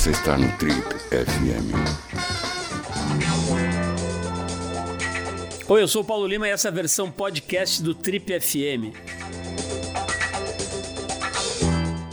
Você 0.00 0.12
está 0.12 0.38
no 0.38 0.50
Trip 0.56 0.80
FM. 1.10 1.76
Oi, 5.68 5.82
eu 5.82 5.86
sou 5.86 6.00
o 6.00 6.04
Paulo 6.06 6.26
Lima 6.26 6.48
e 6.48 6.50
essa 6.50 6.68
é 6.68 6.70
a 6.70 6.72
versão 6.72 7.10
podcast 7.10 7.82
do 7.82 7.94
Trip 7.94 8.40
FM. 8.40 8.96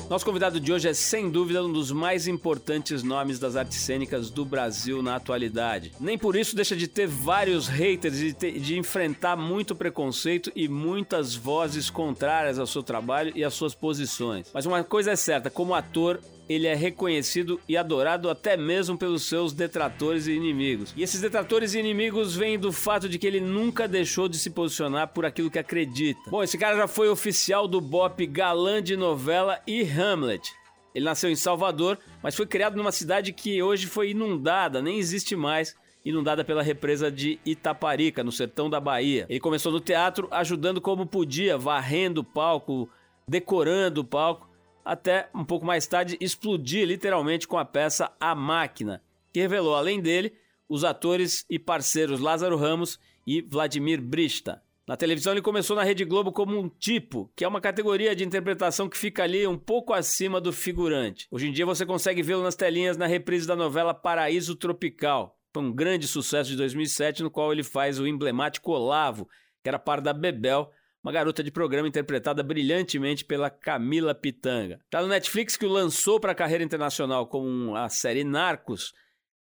Nosso 0.09 0.25
convidado 0.25 0.59
de 0.59 0.73
hoje 0.73 0.89
é, 0.89 0.93
sem 0.93 1.29
dúvida, 1.29 1.63
um 1.63 1.71
dos 1.71 1.89
mais 1.89 2.27
importantes 2.27 3.03
nomes 3.03 3.39
das 3.39 3.55
artes 3.55 3.77
cênicas 3.77 4.29
do 4.29 4.43
Brasil 4.43 5.01
na 5.01 5.15
atualidade. 5.15 5.93
Nem 5.97 6.17
por 6.17 6.35
isso 6.35 6.57
deixa 6.57 6.75
de 6.75 6.89
ter 6.89 7.07
vários 7.07 7.69
haters 7.69 8.19
e 8.19 8.33
de, 8.33 8.59
de, 8.59 8.77
enfrentar 8.77 9.37
muito 9.37 9.73
preconceito 9.73 10.51
e 10.53 10.67
muitas 10.67 11.35
vozes 11.35 11.89
contrárias 11.89 12.59
ao 12.59 12.67
seu 12.67 12.83
trabalho 12.83 13.31
e 13.33 13.45
às 13.45 13.53
suas 13.53 13.73
posições. 13.73 14.49
Mas 14.53 14.65
uma 14.65 14.83
coisa 14.83 15.11
é 15.11 15.15
certa: 15.15 15.49
como 15.49 15.73
ator, 15.73 16.19
ele 16.49 16.67
é 16.67 16.75
reconhecido 16.75 17.59
e 17.67 17.75
adorado 17.75 18.29
até 18.29 18.55
mesmo 18.55 18.97
pelos 18.97 19.23
seus 19.23 19.53
detratores 19.53 20.27
e 20.27 20.31
inimigos. 20.31 20.93
E 20.95 21.03
esses 21.03 21.21
detratores 21.21 21.73
e 21.73 21.79
inimigos 21.79 22.35
vêm 22.35 22.57
do 22.57 22.71
fato 22.71 23.09
de 23.09 23.19
que 23.19 23.27
ele 23.27 23.41
nunca 23.41 23.87
deixou 23.87 24.27
de 24.27 24.37
se 24.37 24.49
posicionar 24.49 25.09
por 25.09 25.25
aquilo 25.25 25.51
que 25.51 25.59
acredita. 25.59 26.19
Bom, 26.29 26.43
esse 26.43 26.57
cara 26.57 26.77
já 26.77 26.87
foi 26.87 27.09
oficial 27.09 27.67
do 27.67 27.81
Bop 27.81 28.25
galã 28.27 28.81
de 28.81 28.95
novela 28.95 29.59
e 29.67 29.81
Hamlet. 29.83 30.53
Ele 30.95 31.05
nasceu 31.05 31.29
em 31.29 31.35
Salvador, 31.35 31.99
mas 32.23 32.35
foi 32.35 32.47
criado 32.47 32.75
numa 32.75 32.91
cidade 32.91 33.31
que 33.31 33.61
hoje 33.61 33.85
foi 33.85 34.11
inundada, 34.11 34.81
nem 34.81 34.97
existe 34.97 35.35
mais 35.35 35.75
inundada 36.03 36.43
pela 36.43 36.63
represa 36.63 37.11
de 37.11 37.37
Itaparica, 37.45 38.23
no 38.23 38.31
sertão 38.31 38.69
da 38.69 38.79
Bahia. 38.79 39.25
Ele 39.29 39.39
começou 39.39 39.71
no 39.71 39.79
teatro 39.79 40.27
ajudando 40.31 40.79
como 40.79 41.05
podia, 41.05 41.57
varrendo 41.57 42.21
o 42.21 42.23
palco, 42.23 42.89
decorando 43.29 44.01
o 44.01 44.05
palco 44.05 44.46
até 44.87 45.29
um 45.35 45.43
pouco 45.43 45.65
mais 45.65 45.85
tarde 45.85 46.17
explodir 46.21 46.87
literalmente 46.87 47.45
com 47.45 47.57
a 47.57 47.65
peça 47.65 48.09
A 48.19 48.33
Máquina, 48.33 49.03
que 49.33 49.41
revelou, 49.41 49.75
além 49.75 49.99
dele, 49.99 50.33
os 50.69 50.85
atores 50.85 51.45
e 51.49 51.59
parceiros 51.59 52.21
Lázaro 52.21 52.55
Ramos 52.55 52.97
e 53.25 53.41
Vladimir 53.41 54.01
Brista. 54.01 54.61
Na 54.87 54.95
televisão 54.95 55.33
ele 55.33 55.41
começou 55.41 55.75
na 55.75 55.83
Rede 55.83 56.05
Globo 56.05 56.31
como 56.31 56.57
um 56.57 56.69
tipo, 56.69 57.29
que 57.35 57.43
é 57.43 57.47
uma 57.47 57.59
categoria 57.59 58.15
de 58.15 58.23
interpretação 58.23 58.87
que 58.87 58.97
fica 58.97 59.23
ali 59.23 59.45
um 59.45 59.57
pouco 59.57 59.93
acima 59.93 60.39
do 60.39 60.53
figurante. 60.53 61.27
Hoje 61.29 61.49
em 61.49 61.51
dia 61.51 61.65
você 61.65 61.85
consegue 61.85 62.23
vê-lo 62.23 62.41
nas 62.41 62.55
telinhas 62.55 62.95
na 62.95 63.05
reprise 63.05 63.45
da 63.45 63.57
novela 63.57 63.93
Paraíso 63.93 64.55
Tropical. 64.55 65.37
Foi 65.53 65.61
um 65.61 65.73
grande 65.73 66.07
sucesso 66.07 66.49
de 66.49 66.55
2007 66.55 67.21
no 67.21 67.29
qual 67.29 67.51
ele 67.51 67.63
faz 67.63 67.99
o 67.99 68.07
emblemático 68.07 68.71
Olavo, 68.71 69.27
que 69.61 69.67
era 69.67 69.77
par 69.77 69.99
da 69.99 70.13
Bebel, 70.13 70.71
uma 71.07 71.13
garota 71.13 71.41
de 71.41 71.49
programa 71.49 71.87
interpretada 71.87 72.43
brilhantemente 72.43 73.23
pela 73.23 73.49
Camila 73.49 74.13
Pitanga. 74.13 74.81
Tá 74.89 75.01
no 75.01 75.07
Netflix 75.07 75.55
que 75.55 75.65
o 75.65 75.69
lançou 75.69 76.19
para 76.19 76.33
a 76.33 76.35
carreira 76.35 76.65
internacional 76.65 77.25
com 77.27 77.73
a 77.77 77.87
série 77.87 78.25
Narcos. 78.25 78.91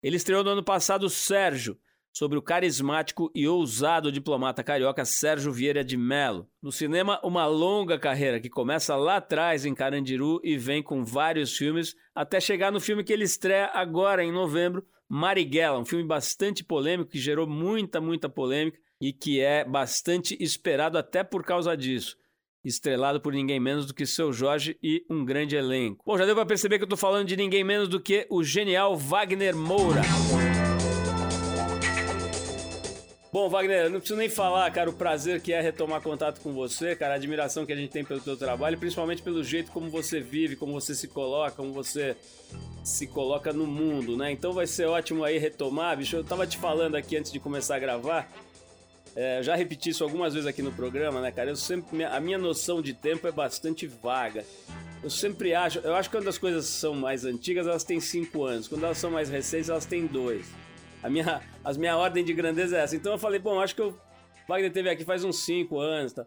Ele 0.03 0.15
estreou 0.15 0.43
no 0.43 0.51
ano 0.51 0.63
passado 0.63 1.09
Sérgio, 1.09 1.75
sobre 2.13 2.37
o 2.37 2.41
carismático 2.43 3.31
e 3.33 3.47
ousado 3.47 4.11
diplomata 4.11 4.63
carioca 4.63 5.03
Sérgio 5.05 5.51
Vieira 5.51 5.83
de 5.83 5.97
Mello. 5.97 6.47
No 6.61 6.71
cinema, 6.71 7.19
uma 7.23 7.47
longa 7.47 7.97
carreira 7.97 8.39
que 8.39 8.47
começa 8.47 8.95
lá 8.95 9.15
atrás 9.15 9.65
em 9.65 9.73
Carandiru 9.73 10.39
e 10.43 10.55
vem 10.57 10.83
com 10.83 11.03
vários 11.03 11.57
filmes 11.57 11.95
até 12.13 12.39
chegar 12.39 12.71
no 12.71 12.79
filme 12.79 13.03
que 13.03 13.11
ele 13.11 13.23
estreia 13.23 13.71
agora 13.73 14.23
em 14.23 14.31
novembro, 14.31 14.85
Marighella, 15.09 15.79
um 15.79 15.85
filme 15.85 16.05
bastante 16.05 16.63
polêmico 16.63 17.09
que 17.09 17.17
gerou 17.17 17.47
muita, 17.47 17.99
muita 17.99 18.29
polêmica 18.29 18.84
e 18.99 19.11
que 19.11 19.39
é 19.39 19.63
bastante 19.63 20.37
esperado 20.39 20.97
até 20.97 21.23
por 21.23 21.43
causa 21.43 21.75
disso. 21.75 22.17
Estrelado 22.63 23.21
por 23.21 23.33
ninguém 23.33 23.59
menos 23.59 23.85
do 23.85 23.93
que 23.93 24.05
seu 24.05 24.33
Jorge 24.33 24.77
e 24.81 25.05
um 25.09 25.23
grande 25.23 25.55
elenco. 25.55 26.03
Bom, 26.05 26.17
já 26.17 26.25
deu 26.25 26.33
para 26.33 26.45
perceber 26.45 26.77
que 26.77 26.83
eu 26.83 26.87
estou 26.87 26.97
falando 26.97 27.27
de 27.27 27.37
ninguém 27.37 27.63
menos 27.63 27.87
do 27.87 27.99
que 27.99 28.25
o 28.29 28.43
genial 28.43 28.97
Wagner 28.97 29.55
Moura. 29.55 30.01
Bom, 33.31 33.49
Wagner, 33.49 33.89
não 33.89 33.99
preciso 33.99 34.17
nem 34.17 34.29
falar, 34.29 34.71
cara, 34.71 34.89
o 34.89 34.93
prazer 34.93 35.41
que 35.41 35.51
é 35.51 35.59
retomar 35.59 36.01
contato 36.01 36.39
com 36.39 36.53
você, 36.53 36.95
cara, 36.95 37.15
a 37.15 37.17
admiração 37.17 37.65
que 37.65 37.73
a 37.73 37.75
gente 37.75 37.91
tem 37.91 38.03
pelo 38.05 38.21
teu 38.21 38.37
trabalho, 38.37 38.77
principalmente 38.77 39.21
pelo 39.21 39.43
jeito 39.43 39.71
como 39.71 39.89
você 39.89 40.21
vive, 40.21 40.55
como 40.55 40.71
você 40.71 40.95
se 40.95 41.09
coloca, 41.09 41.51
como 41.51 41.73
você 41.73 42.15
se 42.81 43.05
coloca 43.05 43.51
no 43.51 43.67
mundo, 43.67 44.15
né? 44.15 44.31
Então 44.31 44.53
vai 44.53 44.65
ser 44.65 44.85
ótimo 44.85 45.21
aí 45.21 45.37
retomar, 45.37 45.97
bicho. 45.97 46.15
Eu 46.15 46.23
tava 46.23 46.47
te 46.47 46.57
falando 46.57 46.95
aqui 46.95 47.17
antes 47.17 47.29
de 47.29 47.37
começar 47.37 47.75
a 47.75 47.79
gravar 47.79 48.31
é, 49.15 49.41
já 49.41 49.55
repeti 49.55 49.91
isso 49.91 50.03
algumas 50.03 50.33
vezes 50.33 50.45
aqui 50.45 50.61
no 50.61 50.73
programa, 50.73 51.21
né, 51.21 51.31
cara? 51.31 51.49
Eu 51.49 51.55
sempre, 51.55 52.03
a 52.03 52.19
minha 52.19 52.37
noção 52.37 52.81
de 52.81 52.93
tempo 52.93 53.25
é 53.27 53.31
bastante 53.31 53.87
vaga. 53.87 54.45
Eu 55.01 55.09
sempre 55.09 55.53
acho, 55.53 55.79
eu 55.79 55.95
acho 55.95 56.09
que 56.09 56.17
quando 56.17 56.27
as 56.27 56.37
coisas 56.37 56.65
são 56.65 56.93
mais 56.93 57.23
antigas, 57.23 57.65
elas 57.65 57.83
têm 57.83 57.99
5 57.99 58.43
anos. 58.43 58.67
Quando 58.67 58.83
elas 58.83 58.97
são 58.97 59.09
mais 59.09 59.29
recentes, 59.29 59.69
elas 59.69 59.85
têm 59.85 60.05
2. 60.05 60.45
A 61.01 61.09
minha, 61.09 61.41
as 61.63 61.77
minha 61.77 61.95
ordem 61.95 62.25
de 62.25 62.33
grandeza 62.33 62.77
é 62.77 62.81
essa. 62.81 62.95
Então 62.95 63.13
eu 63.13 63.17
falei, 63.17 63.39
bom, 63.39 63.59
acho 63.59 63.75
que 63.75 63.81
o 63.81 63.95
Wagner 64.47 64.73
teve 64.73 64.89
aqui 64.89 65.05
faz 65.05 65.23
uns 65.23 65.45
5 65.45 65.79
anos, 65.79 66.11
tá? 66.11 66.25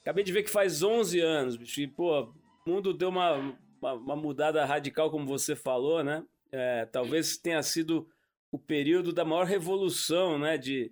Acabei 0.00 0.24
de 0.24 0.32
ver 0.32 0.42
que 0.42 0.50
faz 0.50 0.82
11 0.82 1.20
anos, 1.20 1.56
bicho. 1.56 1.80
E, 1.80 1.86
pô, 1.86 2.22
o 2.22 2.70
mundo 2.70 2.94
deu 2.94 3.10
uma, 3.10 3.36
uma, 3.80 3.92
uma 3.92 4.16
mudada 4.16 4.64
radical, 4.64 5.10
como 5.10 5.26
você 5.26 5.54
falou, 5.54 6.02
né? 6.02 6.24
É, 6.50 6.86
talvez 6.86 7.36
tenha 7.36 7.62
sido 7.62 8.08
o 8.50 8.58
período 8.58 9.12
da 9.12 9.26
maior 9.26 9.44
revolução, 9.44 10.38
né? 10.38 10.56
De, 10.56 10.90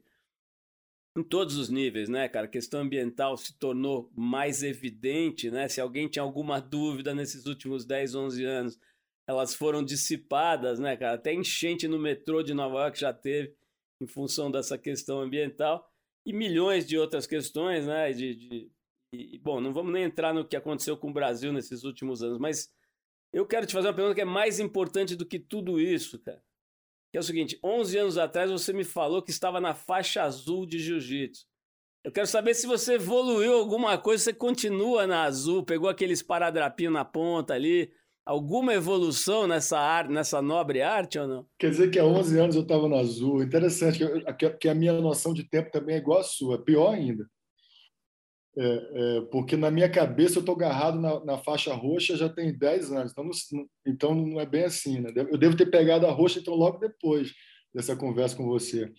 em 1.19 1.23
todos 1.23 1.57
os 1.57 1.69
níveis, 1.69 2.09
né, 2.09 2.29
cara? 2.29 2.47
A 2.47 2.51
questão 2.51 2.81
ambiental 2.81 3.37
se 3.37 3.59
tornou 3.59 4.11
mais 4.15 4.63
evidente, 4.63 5.51
né? 5.51 5.69
Se 5.69 5.81
alguém 5.81 6.09
tinha 6.09 6.23
alguma 6.23 6.61
dúvida 6.61 7.15
nesses 7.15 7.47
últimos 7.47 7.85
10, 7.85 8.15
11 8.15 8.45
anos, 8.45 8.79
elas 9.27 9.55
foram 9.55 9.85
dissipadas, 9.85 10.79
né, 10.79 10.97
cara? 10.97 11.15
Até 11.15 11.35
enchente 11.35 11.89
no 11.89 11.99
metrô 11.99 12.43
de 12.43 12.55
Nova 12.55 12.83
York 12.83 12.99
já 12.99 13.13
teve 13.13 13.55
em 14.01 14.07
função 14.07 14.51
dessa 14.51 14.79
questão 14.79 15.21
ambiental 15.21 15.87
e 16.25 16.33
milhões 16.33 16.87
de 16.87 16.97
outras 16.97 17.27
questões, 17.27 17.87
né? 17.87 18.13
De, 18.13 18.35
de 18.35 18.71
e, 19.13 19.39
bom, 19.39 19.61
não 19.61 19.73
vamos 19.73 19.93
nem 19.93 20.05
entrar 20.05 20.33
no 20.33 20.47
que 20.47 20.57
aconteceu 20.57 20.97
com 20.97 21.11
o 21.11 21.13
Brasil 21.13 21.53
nesses 21.53 21.83
últimos 21.83 22.23
anos, 22.23 22.39
mas 22.39 22.71
eu 23.33 23.47
quero 23.47 23.67
te 23.67 23.73
fazer 23.73 23.89
uma 23.89 23.95
pergunta 23.95 24.15
que 24.15 24.21
é 24.21 24.25
mais 24.25 24.61
importante 24.61 25.17
do 25.17 25.27
que 25.27 25.39
tudo 25.39 25.81
isso, 25.81 26.19
cara 26.21 26.43
que 27.11 27.17
é 27.17 27.21
o 27.21 27.23
seguinte: 27.23 27.59
11 27.63 27.99
anos 27.99 28.19
atrás 28.19 28.51
você 28.51 28.73
me 28.73 28.85
falou 28.85 29.23
que 29.23 29.31
estava 29.31 29.61
na 29.61 29.75
faixa 29.75 30.23
azul 30.23 30.67
de 30.67 30.79
jiu-jitsu. 30.79 31.47
Eu 32.05 32.13
quero 32.13 32.27
saber 32.27 32.55
se 32.55 32.67
você 32.67 32.95
evoluiu 32.95 33.55
alguma 33.55 33.99
coisa, 33.99 34.25
você 34.25 34.33
continua 34.33 35.07
na 35.07 35.25
azul, 35.25 35.65
pegou 35.65 35.91
aqueles 35.91 36.23
paradrapinhos 36.23 36.93
na 36.93 37.05
ponta 37.05 37.55
ali, 37.55 37.91
alguma 38.25 38.73
evolução 38.73 39.47
nessa 39.47 39.79
arte, 39.79 40.13
nessa 40.13 40.41
nobre 40.41 40.81
arte 40.81 41.19
ou 41.19 41.27
não? 41.27 41.47
Quer 41.59 41.71
dizer 41.71 41.91
que 41.91 41.99
há 41.99 42.05
11 42.05 42.39
anos 42.39 42.57
eu 42.57 42.63
estava 42.63 42.89
na 42.89 42.99
azul. 42.99 43.43
Interessante, 43.43 43.99
que, 44.39 44.51
que 44.51 44.69
a 44.69 44.75
minha 44.75 44.93
noção 45.01 45.35
de 45.35 45.45
tempo 45.45 45.71
também 45.71 45.97
é 45.97 45.99
igual 45.99 46.21
à 46.21 46.23
sua, 46.23 46.63
pior 46.63 46.95
ainda. 46.95 47.29
É, 48.57 48.63
é, 48.65 49.21
porque 49.31 49.57
na 49.57 49.71
minha 49.71 49.89
cabeça 49.89 50.39
eu 50.39 50.41
estou 50.41 50.55
agarrado 50.55 51.01
na, 51.01 51.25
na, 51.25 51.39
faixa 51.39 51.73
roxa 51.75 52.17
já 52.17 52.29
tem 52.29 52.57
10 52.57 52.91
anos, 52.91 53.13
então 53.13 53.25
não, 53.25 53.67
então 53.87 54.15
não 54.15 54.41
é 54.41 54.47
bem 54.47 54.65
assim. 54.65 55.01
Né? 55.01 55.13
Eu 55.15 55.39
devo 55.39 55.57
ter 55.57 55.67
pegado 55.67 56.07
a 56.07 56.11
roxa 56.11 56.41
então 56.41 56.55
logo 56.55 56.79
depois 56.79 57.33
dessa 57.73 57.95
conversa 57.95 58.37
com 58.37 58.47
você. 58.47 58.91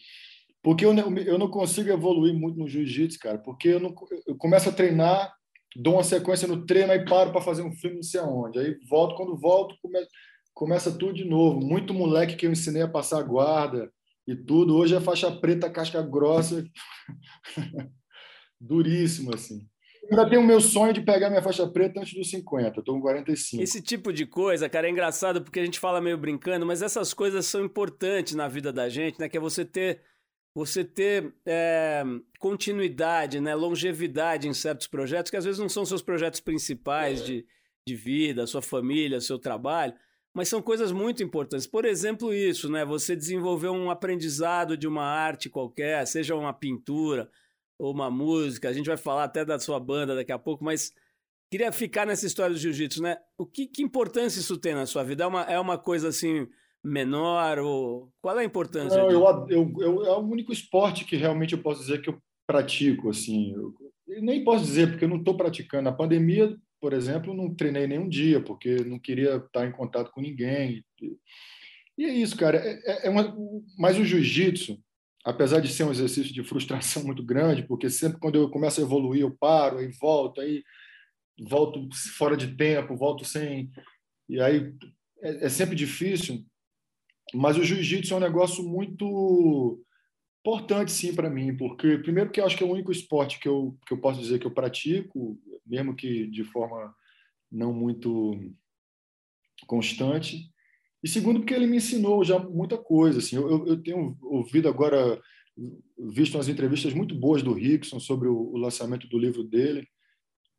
Porque 0.62 0.86
eu, 0.86 0.94
eu 0.94 1.38
não 1.38 1.50
consigo 1.50 1.90
evoluir 1.90 2.34
muito 2.34 2.60
no 2.60 2.68
jiu-jitsu, 2.68 3.20
cara, 3.20 3.38
porque 3.38 3.70
eu, 3.70 3.80
não, 3.80 3.94
eu 4.28 4.36
começo 4.36 4.70
a 4.70 4.74
treinar, 4.74 5.34
dou 5.76 5.96
uma 5.96 6.04
sequência 6.04 6.48
no 6.48 6.66
treino, 6.66 6.92
aí 6.92 7.06
paro 7.06 7.32
para 7.32 7.42
fazer 7.42 7.62
um 7.62 7.72
filme 7.72 7.98
não 7.98 8.04
sei 8.04 8.20
aonde. 8.20 8.60
Aí 8.60 8.78
volto, 8.90 9.16
quando 9.16 9.38
volto, 9.38 9.76
come, 9.82 9.98
começa 10.54 10.92
tudo 10.92 11.14
de 11.14 11.26
novo. 11.26 11.60
Muito 11.62 11.94
moleque 11.94 12.36
que 12.36 12.46
eu 12.46 12.52
ensinei 12.52 12.82
a 12.82 12.90
passar 12.90 13.22
guarda 13.24 13.92
e 14.28 14.36
tudo, 14.36 14.76
hoje 14.76 14.96
é 14.96 15.02
faixa 15.02 15.32
preta, 15.32 15.70
casca 15.70 16.02
grossa. 16.02 16.64
duríssimo, 18.60 19.34
assim. 19.34 19.68
Ainda 20.10 20.28
tenho 20.28 20.42
o 20.42 20.46
meu 20.46 20.60
sonho 20.60 20.92
de 20.92 21.02
pegar 21.02 21.30
minha 21.30 21.42
faixa 21.42 21.68
preta 21.68 22.00
antes 22.00 22.14
dos 22.14 22.30
50, 22.32 22.80
eu 22.80 22.84
tô 22.84 22.94
com 22.94 23.02
45. 23.02 23.62
Esse 23.62 23.82
tipo 23.82 24.12
de 24.12 24.26
coisa, 24.26 24.68
cara, 24.68 24.88
é 24.88 24.90
engraçado 24.90 25.42
porque 25.42 25.60
a 25.60 25.66
gente 25.66 25.80
fala 25.80 26.02
meio 26.02 26.18
brincando, 26.18 26.66
mas 26.66 26.82
essas 26.82 27.14
coisas 27.14 27.46
são 27.46 27.64
importantes 27.64 28.34
na 28.34 28.48
vida 28.48 28.74
da 28.74 28.90
gente, 28.90 29.20
né? 29.20 29.30
Que 29.30 29.38
é 29.38 29.40
você 29.40 29.64
ter 29.64 30.02
você 30.54 30.84
ter 30.84 31.34
é, 31.46 32.04
continuidade, 32.40 33.40
né, 33.40 33.54
longevidade 33.54 34.48
em 34.48 34.54
certos 34.54 34.88
projetos 34.88 35.30
que 35.30 35.38
às 35.38 35.46
vezes 35.46 35.60
não 35.60 35.70
são 35.70 35.86
seus 35.86 36.02
projetos 36.02 36.40
principais 36.40 37.24
de, 37.24 37.46
de 37.88 37.96
vida, 37.96 38.48
sua 38.48 38.62
família, 38.62 39.22
seu 39.22 39.38
trabalho, 39.38 39.94
mas 40.34 40.50
são 40.50 40.62
coisas 40.62 40.92
muito 40.92 41.24
importantes. 41.24 41.68
Por 41.68 41.86
exemplo, 41.86 42.34
isso, 42.34 42.70
né, 42.70 42.84
você 42.84 43.16
desenvolver 43.16 43.70
um 43.70 43.92
aprendizado 43.92 44.76
de 44.76 44.88
uma 44.88 45.04
arte 45.04 45.50
qualquer, 45.50 46.06
seja 46.08 46.36
uma 46.36 46.52
pintura, 46.52 47.30
ou 47.80 47.94
uma 47.94 48.12
música. 48.12 48.68
A 48.68 48.74
gente 48.74 48.88
vai 48.88 48.98
falar 48.98 49.24
até 49.24 49.46
da 49.46 49.58
sua 49.58 49.80
banda 49.80 50.14
daqui 50.14 50.32
a 50.32 50.38
pouco, 50.38 50.64
mas 50.64 50.94
queria 51.50 51.72
ficar 51.72 52.06
nessa 52.06 52.28
história 52.28 52.54
do 52.54 52.60
jiu-jitsu, 52.60 53.02
né? 53.02 53.18
O 53.38 53.46
que, 53.46 53.66
que, 53.66 53.82
importância 53.82 54.40
isso 54.40 54.58
tem 54.58 54.76
na 54.76 54.86
sua 54.86 55.04
vida? 55.04 55.24
É 55.24 55.28
uma, 55.28 55.44
é 55.44 55.60
uma 55.60 55.78
coisa 55.78 56.10
assim 56.10 56.48
menor 56.84 57.60
ou 57.60 58.12
qual 58.22 58.38
é 58.38 58.42
a 58.42 58.46
importância? 58.46 58.98
Não, 58.98 59.10
eu, 59.10 59.48
eu, 59.50 59.74
eu, 59.80 60.06
é 60.06 60.12
o 60.12 60.20
único 60.20 60.52
esporte 60.52 61.06
que 61.06 61.16
realmente 61.16 61.54
eu 61.54 61.62
posso 61.62 61.82
dizer 61.82 62.02
que 62.02 62.10
eu 62.10 62.22
pratico, 62.46 63.10
assim. 63.10 63.54
Eu, 63.54 63.74
eu 64.08 64.22
nem 64.22 64.44
posso 64.44 64.66
dizer 64.66 64.90
porque 64.90 65.06
eu 65.06 65.10
não 65.10 65.18
estou 65.18 65.38
praticando. 65.38 65.84
Na 65.84 65.92
pandemia, 65.92 66.56
por 66.82 66.94
exemplo, 66.94 67.34
não 67.34 67.54
treinei 67.54 67.88
nenhum 67.88 68.10
dia 68.10 68.42
porque 68.42 68.84
não 68.84 69.00
queria 69.00 69.38
estar 69.38 69.66
em 69.66 69.72
contato 69.72 70.12
com 70.12 70.22
ninguém. 70.22 70.84
E 71.98 72.06
é 72.06 72.14
isso, 72.14 72.36
cara. 72.36 72.58
É, 72.58 72.80
é, 72.86 73.08
é 73.08 73.10
uma... 73.10 73.36
Mas 73.78 73.98
o 73.98 74.06
jiu-jitsu, 74.06 74.80
apesar 75.26 75.60
de 75.60 75.68
ser 75.68 75.84
um 75.84 75.92
exercício 75.92 76.34
de 76.34 76.44
frustração 76.44 77.04
muito 77.06 77.24
grande, 77.24 77.64
porque 77.64 77.90
sempre 77.90 78.20
quando 78.20 78.36
eu 78.36 78.50
começo 78.50 78.80
a 78.80 78.84
evoluir, 78.84 79.22
eu 79.22 79.32
paro, 79.32 79.78
aí 79.78 79.88
volto, 80.00 80.42
aí 80.42 80.64
volto 81.48 81.88
fora 82.18 82.36
de 82.36 82.56
tempo, 82.56 82.98
volto 82.98 83.26
sem. 83.26 83.72
E 84.28 84.40
aí 84.40 84.74
é, 85.22 85.46
é 85.46 85.50
sempre 85.50 85.76
difícil. 85.76 86.46
Mas 87.34 87.58
o 87.58 87.64
jiu-jitsu 87.64 88.14
é 88.14 88.18
um 88.18 88.22
negócio 88.22 88.64
muito 88.64 89.84
importante, 90.40 90.92
sim, 90.92 91.14
para 91.14 91.30
mim, 91.30 91.56
porque, 91.56 91.98
primeiro, 92.00 92.32
que 92.32 92.40
eu 92.40 92.46
acho 92.46 92.58
que 92.58 92.64
é 92.64 92.66
o 92.66 92.72
único 92.72 92.92
esporte 92.92 93.40
que 93.40 93.48
eu, 93.48 93.78
que 93.86 93.94
eu 93.94 94.00
posso 94.00 94.20
dizer 94.20 94.40
que 94.40 94.48
eu 94.48 94.54
pratico, 94.54 95.40
mesmo 95.66 95.96
que 95.96 96.28
de 96.28 96.44
forma 96.44 96.96
não 97.52 97.74
muito 97.74 98.52
constante. 99.68 100.52
E 101.04 101.08
segundo, 101.08 101.40
porque 101.40 101.54
ele 101.54 101.68
me 101.68 101.78
ensinou 101.78 102.24
já 102.24 102.38
muita 102.40 102.78
coisa. 102.78 103.20
Assim, 103.20 103.38
eu, 103.38 103.66
eu 103.68 103.82
tenho 103.82 104.18
ouvido 104.22 104.68
agora, 104.68 105.22
visto 105.98 106.36
umas 106.36 106.50
entrevistas 106.50 106.94
muito 106.94 107.16
boas 107.16 107.42
do 107.42 107.54
Rickson 107.54 108.00
sobre 108.00 108.28
o, 108.28 108.36
o 108.36 108.58
lançamento 108.58 109.08
do 109.08 109.18
livro 109.18 109.44
dele. 109.44 109.88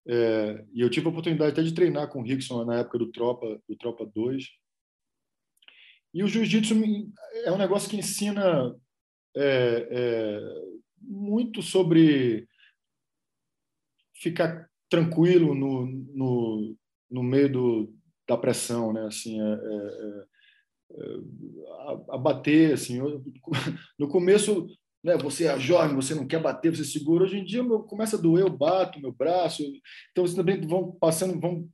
É, 0.07 0.65
e 0.73 0.81
eu 0.81 0.89
tive 0.89 1.07
a 1.07 1.11
oportunidade 1.11 1.53
até 1.53 1.63
de 1.63 1.75
treinar 1.75 2.09
com 2.09 2.21
o 2.21 2.25
Rickson 2.25 2.65
na 2.65 2.79
época 2.79 2.99
do 2.99 3.11
Tropa, 3.11 3.61
do 3.69 3.77
Tropa 3.77 4.07
2. 4.07 4.45
E 6.13 6.25
o 6.25 6.27
jiu-jitsu 6.27 6.75
é 7.45 7.53
um 7.53 7.59
negócio 7.59 7.89
que 7.89 7.97
ensina 7.97 8.75
é, 9.37 9.89
é, 9.91 10.41
muito 11.01 11.63
sobre 11.63 12.49
ficar 14.15 14.69
tranquilo 14.89 15.55
no, 15.55 15.87
no, 15.87 16.77
no 17.11 17.23
meio 17.23 17.53
do, 17.53 17.95
da 18.27 18.37
pressão, 18.37 18.93
né? 18.93 19.07
Assim, 19.07 19.41
é, 19.41 20.27
é, 20.93 22.19
bater, 22.19 22.75
assim. 22.75 22.99
Eu, 22.99 23.23
no 23.99 24.09
começo, 24.09 24.67
né? 25.03 25.17
Você 25.19 25.47
é 25.47 25.59
jovem, 25.59 25.95
você 25.95 26.15
não 26.15 26.27
quer 26.27 26.41
bater, 26.41 26.75
você 26.75 26.85
segura. 26.85 27.25
Hoje 27.25 27.39
em 27.39 27.45
dia, 27.45 27.63
meu, 27.63 27.81
começa 27.81 28.17
a 28.17 28.21
doer, 28.21 28.45
eu 28.45 28.51
bato 28.51 29.01
meu 29.01 29.13
braço. 29.13 29.63
Então, 30.11 30.27
você 30.27 30.37
também 30.37 30.61
vão 30.61 30.93
passando, 30.93 31.39
vão 31.41 31.69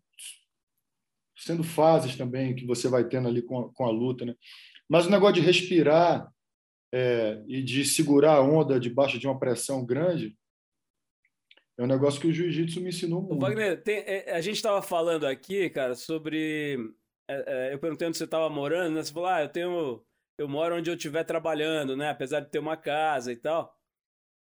sendo 1.36 1.62
fases 1.62 2.16
também 2.16 2.54
que 2.54 2.66
você 2.66 2.88
vai 2.88 3.06
tendo 3.06 3.28
ali 3.28 3.42
com 3.42 3.60
a, 3.60 3.72
com 3.72 3.84
a 3.84 3.90
luta, 3.90 4.24
né? 4.24 4.34
Mas 4.88 5.06
o 5.06 5.10
negócio 5.10 5.34
de 5.34 5.40
respirar 5.40 6.30
é, 6.92 7.42
e 7.46 7.62
de 7.62 7.84
segurar 7.84 8.34
a 8.34 8.42
onda 8.42 8.78
debaixo 8.78 9.18
de 9.18 9.26
uma 9.26 9.38
pressão 9.38 9.84
grande 9.84 10.36
é 11.78 11.82
um 11.82 11.86
negócio 11.86 12.20
que 12.20 12.26
o 12.26 12.32
jiu-jitsu 12.32 12.80
me 12.80 12.88
ensinou 12.88 13.20
muito. 13.20 13.38
Wagner, 13.38 13.82
tem, 13.82 13.98
é, 13.98 14.32
a 14.32 14.40
gente 14.40 14.56
estava 14.56 14.80
falando 14.80 15.26
aqui, 15.26 15.68
cara, 15.68 15.94
sobre. 15.94 16.78
É, 17.28 17.70
é, 17.70 17.74
eu 17.74 17.78
perguntei 17.78 18.06
onde 18.08 18.16
você 18.16 18.24
estava 18.24 18.48
morando, 18.48 18.94
né? 18.94 19.02
Você 19.02 19.12
falou, 19.12 19.28
ah, 19.28 19.42
eu 19.42 19.48
tenho. 19.48 20.04
Eu 20.38 20.48
moro 20.48 20.76
onde 20.76 20.90
eu 20.90 20.94
estiver 20.94 21.24
trabalhando, 21.24 21.96
né? 21.96 22.10
Apesar 22.10 22.40
de 22.40 22.50
ter 22.50 22.58
uma 22.58 22.76
casa 22.76 23.32
e 23.32 23.36
tal. 23.36 23.74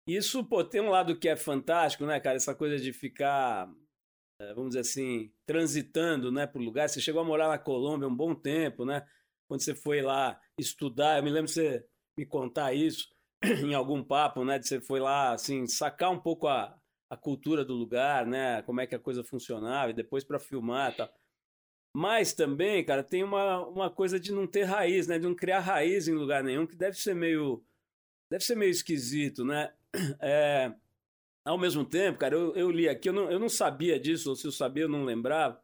Isso, 0.07 0.45
pô, 0.45 0.65
tem 0.65 0.81
um 0.81 0.91
lado 0.91 1.19
que 1.19 1.29
é 1.29 1.37
fantástico, 1.37 2.05
né, 2.07 2.21
cara? 2.21 2.37
Essa 2.37 2.55
coisa 2.55 2.79
de 2.79 2.93
ficar, 2.93 3.71
é, 4.41 4.55
vamos 4.55 4.71
dizer 4.71 4.81
assim, 4.81 5.33
transitando, 5.47 6.33
né, 6.33 6.47
por 6.47 6.61
lugar. 6.61 6.89
Você 6.89 7.01
chegou 7.01 7.21
a 7.23 7.25
morar 7.25 7.49
na 7.49 7.59
Colômbia 7.59 8.09
um 8.09 8.17
bom 8.17 8.35
tempo, 8.35 8.85
né? 8.85 9.07
Quando 9.49 9.63
você 9.63 9.75
foi 9.75 10.03
lá 10.03 10.41
estudar, 10.59 11.19
eu 11.19 11.25
me 11.25 11.31
lembro 11.31 11.49
você 11.49 11.87
me 12.17 12.27
contar 12.27 12.73
isso 12.75 13.09
em 13.45 13.75
algum 13.75 14.03
papo, 14.03 14.45
né? 14.45 14.59
De 14.59 14.67
você 14.69 14.81
foi 14.81 15.01
lá, 15.01 15.33
assim, 15.33 15.67
sacar 15.67 16.11
um 16.11 16.21
pouco 16.21 16.47
a, 16.49 16.79
a 17.11 17.17
cultura 17.17 17.65
do 17.65 17.75
lugar, 17.75 18.27
né? 18.27 18.63
Como 18.63 18.81
é 18.81 18.87
que 18.87 18.95
a 18.95 19.01
coisa 19.01 19.25
funcionava, 19.25 19.91
e 19.91 19.95
depois 19.95 20.25
para 20.25 20.39
filmar 20.39 20.95
tal. 20.97 21.11
Mas 21.95 22.33
também, 22.33 22.85
cara, 22.85 23.03
tem 23.03 23.25
uma, 23.25 23.67
uma 23.67 23.91
coisa 23.91 24.19
de 24.19 24.33
não 24.33 24.47
ter 24.47 24.65
raiz, 24.65 25.07
né? 25.07 25.19
De 25.19 25.27
não 25.27 25.35
criar 25.35 25.61
raiz 25.61 26.07
em 26.07 26.15
lugar 26.15 26.43
nenhum, 26.43 26.67
que 26.67 26.77
deve 26.77 26.97
ser 26.97 27.15
meio. 27.15 27.65
Deve 28.31 28.45
ser 28.45 28.57
meio 28.57 28.71
esquisito, 28.71 29.45
né? 29.45 29.73
É, 30.21 30.73
ao 31.45 31.59
mesmo 31.59 31.85
tempo, 31.85 32.19
cara, 32.19 32.35
eu, 32.35 32.55
eu 32.55 32.71
li 32.71 32.89
aqui, 32.89 33.09
eu 33.09 33.13
não, 33.13 33.31
eu 33.31 33.41
não 33.41 33.49
sabia 33.49 33.99
disso, 33.99 34.31
ou 34.31 34.37
se 34.37 34.47
eu 34.47 34.53
sabia, 34.53 34.85
eu 34.85 34.89
não 34.89 35.05
lembrava, 35.05 35.61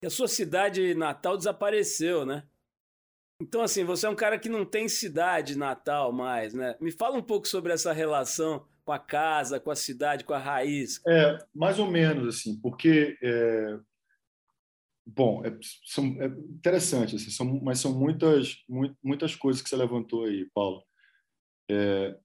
que 0.00 0.06
a 0.06 0.10
sua 0.10 0.26
cidade 0.26 0.94
natal 0.94 1.36
desapareceu, 1.36 2.24
né? 2.24 2.44
Então, 3.40 3.62
assim, 3.62 3.84
você 3.84 4.06
é 4.06 4.10
um 4.10 4.14
cara 4.14 4.38
que 4.38 4.48
não 4.48 4.64
tem 4.64 4.88
cidade 4.88 5.56
natal 5.56 6.12
mais, 6.12 6.54
né? 6.54 6.76
Me 6.80 6.90
fala 6.90 7.16
um 7.16 7.22
pouco 7.22 7.48
sobre 7.48 7.72
essa 7.72 7.92
relação 7.92 8.66
com 8.84 8.92
a 8.92 8.98
casa, 8.98 9.58
com 9.58 9.70
a 9.70 9.76
cidade, 9.76 10.24
com 10.24 10.34
a 10.34 10.38
raiz? 10.38 11.00
É, 11.06 11.38
mais 11.54 11.78
ou 11.78 11.90
menos, 11.90 12.36
assim, 12.36 12.58
porque. 12.60 13.16
É... 13.22 13.78
Bom, 15.14 15.44
é, 15.44 15.56
são, 15.84 16.04
é 16.20 16.26
interessante, 16.26 17.16
assim, 17.16 17.30
são, 17.30 17.60
mas 17.62 17.78
são 17.78 17.98
muitas, 17.98 18.56
muitas 19.02 19.34
coisas 19.34 19.62
que 19.62 19.68
você 19.68 19.76
levantou 19.76 20.24
aí, 20.24 20.48
Paulo. 20.54 20.82
É, 21.70 22.16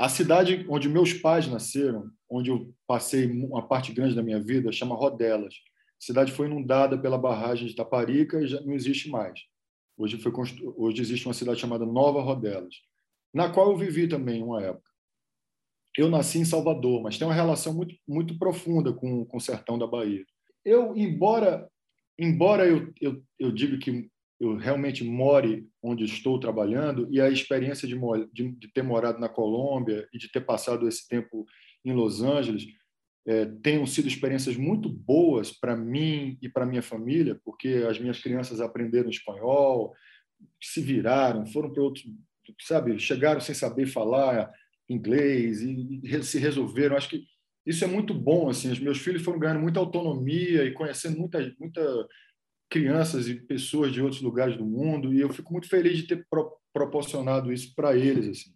a 0.00 0.08
cidade 0.08 0.64
onde 0.68 0.88
meus 0.88 1.12
pais 1.12 1.46
nasceram, 1.46 2.10
onde 2.28 2.50
eu 2.50 2.74
passei 2.86 3.26
uma 3.30 3.66
parte 3.66 3.92
grande 3.92 4.14
da 4.14 4.22
minha 4.22 4.42
vida, 4.42 4.72
chama 4.72 4.94
Rodelas. 4.94 5.54
A 5.54 6.04
cidade 6.04 6.32
foi 6.32 6.46
inundada 6.46 6.98
pela 6.98 7.18
barragem 7.18 7.66
de 7.66 7.74
Taparica 7.74 8.40
e 8.40 8.46
já 8.46 8.60
não 8.60 8.74
existe 8.74 9.08
mais. 9.08 9.40
Hoje, 9.96 10.18
foi 10.18 10.32
constru... 10.32 10.74
Hoje 10.76 11.00
existe 11.00 11.26
uma 11.26 11.34
cidade 11.34 11.60
chamada 11.60 11.86
Nova 11.86 12.20
Rodelas, 12.20 12.74
na 13.32 13.50
qual 13.50 13.70
eu 13.70 13.76
vivi 13.76 14.08
também 14.08 14.42
uma 14.42 14.62
época 14.62 14.94
eu 15.96 16.10
nasci 16.10 16.38
em 16.38 16.44
Salvador, 16.44 17.02
mas 17.02 17.16
tem 17.16 17.26
uma 17.26 17.34
relação 17.34 17.72
muito, 17.72 17.94
muito 18.06 18.38
profunda 18.38 18.92
com, 18.92 19.24
com 19.24 19.36
o 19.36 19.40
sertão 19.40 19.78
da 19.78 19.86
Bahia. 19.86 20.24
Eu, 20.64 20.96
embora, 20.96 21.70
embora 22.18 22.66
eu, 22.66 22.92
eu, 23.00 23.22
eu 23.38 23.52
diga 23.52 23.78
que 23.78 24.08
eu 24.40 24.56
realmente 24.56 25.04
more 25.04 25.66
onde 25.82 26.04
estou 26.04 26.38
trabalhando 26.38 27.08
e 27.10 27.20
a 27.20 27.30
experiência 27.30 27.86
de, 27.86 27.96
de, 28.32 28.52
de, 28.52 28.68
ter 28.68 28.82
morado 28.82 29.18
na 29.18 29.28
Colômbia 29.28 30.08
e 30.12 30.18
de 30.18 30.30
ter 30.30 30.40
passado 30.40 30.88
esse 30.88 31.08
tempo 31.08 31.46
em 31.84 31.92
Los 31.92 32.22
Angeles 32.22 32.66
é, 33.26 33.46
tenham 33.62 33.86
sido 33.86 34.06
experiências 34.06 34.56
muito 34.56 34.88
boas 34.88 35.50
para 35.50 35.76
mim 35.76 36.36
e 36.42 36.48
para 36.48 36.66
minha 36.66 36.82
família, 36.82 37.40
porque 37.44 37.84
as 37.88 37.98
minhas 37.98 38.20
crianças 38.20 38.60
aprenderam 38.60 39.08
espanhol, 39.08 39.94
se 40.60 40.80
viraram, 40.82 41.46
foram 41.46 41.72
para 41.72 41.82
outros, 41.82 42.04
sabe, 42.60 42.98
chegaram 42.98 43.40
sem 43.40 43.54
saber 43.54 43.86
falar 43.86 44.52
inglês 44.88 45.62
e, 45.62 46.00
e 46.02 46.22
se 46.22 46.38
resolveram. 46.38 46.96
Acho 46.96 47.08
que 47.08 47.24
isso 47.66 47.84
é 47.84 47.86
muito 47.86 48.12
bom. 48.14 48.48
Assim, 48.48 48.70
os 48.70 48.78
meus 48.78 48.98
filhos 48.98 49.22
foram 49.22 49.38
ganhando 49.38 49.60
muita 49.60 49.80
autonomia 49.80 50.64
e 50.64 50.72
conhecendo 50.72 51.18
muita, 51.18 51.54
muita 51.58 52.08
crianças 52.68 53.28
e 53.28 53.34
pessoas 53.34 53.92
de 53.92 54.02
outros 54.02 54.20
lugares 54.20 54.56
do 54.56 54.64
mundo 54.64 55.14
e 55.14 55.20
eu 55.20 55.32
fico 55.32 55.52
muito 55.52 55.68
feliz 55.68 55.96
de 55.96 56.06
ter 56.08 56.26
pro, 56.28 56.56
proporcionado 56.72 57.52
isso 57.52 57.74
para 57.74 57.96
eles. 57.96 58.28
Assim. 58.28 58.54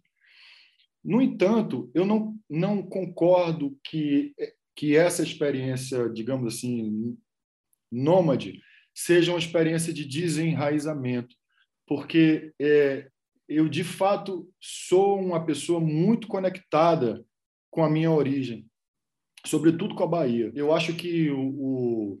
No 1.03 1.21
entanto, 1.21 1.89
eu 1.93 2.05
não, 2.05 2.37
não 2.49 2.83
concordo 2.83 3.79
que, 3.83 4.33
que 4.75 4.95
essa 4.95 5.23
experiência, 5.23 6.09
digamos 6.09 6.53
assim, 6.53 7.17
nômade, 7.91 8.61
seja 8.93 9.31
uma 9.31 9.39
experiência 9.39 9.93
de 9.93 10.05
desenraizamento, 10.05 11.35
porque 11.87 12.53
é, 12.59 13.09
eu 13.47 13.69
de 13.69 13.83
fato 13.83 14.51
sou 14.59 15.19
uma 15.19 15.45
pessoa 15.45 15.79
muito 15.79 16.27
conectada 16.27 17.25
com 17.71 17.83
a 17.83 17.89
minha 17.89 18.11
origem, 18.11 18.68
sobretudo 19.45 19.95
com 19.95 20.03
a 20.03 20.07
Bahia. 20.07 20.51
Eu 20.55 20.73
acho 20.73 20.95
que 20.95 21.29
o, 21.29 22.19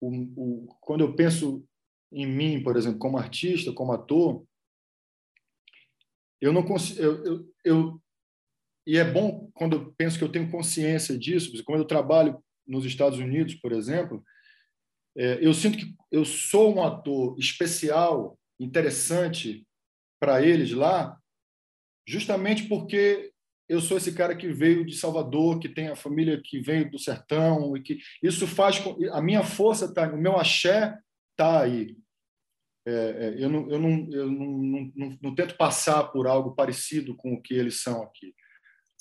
o, 0.00 0.08
o, 0.36 0.66
quando 0.80 1.02
eu 1.02 1.14
penso 1.14 1.64
em 2.12 2.26
mim, 2.26 2.62
por 2.62 2.76
exemplo, 2.76 2.98
como 2.98 3.18
artista, 3.18 3.72
como 3.72 3.92
ator, 3.92 4.44
eu 6.40 6.52
não 6.52 6.62
consigo, 6.62 7.00
eu, 7.00 7.24
eu, 7.24 7.54
eu, 7.64 8.02
e 8.86 8.96
é 8.96 9.04
bom 9.04 9.50
quando 9.54 9.74
eu 9.74 9.94
penso 9.94 10.18
que 10.18 10.24
eu 10.24 10.30
tenho 10.30 10.50
consciência 10.50 11.18
disso, 11.18 11.52
quando 11.64 11.80
eu 11.80 11.86
trabalho 11.86 12.42
nos 12.66 12.84
Estados 12.84 13.18
Unidos, 13.18 13.54
por 13.54 13.72
exemplo, 13.72 14.24
é, 15.16 15.38
eu 15.44 15.54
sinto 15.54 15.78
que 15.78 15.94
eu 16.10 16.24
sou 16.24 16.74
um 16.74 16.82
ator 16.82 17.36
especial, 17.38 18.38
interessante, 18.60 19.66
para 20.20 20.44
eles 20.44 20.72
lá, 20.72 21.18
justamente 22.06 22.68
porque 22.68 23.32
eu 23.68 23.80
sou 23.80 23.96
esse 23.96 24.12
cara 24.12 24.36
que 24.36 24.48
veio 24.48 24.84
de 24.84 24.96
Salvador, 24.96 25.58
que 25.58 25.68
tem 25.68 25.88
a 25.88 25.96
família 25.96 26.40
que 26.42 26.60
veio 26.60 26.90
do 26.90 26.98
sertão 26.98 27.76
e 27.76 27.82
que 27.82 27.98
isso 28.22 28.46
faz 28.46 28.82
a 29.12 29.20
minha 29.20 29.42
força 29.42 29.92
tá, 29.92 30.12
o 30.12 30.16
meu 30.16 30.36
axé 30.36 30.96
tá 31.36 31.62
aí. 31.62 31.96
É, 32.86 32.92
é, 32.92 33.44
eu, 33.44 33.48
não, 33.48 33.68
eu, 33.68 33.78
não, 33.80 34.08
eu 34.12 34.30
não, 34.30 34.92
não, 34.94 35.18
não, 35.20 35.34
tento 35.34 35.56
passar 35.56 36.04
por 36.04 36.28
algo 36.28 36.54
parecido 36.54 37.16
com 37.16 37.34
o 37.34 37.42
que 37.42 37.54
eles 37.54 37.82
são 37.82 38.00
aqui 38.02 38.32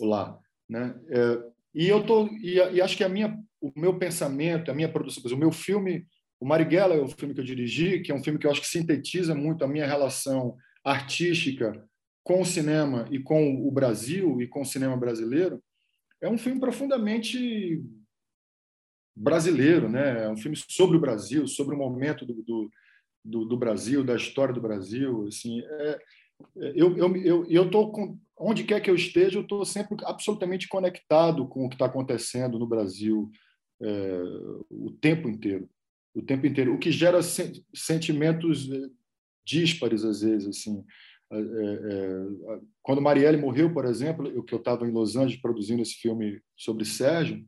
lá, 0.02 0.40
né? 0.68 1.00
É, 1.10 1.44
e 1.76 1.88
eu 1.88 2.04
tô 2.04 2.28
e, 2.42 2.56
e, 2.56 2.82
acho 2.82 2.98
que 2.98 3.04
a 3.04 3.10
minha 3.10 3.38
o 3.62 3.72
meu 3.76 3.98
pensamento, 3.98 4.72
a 4.72 4.74
minha 4.74 4.92
produção, 4.92 5.24
o 5.32 5.38
meu 5.38 5.52
filme, 5.52 6.08
o 6.40 6.48
Marighella 6.48 6.96
é 6.96 7.00
o 7.00 7.08
filme 7.08 7.34
que 7.36 7.40
eu 7.40 7.46
dirigi, 7.46 8.00
que 8.00 8.12
é 8.12 8.16
um 8.16 8.24
filme 8.24 8.40
que 8.40 8.48
eu 8.48 8.52
acho 8.52 8.62
que 8.62 8.68
sintetiza 8.68 9.36
muito 9.36 9.64
a 9.64 9.68
minha 9.68 9.86
relação 9.86 10.56
artística 10.84 11.84
com 12.26 12.42
o 12.42 12.46
cinema 12.46 13.08
e 13.12 13.20
com 13.20 13.68
o 13.68 13.70
Brasil 13.70 14.42
e 14.42 14.48
com 14.48 14.62
o 14.62 14.66
cinema 14.66 14.98
brasileiro, 14.98 15.64
é 16.20 16.28
um 16.28 16.40
filme 16.40 16.60
profundamente 16.60 17.84
brasileiro, 19.16 19.88
né? 19.88 20.24
É 20.24 20.30
um 20.30 20.36
filme 20.36 20.58
sobre 20.58 20.98
o 20.98 21.00
Brasil, 21.00 21.48
sobre 21.48 21.76
o 21.76 21.78
momento 21.78 22.26
do, 22.26 22.42
do, 22.42 22.72
do, 23.24 23.46
do 23.46 23.56
Brasil, 23.56 24.04
da 24.04 24.16
história 24.16 24.52
do 24.52 24.60
Brasil. 24.60 25.28
Assim, 25.28 25.62
é, 25.62 26.02
é 26.58 26.74
eu 26.76 26.98
eu 26.98 27.16
eu 27.18 27.46
eu 27.46 27.70
tô 27.70 27.92
com 27.92 28.20
onde 28.36 28.64
quer 28.64 28.82
que 28.82 28.90
eu 28.90 28.96
esteja, 28.96 29.38
eu 29.38 29.44
estou 29.44 29.64
sempre 29.64 29.96
absolutamente 30.04 30.68
conectado 30.68 31.48
com 31.48 31.66
o 31.66 31.70
que 31.70 31.76
está 31.76 31.86
acontecendo 31.86 32.58
no 32.58 32.66
Brasil 32.66 33.32
é, 33.80 34.22
o 34.72 34.90
tempo 35.00 35.30
inteiro, 35.30 35.70
o 36.16 36.24
tempo 36.24 36.48
inteiro, 36.48 36.74
o 36.74 36.80
que 36.80 36.92
gera 36.92 37.20
sentimentos 37.22 38.68
é, 38.72 38.90
díspares 39.46 40.04
às 40.04 40.22
vezes, 40.22 40.48
assim. 40.48 40.84
É, 41.32 41.38
é, 41.38 42.60
quando 42.84 43.02
Marielle 43.02 43.38
morreu, 43.38 43.74
por 43.74 43.86
exemplo, 43.86 44.28
eu 44.28 44.44
que 44.44 44.54
eu 44.54 44.60
estava 44.60 44.88
em 44.88 44.92
Los 44.92 45.16
Angeles 45.16 45.42
produzindo 45.42 45.82
esse 45.82 45.96
filme 45.96 46.42
sobre 46.56 46.86
Sérgio 46.86 47.44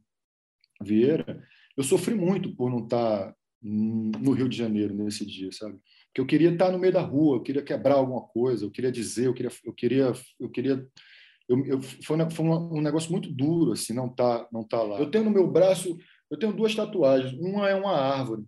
Vieira, 0.81 1.43
eu 1.75 1.83
sofri 1.83 2.15
muito 2.15 2.55
por 2.55 2.69
não 2.69 2.83
estar 2.83 3.27
tá 3.27 3.35
no 3.61 4.31
Rio 4.31 4.49
de 4.49 4.57
Janeiro 4.57 4.93
nesse 4.93 5.25
dia, 5.25 5.51
sabe? 5.51 5.79
Porque 6.07 6.21
eu 6.21 6.25
queria 6.25 6.51
estar 6.51 6.67
tá 6.67 6.71
no 6.71 6.79
meio 6.79 6.93
da 6.93 7.01
rua, 7.01 7.37
eu 7.37 7.43
queria 7.43 7.61
quebrar 7.61 7.95
alguma 7.95 8.21
coisa, 8.21 8.65
eu 8.65 8.71
queria 8.71 8.91
dizer, 8.91 9.27
eu 9.27 9.33
queria, 9.33 9.51
eu 9.63 9.73
queria, 9.73 10.13
eu 10.39 10.49
queria 10.49 10.87
eu, 11.47 11.65
eu, 11.65 11.81
foi, 11.81 12.17
um 12.17 12.81
negócio 12.81 13.11
muito 13.11 13.31
duro 13.31 13.71
assim 13.71 13.93
não 13.93 14.09
tá 14.09 14.47
não 14.51 14.63
tá 14.63 14.81
lá 14.81 14.99
eu 14.99 15.09
tenho 15.09 15.23
no 15.23 15.31
meu 15.31 15.49
braço 15.49 15.97
eu 16.29 16.37
tenho 16.37 16.53
duas 16.53 16.75
tatuagens 16.75 17.33
uma 17.39 17.69
é 17.69 17.75
uma 17.75 17.93
árvore 17.93 18.43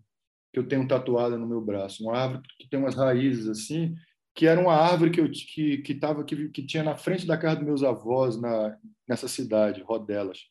que 0.51 0.59
eu 0.59 0.67
tenho 0.67 0.87
tatuada 0.87 1.37
no 1.37 1.47
meu 1.47 1.61
braço 1.61 2.03
uma 2.03 2.17
árvore 2.17 2.41
que 2.59 2.67
tem 2.67 2.79
umas 2.79 2.95
raízes 2.95 3.47
assim 3.47 3.95
que 4.39 4.47
era 4.47 4.57
uma 4.57 4.73
árvore 4.73 5.11
que 5.11 5.19
eu 5.19 5.29
que 5.29 5.79
que 5.79 5.93
tava 5.93 6.23
que, 6.23 6.47
que 6.47 6.65
tinha 6.65 6.81
na 6.81 6.95
frente 6.95 7.27
da 7.27 7.37
casa 7.37 7.57
dos 7.57 7.65
meus 7.65 7.83
avós 7.83 8.39
na 8.39 8.73
nessa 9.05 9.27
cidade 9.27 9.81
Rodelas. 9.81 10.45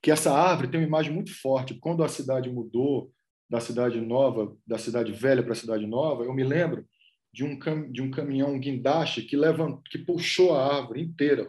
Que 0.00 0.10
essa 0.10 0.32
árvore 0.32 0.68
tem 0.68 0.80
uma 0.80 0.86
imagem 0.86 1.12
muito 1.12 1.30
forte. 1.38 1.74
Quando 1.74 2.02
a 2.02 2.08
cidade 2.08 2.50
mudou 2.50 3.12
da 3.50 3.60
cidade 3.60 4.00
nova, 4.00 4.56
da 4.66 4.78
cidade 4.78 5.12
velha 5.12 5.42
para 5.42 5.52
a 5.52 5.56
cidade 5.56 5.86
nova, 5.86 6.24
eu 6.24 6.32
me 6.32 6.42
lembro 6.42 6.86
de 7.30 7.44
um, 7.44 7.58
cam 7.58 7.92
de 7.92 8.00
um 8.00 8.10
caminhão 8.10 8.54
um 8.54 8.58
guindaste 8.58 9.20
que, 9.20 9.36
levantou, 9.36 9.82
que 9.82 9.98
puxou 9.98 10.56
a 10.56 10.74
árvore 10.74 11.02
inteira, 11.02 11.46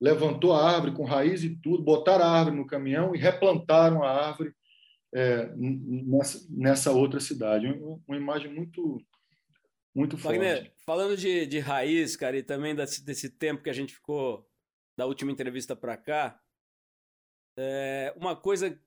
levantou 0.00 0.52
a 0.52 0.64
árvore 0.64 0.94
com 0.94 1.04
raiz 1.04 1.42
e 1.42 1.56
tudo, 1.56 1.82
botaram 1.82 2.24
a 2.24 2.30
árvore 2.30 2.56
no 2.56 2.68
caminhão 2.68 3.16
e 3.16 3.18
replantaram 3.18 4.04
a 4.04 4.12
árvore 4.12 4.54
é, 5.12 5.52
nessa, 5.56 6.46
nessa, 6.50 6.92
outra 6.92 7.18
cidade. 7.18 7.66
Uma, 7.66 7.98
uma 8.06 8.16
imagem 8.16 8.54
muito 8.54 9.04
muito 9.94 10.16
Wagner, 10.16 10.64
forte. 10.64 10.74
Falando 10.84 11.16
de, 11.16 11.46
de 11.46 11.58
raiz, 11.60 12.16
cara, 12.16 12.36
e 12.36 12.42
também 12.42 12.74
desse, 12.74 13.04
desse 13.04 13.30
tempo 13.30 13.62
que 13.62 13.70
a 13.70 13.74
gente 13.74 13.94
ficou 13.94 14.48
da 14.98 15.06
última 15.06 15.30
entrevista 15.30 15.76
para 15.76 15.96
cá, 15.96 16.40
é, 17.56 18.12
uma 18.16 18.34
coisa 18.34 18.80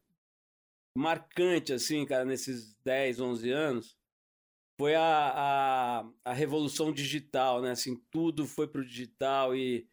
marcante, 0.97 1.71
assim, 1.71 2.05
cara, 2.05 2.25
nesses 2.25 2.75
10, 2.83 3.19
11 3.21 3.51
anos, 3.51 3.97
foi 4.79 4.95
a, 4.95 5.01
a, 5.03 6.11
a 6.25 6.33
revolução 6.33 6.91
digital, 6.91 7.61
né? 7.61 7.71
Assim, 7.71 7.95
tudo 8.11 8.45
foi 8.45 8.67
pro 8.67 8.85
digital 8.85 9.55
e, 9.55 9.89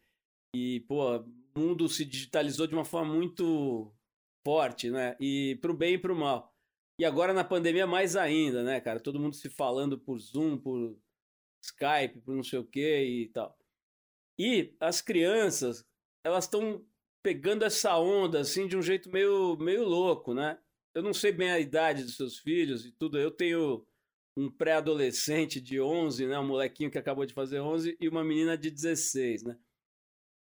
e, 0.55 0.81
pô, 0.81 1.17
o 1.17 1.59
mundo 1.59 1.87
se 1.87 2.03
digitalizou 2.05 2.67
de 2.67 2.75
uma 2.75 2.85
forma 2.85 3.13
muito 3.13 3.93
forte, 4.45 4.91
né? 4.91 5.15
E 5.19 5.57
pro 5.61 5.73
bem 5.73 5.95
e 5.95 5.97
pro 5.97 6.15
mal. 6.15 6.53
E 6.99 7.05
agora 7.05 7.33
na 7.33 7.43
pandemia 7.43 7.87
mais 7.87 8.15
ainda, 8.15 8.63
né, 8.63 8.79
cara? 8.79 8.99
Todo 8.99 9.19
mundo 9.19 9.35
se 9.35 9.49
falando 9.49 9.97
por 9.97 10.19
Zoom, 10.19 10.57
por 10.57 10.97
Skype, 11.65 12.21
por 12.21 12.35
não 12.35 12.43
sei 12.43 12.59
o 12.59 12.65
que 12.65 13.03
e 13.03 13.29
tal. 13.29 13.57
E 14.37 14.75
as 14.79 15.01
crianças, 15.01 15.85
elas 16.23 16.45
estão 16.45 16.85
pegando 17.23 17.63
essa 17.63 17.97
onda 17.97 18.39
assim 18.39 18.67
de 18.67 18.77
um 18.77 18.81
jeito 18.81 19.09
meio 19.11 19.57
meio 19.57 19.83
louco, 19.83 20.33
né? 20.33 20.59
eu 20.95 21.03
não 21.03 21.13
sei 21.13 21.33
bem 21.33 21.51
a 21.51 21.59
idade 21.59 22.03
dos 22.03 22.15
seus 22.15 22.39
filhos 22.39 22.85
e 22.85 22.91
tudo. 22.93 23.19
Eu 23.19 23.29
tenho 23.29 23.85
um 24.37 24.49
pré-adolescente 24.49 25.59
de 25.59 25.79
11, 25.79 26.25
né, 26.25 26.39
um 26.39 26.47
molequinho 26.47 26.89
que 26.89 26.97
acabou 26.97 27.25
de 27.25 27.33
fazer 27.33 27.59
11 27.59 27.97
e 27.99 28.07
uma 28.07 28.23
menina 28.23 28.57
de 28.57 28.71
16, 28.71 29.43
né? 29.43 29.57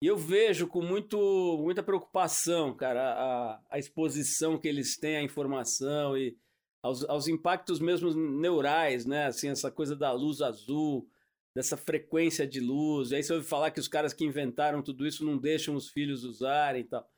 E 0.01 0.07
eu 0.07 0.17
vejo 0.17 0.67
com 0.67 0.81
muito, 0.81 1.17
muita 1.61 1.81
preocupação, 1.81 2.75
cara, 2.75 3.13
a, 3.13 3.61
a 3.69 3.79
exposição 3.79 4.59
que 4.59 4.67
eles 4.67 4.97
têm 4.97 5.15
à 5.15 5.23
informação 5.23 6.17
e 6.17 6.37
aos, 6.83 7.03
aos 7.05 7.27
impactos 7.29 7.79
mesmo 7.79 8.13
neurais, 8.13 9.05
né? 9.05 9.27
Assim, 9.27 9.47
essa 9.47 9.71
coisa 9.71 9.95
da 9.95 10.11
luz 10.11 10.41
azul, 10.41 11.09
dessa 11.55 11.77
frequência 11.77 12.45
de 12.45 12.59
luz. 12.59 13.11
E 13.11 13.15
aí 13.15 13.23
você 13.23 13.33
ouve 13.33 13.47
falar 13.47 13.71
que 13.71 13.79
os 13.79 13.87
caras 13.87 14.13
que 14.13 14.25
inventaram 14.25 14.83
tudo 14.83 15.07
isso 15.07 15.25
não 15.25 15.37
deixam 15.37 15.75
os 15.75 15.89
filhos 15.89 16.25
usarem 16.25 16.81
e 16.81 16.85
tal. 16.85 17.09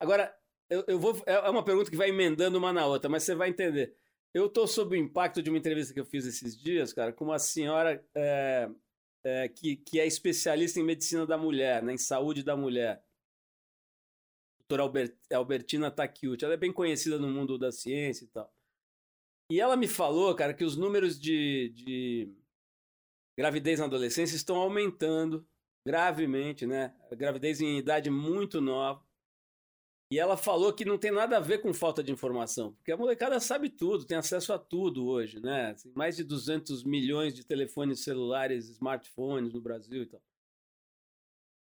Agora, 0.00 0.34
eu, 0.70 0.84
eu 0.86 0.98
vou. 0.98 1.20
É, 1.26 1.32
é 1.32 1.50
uma 1.50 1.64
pergunta 1.64 1.90
que 1.90 1.96
vai 1.96 2.10
emendando 2.10 2.56
uma 2.56 2.72
na 2.72 2.86
outra, 2.86 3.10
mas 3.10 3.24
você 3.24 3.34
vai 3.34 3.48
entender. 3.50 3.96
Eu 4.32 4.46
estou 4.46 4.66
sob 4.66 4.96
o 4.96 4.98
impacto 4.98 5.42
de 5.42 5.50
uma 5.50 5.58
entrevista 5.58 5.92
que 5.92 5.98
eu 6.00 6.04
fiz 6.04 6.24
esses 6.24 6.56
dias, 6.56 6.92
cara, 6.92 7.12
com 7.12 7.24
uma 7.24 7.38
senhora 7.38 8.04
é, 8.14 8.70
é, 9.24 9.48
que, 9.48 9.76
que 9.76 9.98
é 9.98 10.06
especialista 10.06 10.78
em 10.78 10.84
medicina 10.84 11.26
da 11.26 11.36
mulher, 11.38 11.82
né, 11.82 11.94
em 11.94 11.98
saúde 11.98 12.44
da 12.44 12.56
mulher. 12.56 13.02
Doutora 14.60 14.82
Albert, 14.82 15.16
Albertina 15.32 15.90
Takiuti. 15.90 16.44
Ela 16.44 16.54
é 16.54 16.58
bem 16.58 16.72
conhecida 16.72 17.18
no 17.18 17.26
mundo 17.26 17.58
da 17.58 17.72
ciência 17.72 18.24
e 18.24 18.28
tal. 18.28 18.52
E 19.50 19.60
ela 19.60 19.76
me 19.76 19.88
falou, 19.88 20.34
cara, 20.34 20.52
que 20.52 20.64
os 20.64 20.76
números 20.76 21.18
de, 21.18 21.70
de 21.70 22.34
gravidez 23.36 23.78
na 23.78 23.86
adolescência 23.86 24.36
estão 24.36 24.56
aumentando 24.56 25.46
gravemente, 25.86 26.66
né? 26.66 26.94
Gravidez 27.12 27.60
em 27.60 27.78
idade 27.78 28.10
muito 28.10 28.60
nova. 28.60 29.02
E 30.10 30.18
ela 30.18 30.36
falou 30.36 30.72
que 30.72 30.84
não 30.84 30.98
tem 30.98 31.10
nada 31.10 31.36
a 31.36 31.40
ver 31.40 31.60
com 31.60 31.72
falta 31.72 32.02
de 32.02 32.10
informação, 32.10 32.72
porque 32.74 32.90
a 32.90 32.96
molecada 32.96 33.38
sabe 33.40 33.68
tudo, 33.68 34.06
tem 34.06 34.16
acesso 34.16 34.54
a 34.54 34.58
tudo 34.58 35.06
hoje, 35.06 35.38
né? 35.38 35.74
Tem 35.74 35.92
mais 35.92 36.16
de 36.16 36.24
200 36.24 36.82
milhões 36.82 37.34
de 37.34 37.44
telefones 37.44 38.00
celulares, 38.00 38.70
smartphones 38.70 39.52
no 39.52 39.60
Brasil 39.60 40.02
e 40.02 40.06
tal. 40.06 40.22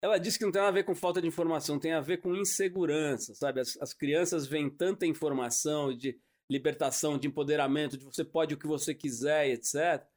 Ela 0.02 0.18
disse 0.18 0.40
que 0.40 0.46
não 0.46 0.52
tem 0.54 0.62
nada 0.62 0.72
a 0.72 0.82
ver 0.82 0.86
com 0.86 0.96
falta 0.96 1.22
de 1.22 1.28
informação, 1.28 1.78
tem 1.78 1.92
a 1.92 2.00
ver 2.00 2.22
com 2.22 2.34
insegurança, 2.34 3.36
sabe? 3.36 3.60
As, 3.60 3.76
as 3.82 3.94
crianças 3.94 4.48
veem 4.48 4.70
tanta 4.70 5.06
informação 5.06 5.94
de 5.94 6.18
libertação, 6.50 7.18
de 7.18 7.28
empoderamento, 7.28 7.98
de 7.98 8.06
você 8.06 8.24
pode 8.24 8.56
o 8.56 8.58
que 8.58 8.68
você 8.68 8.94
quiser, 8.94 9.50
etc 9.50 10.08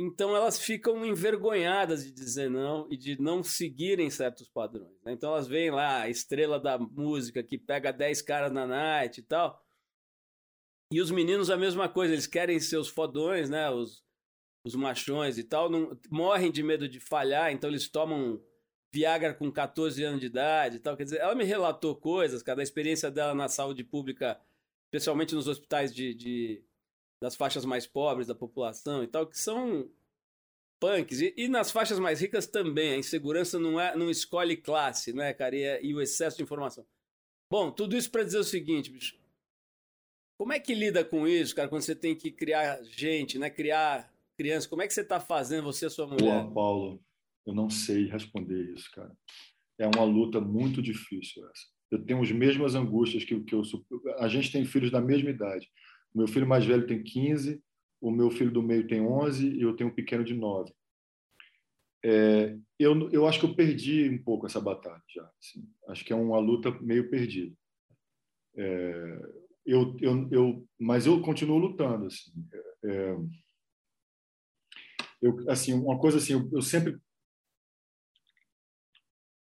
então 0.00 0.34
elas 0.36 0.60
ficam 0.60 1.04
envergonhadas 1.04 2.04
de 2.04 2.12
dizer 2.12 2.48
não 2.48 2.86
e 2.88 2.96
de 2.96 3.20
não 3.20 3.42
seguirem 3.42 4.08
certos 4.08 4.48
padrões. 4.48 5.02
Né? 5.02 5.12
Então 5.12 5.30
elas 5.30 5.48
veem 5.48 5.72
lá 5.72 6.02
a 6.02 6.08
estrela 6.08 6.60
da 6.60 6.78
música 6.78 7.42
que 7.42 7.58
pega 7.58 7.92
10 7.92 8.22
caras 8.22 8.52
na 8.52 8.64
night 8.64 9.18
e 9.18 9.22
tal. 9.24 9.60
E 10.92 11.00
os 11.00 11.10
meninos 11.10 11.50
a 11.50 11.56
mesma 11.56 11.88
coisa, 11.88 12.14
eles 12.14 12.28
querem 12.28 12.60
ser 12.60 12.76
os 12.76 12.88
fodões, 12.88 13.50
né? 13.50 13.68
Os, 13.68 14.02
os 14.64 14.74
machões 14.74 15.36
e 15.36 15.44
tal, 15.44 15.68
não, 15.68 15.98
morrem 16.10 16.50
de 16.50 16.62
medo 16.62 16.88
de 16.88 17.00
falhar, 17.00 17.52
então 17.52 17.68
eles 17.68 17.88
tomam 17.90 18.40
Viagra 18.90 19.34
com 19.34 19.52
14 19.52 20.02
anos 20.02 20.20
de 20.20 20.26
idade 20.26 20.76
e 20.76 20.80
tal. 20.80 20.96
Quer 20.96 21.04
dizer, 21.04 21.20
ela 21.20 21.34
me 21.34 21.44
relatou 21.44 21.94
coisas, 21.96 22.42
cara, 22.42 22.56
da 22.56 22.62
experiência 22.62 23.10
dela 23.10 23.34
na 23.34 23.48
saúde 23.48 23.84
pública, 23.84 24.40
especialmente 24.88 25.34
nos 25.34 25.46
hospitais 25.46 25.94
de, 25.94 26.14
de 26.14 26.64
das 27.20 27.36
faixas 27.36 27.64
mais 27.64 27.86
pobres 27.86 28.26
da 28.26 28.34
população 28.34 29.02
e 29.02 29.06
tal, 29.06 29.26
que 29.26 29.38
são 29.38 29.90
punks. 30.80 31.20
E, 31.20 31.34
e, 31.36 31.48
nas 31.48 31.70
faixas 31.70 31.98
mais 31.98 32.20
ricas 32.20 32.46
também. 32.46 32.92
A 32.92 32.98
insegurança 32.98 33.58
não, 33.58 33.80
é, 33.80 33.96
não 33.96 34.10
escolhe 34.10 34.56
classe, 34.56 35.12
né, 35.12 35.32
cara? 35.34 35.56
E, 35.56 35.62
é, 35.62 35.84
e 35.84 35.94
o 35.94 36.00
excesso 36.00 36.36
de 36.36 36.42
informação. 36.42 36.86
Bom, 37.50 37.70
tudo 37.70 37.96
isso 37.96 38.10
para 38.10 38.24
dizer 38.24 38.38
o 38.38 38.44
seguinte, 38.44 38.90
bicho. 38.90 39.18
Como 40.38 40.52
é 40.52 40.60
que 40.60 40.74
lida 40.74 41.04
com 41.04 41.26
isso, 41.26 41.54
cara, 41.54 41.68
quando 41.68 41.82
você 41.82 41.96
tem 41.96 42.14
que 42.14 42.30
criar 42.30 42.80
gente, 42.84 43.38
né? 43.38 43.50
Criar 43.50 44.12
criança? 44.36 44.68
Como 44.68 44.82
é 44.82 44.86
que 44.86 44.94
você 44.94 45.00
está 45.00 45.18
fazendo, 45.18 45.64
você 45.64 45.86
e 45.86 45.88
a 45.88 45.90
sua 45.90 46.06
mulher? 46.06 46.44
Pô, 46.44 46.52
Paulo, 46.52 47.04
eu 47.44 47.52
não 47.52 47.68
sei 47.68 48.06
responder 48.06 48.72
isso, 48.72 48.88
cara. 48.92 49.12
É 49.78 49.86
uma 49.86 50.04
luta 50.04 50.40
muito 50.40 50.80
difícil 50.80 51.44
essa. 51.48 51.66
Eu 51.90 52.04
tenho 52.04 52.22
as 52.22 52.30
mesmas 52.30 52.74
angústias 52.74 53.24
que, 53.24 53.40
que 53.40 53.54
eu... 53.54 53.62
A 54.18 54.28
gente 54.28 54.52
tem 54.52 54.64
filhos 54.64 54.90
da 54.90 55.00
mesma 55.00 55.30
idade. 55.30 55.70
O 56.14 56.18
meu 56.18 56.28
filho 56.28 56.46
mais 56.46 56.64
velho 56.64 56.86
tem 56.86 57.02
15, 57.02 57.62
o 58.00 58.10
meu 58.10 58.30
filho 58.30 58.50
do 58.50 58.62
meio 58.62 58.86
tem 58.86 59.00
11 59.00 59.48
e 59.48 59.62
eu 59.62 59.74
tenho 59.74 59.90
um 59.90 59.94
pequeno 59.94 60.24
de 60.24 60.34
9. 60.34 60.72
É, 62.04 62.56
eu, 62.78 63.10
eu 63.10 63.26
acho 63.26 63.40
que 63.40 63.46
eu 63.46 63.54
perdi 63.54 64.08
um 64.08 64.22
pouco 64.22 64.46
essa 64.46 64.60
batalha 64.60 65.02
já. 65.08 65.28
Assim. 65.38 65.68
Acho 65.88 66.04
que 66.04 66.12
é 66.12 66.16
uma 66.16 66.38
luta 66.38 66.70
meio 66.80 67.10
perdida. 67.10 67.54
É, 68.56 69.20
eu, 69.66 69.96
eu, 70.00 70.28
eu, 70.30 70.68
mas 70.78 71.06
eu 71.06 71.20
continuo 71.20 71.58
lutando. 71.58 72.06
Assim. 72.06 72.32
É, 72.84 73.16
eu, 75.20 75.50
assim, 75.50 75.72
uma 75.72 75.98
coisa 75.98 76.18
assim, 76.18 76.34
eu, 76.34 76.48
eu 76.52 76.62
sempre 76.62 76.98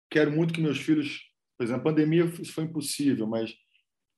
quero 0.09 0.31
muito 0.31 0.53
que 0.53 0.61
meus 0.61 0.79
filhos, 0.79 1.21
por 1.57 1.63
exemplo, 1.63 1.81
a 1.81 1.85
pandemia 1.85 2.25
isso 2.25 2.53
foi 2.53 2.65
impossível, 2.65 3.27
mas 3.27 3.53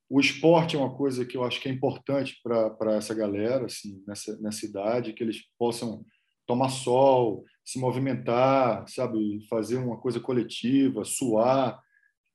o 0.09 0.19
esporte 0.19 0.75
é 0.75 0.79
uma 0.79 0.95
coisa 0.95 1.25
que 1.25 1.35
eu 1.35 1.43
acho 1.43 1.59
que 1.61 1.67
é 1.67 1.71
importante 1.71 2.39
para 2.41 2.95
essa 2.95 3.13
galera, 3.13 3.65
assim, 3.65 4.03
nessa, 4.07 4.39
nessa 4.39 4.65
idade, 4.65 5.13
que 5.13 5.23
eles 5.23 5.43
possam 5.57 6.05
tomar 6.45 6.69
sol, 6.69 7.43
se 7.63 7.77
movimentar, 7.77 8.87
sabe, 8.87 9.45
fazer 9.49 9.77
uma 9.77 9.99
coisa 9.99 10.19
coletiva, 10.19 11.03
suar, 11.03 11.81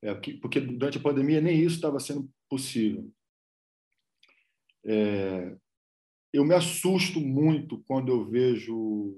é, 0.03 0.15
porque 0.41 0.61
durante 0.61 0.99
a 0.99 1.03
pandemia 1.03 1.41
nem 1.41 1.59
isso 1.59 1.77
estava 1.77 1.99
sendo 1.99 2.29
possível. 2.49 3.11
É, 4.85 5.57
eu 6.33 6.45
me 6.45 6.55
assusto 6.55 7.21
muito 7.21 7.83
quando 7.87 8.11
eu 8.11 8.29
vejo 8.29 9.17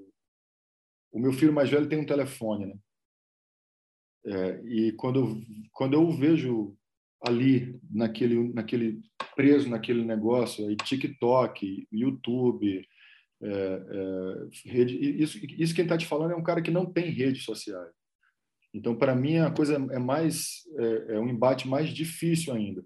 o 1.11 1.19
meu 1.19 1.31
filho 1.31 1.53
mais 1.53 1.69
velho 1.69 1.87
tem 1.87 1.99
um 1.99 2.05
telefone, 2.05 2.65
né? 2.65 2.77
É, 4.25 4.61
e 4.65 4.91
quando 4.93 5.19
eu, 5.19 5.41
quando 5.71 5.93
eu 5.93 6.09
vejo 6.11 6.75
ali 7.21 7.79
naquele 7.91 8.51
naquele 8.53 9.01
preso 9.35 9.69
naquele 9.69 10.03
negócio 10.03 10.67
aí 10.67 10.75
TikTok, 10.75 11.87
YouTube, 11.91 12.87
é, 13.41 13.47
é, 13.47 14.69
rede, 14.69 15.21
isso 15.21 15.39
isso 15.45 15.75
quem 15.75 15.83
está 15.83 15.97
te 15.97 16.07
falando 16.07 16.31
é 16.31 16.35
um 16.35 16.43
cara 16.43 16.61
que 16.61 16.71
não 16.71 16.85
tem 16.85 17.11
redes 17.11 17.43
sociais. 17.43 17.93
Então 18.73 18.95
para 18.95 19.15
mim 19.15 19.37
a 19.37 19.51
coisa 19.51 19.75
é 19.75 19.99
mais 19.99 20.63
é, 20.77 21.15
é 21.15 21.19
um 21.19 21.29
embate 21.29 21.67
mais 21.67 21.89
difícil 21.89 22.53
ainda. 22.53 22.83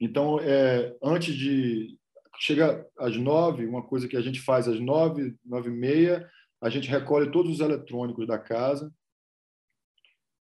Então 0.00 0.40
é, 0.40 0.96
antes 1.00 1.34
de 1.36 1.96
chega 2.40 2.84
às 2.98 3.16
nove, 3.16 3.66
uma 3.66 3.82
coisa 3.82 4.08
que 4.08 4.16
a 4.16 4.20
gente 4.20 4.40
faz 4.40 4.66
às 4.66 4.80
nove, 4.80 5.36
nove 5.44 5.70
e 5.70 5.72
meia, 5.72 6.28
a 6.60 6.68
gente 6.68 6.88
recolhe 6.88 7.30
todos 7.30 7.52
os 7.52 7.60
eletrônicos 7.60 8.26
da 8.26 8.38
casa 8.38 8.92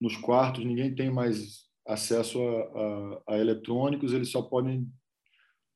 nos 0.03 0.17
quartos, 0.17 0.65
ninguém 0.65 0.93
tem 0.93 1.11
mais 1.11 1.63
acesso 1.87 2.43
a, 2.43 3.23
a, 3.29 3.35
a 3.35 3.39
eletrônicos, 3.39 4.13
eles 4.13 4.31
só 4.31 4.43
podem. 4.43 4.89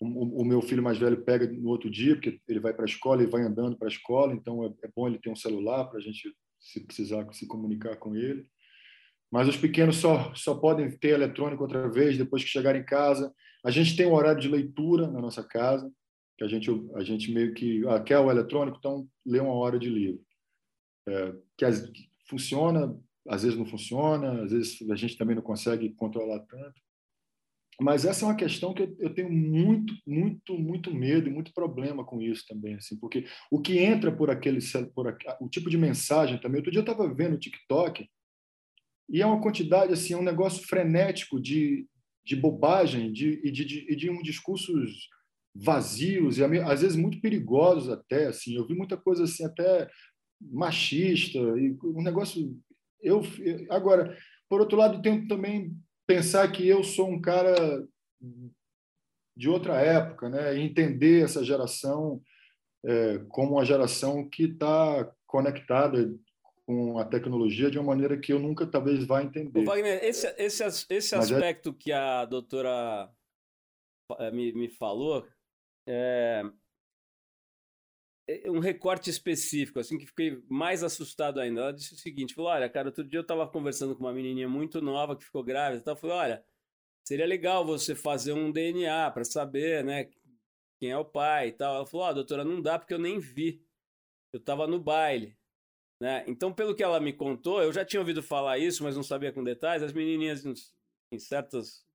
O, 0.01 0.43
o, 0.43 0.45
meu 0.45 0.61
filho 0.61 0.83
mais 0.83 0.99
velho 0.99 1.25
pega 1.25 1.47
no 1.51 1.71
outro 1.71 1.89
dia, 1.89 2.15
porque 2.15 2.39
ele 2.47 2.61
vai 2.61 2.75
para 2.75 2.85
a 2.85 2.89
escola 2.89 3.23
e 3.23 3.27
vai 3.27 3.43
andando 3.43 3.79
para 3.79 3.87
a 3.87 3.91
escola, 3.91 4.35
então 4.35 4.63
é, 4.65 4.67
é, 4.85 4.91
bom 4.95 5.09
ele 5.09 5.19
ter 5.19 5.31
um 5.31 5.37
celular 5.37 5.87
para 5.87 5.99
a 5.99 6.03
gente, 6.03 6.35
se 6.61 6.85
precisar, 6.85 7.27
se 7.33 7.47
comunicar 7.47 7.97
com 7.97 8.15
ele. 8.15 8.47
Mas 9.33 9.49
os 9.49 9.57
pequenos 9.57 9.97
só, 9.97 10.35
só 10.35 10.55
podem 10.55 10.91
ter 10.99 11.11
eletrônico 11.11 11.63
outra 11.63 11.89
vez 11.89 12.19
depois 12.19 12.43
que 12.45 12.51
chegarem 12.51 12.83
em 12.83 12.85
casa. 12.85 13.33
A 13.65 13.71
gente 13.71 13.97
tem 13.97 14.07
um 14.07 14.15
horário 14.15 14.41
de 14.41 14.49
leitura 14.49 15.09
na 15.09 15.21
nossa 15.21 15.43
casa, 15.43 15.91
que 16.37 16.45
a 16.45 16.49
gente, 16.49 16.71
a 16.95 17.03
gente 17.03 17.33
meio 17.33 17.55
que 17.55 17.87
ah, 17.89 18.01
quer 18.01 18.19
o 18.19 18.31
eletrônico, 18.31 18.77
então 18.79 19.09
lê 19.25 19.41
uma 19.41 19.55
hora 19.55 19.79
de 19.79 19.89
livro. 19.89 20.21
É, 21.09 21.35
que, 21.57 21.65
as, 21.65 21.91
funciona 22.29 22.95
às 23.29 23.43
vezes 23.43 23.59
não 23.59 23.67
funciona, 23.67 24.43
às 24.43 24.51
vezes 24.51 24.91
a 24.91 24.97
gente 24.97 25.17
também 25.17 25.37
não 25.37 25.43
consegue 25.43 25.93
controlar 25.95 26.41
tanto. 26.41 26.81
Mas 27.81 28.07
essa 28.07 28.25
é 28.25 28.29
uma 28.29 28.37
questão 28.37 28.73
que 28.73 28.95
eu 28.99 29.13
tenho 29.13 29.31
muito, 29.31 29.95
muito, 30.07 30.59
muito 30.59 30.95
medo 30.95 31.29
e 31.29 31.33
muito 31.33 31.53
problema 31.53 32.05
com 32.05 32.23
isso 32.23 32.45
também, 32.49 32.75
assim, 32.77 32.99
porque 32.99 33.27
o 33.51 33.61
que 33.61 33.79
entra 33.79 34.11
por 34.11 34.31
aquele, 34.31 34.61
por 34.95 35.15
o 35.41 35.49
tipo 35.49 35.69
de 35.69 35.77
mensagem 35.77 36.41
também. 36.41 36.59
Outro 36.59 36.71
dia 36.71 36.81
eu 36.81 36.91
estava 36.91 37.13
vendo 37.13 37.35
o 37.35 37.39
TikTok 37.39 38.09
e 39.11 39.21
é 39.21 39.27
uma 39.27 39.43
quantidade 39.43 39.93
assim, 39.93 40.15
é 40.15 40.17
um 40.17 40.23
negócio 40.23 40.67
frenético 40.67 41.41
de, 41.41 41.87
de 42.25 42.35
bobagem 42.35 43.13
de, 43.13 43.43
de, 43.53 43.65
de, 43.65 43.97
de 43.97 44.11
um 44.11 44.23
discursos 44.23 45.09
vazios 45.55 46.39
e 46.39 46.45
às 46.45 46.81
vezes 46.81 46.97
muito 46.97 47.21
perigosos 47.21 47.91
até 47.91 48.27
assim. 48.27 48.57
Eu 48.57 48.67
vi 48.67 48.75
muita 48.75 48.97
coisa 48.97 49.25
assim 49.25 49.45
até 49.45 49.89
machista 50.41 51.39
e 51.39 51.77
um 51.85 52.03
negócio 52.03 52.59
eu 53.01 53.23
agora, 53.71 54.17
por 54.49 54.61
outro 54.61 54.77
lado, 54.77 55.03
tenho 55.03 55.27
também 55.27 55.73
pensar 56.07 56.51
que 56.51 56.67
eu 56.67 56.85
sou 56.85 57.09
um 57.09 57.21
cara 57.21 57.87
de 59.37 59.49
outra 59.49 59.81
época, 59.81 60.29
né? 60.29 60.59
Entender 60.59 61.25
essa 61.25 61.45
geração 61.45 62.23
é, 62.85 63.19
como 63.29 63.53
uma 63.53 63.65
geração 63.65 64.29
que 64.29 64.45
está 64.45 65.13
conectada 65.27 66.15
com 66.67 66.99
a 66.99 67.05
tecnologia 67.05 67.71
de 67.71 67.79
uma 67.79 67.87
maneira 67.95 68.19
que 68.19 68.33
eu 68.33 68.39
nunca 68.39 68.67
talvez 68.67 69.05
vá 69.05 69.23
entender. 69.23 69.61
Ô, 69.61 69.65
Wagner, 69.65 70.03
esse, 70.03 70.27
esse, 70.39 70.87
esse 70.91 71.15
é 71.15 71.19
aspecto 71.19 71.71
é... 71.71 71.75
que 71.79 71.93
a 71.93 72.25
doutora 72.25 73.09
eh, 74.19 74.31
me, 74.33 74.53
me 74.53 74.69
falou, 74.69 75.27
é, 75.87 76.43
é, 76.45 76.51
um 78.47 78.59
recorte 78.59 79.09
específico, 79.09 79.79
assim, 79.79 79.97
que 79.99 80.07
fiquei 80.07 80.43
mais 80.49 80.83
assustado 80.83 81.39
ainda. 81.39 81.61
Ela 81.61 81.73
disse 81.73 81.95
o 81.95 81.99
seguinte: 81.99 82.35
falou, 82.35 82.51
olha, 82.51 82.69
cara, 82.69 82.89
outro 82.89 83.05
dia 83.05 83.19
eu 83.19 83.23
estava 83.23 83.47
conversando 83.47 83.95
com 83.95 84.05
uma 84.05 84.13
menininha 84.13 84.49
muito 84.49 84.81
nova 84.81 85.17
que 85.17 85.25
ficou 85.25 85.45
grávida. 85.45 85.81
Então, 85.81 85.95
falou, 85.95 86.17
olha, 86.17 86.45
seria 87.07 87.27
legal 87.27 87.65
você 87.65 87.95
fazer 87.95 88.33
um 88.33 88.51
DNA 88.51 89.11
para 89.13 89.25
saber, 89.25 89.85
né, 89.85 90.11
quem 90.81 90.91
é 90.91 90.99
o 90.99 91.05
pai 91.05 91.49
e 91.49 91.53
tal. 91.53 91.77
Ela 91.77 91.87
falou, 91.87 92.07
ó, 92.07 92.11
oh, 92.11 92.15
doutora, 92.15 92.45
não 92.45 92.61
dá 92.61 92.79
porque 92.79 92.95
eu 92.95 92.99
nem 92.99 93.19
vi. 93.19 93.65
Eu 94.33 94.41
estava 94.41 94.67
no 94.67 94.81
baile. 94.81 95.37
Né? 96.01 96.25
Então, 96.27 96.53
pelo 96.53 96.75
que 96.75 96.83
ela 96.83 97.01
me 97.01 97.13
contou, 97.13 97.63
eu 97.63 97.73
já 97.73 97.85
tinha 97.85 98.01
ouvido 98.01 98.23
falar 98.23 98.59
isso, 98.59 98.83
mas 98.83 98.97
não 98.97 99.03
sabia 99.03 99.33
com 99.33 99.43
detalhes. 99.43 99.83
As 99.83 99.93
menininhas 99.93 100.45
em 101.13 101.19
certos 101.19 101.87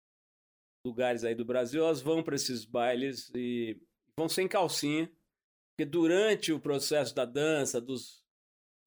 lugares 0.83 1.23
aí 1.23 1.35
do 1.35 1.45
Brasil, 1.45 1.83
elas 1.83 2.01
vão 2.01 2.23
para 2.23 2.35
esses 2.35 2.65
bailes 2.65 3.29
e 3.35 3.79
vão 4.17 4.27
sem 4.27 4.47
calcinha 4.47 5.11
porque 5.81 5.85
durante 5.85 6.51
o 6.51 6.59
processo 6.59 7.15
da 7.15 7.25
dança, 7.25 7.81
dos, 7.81 8.23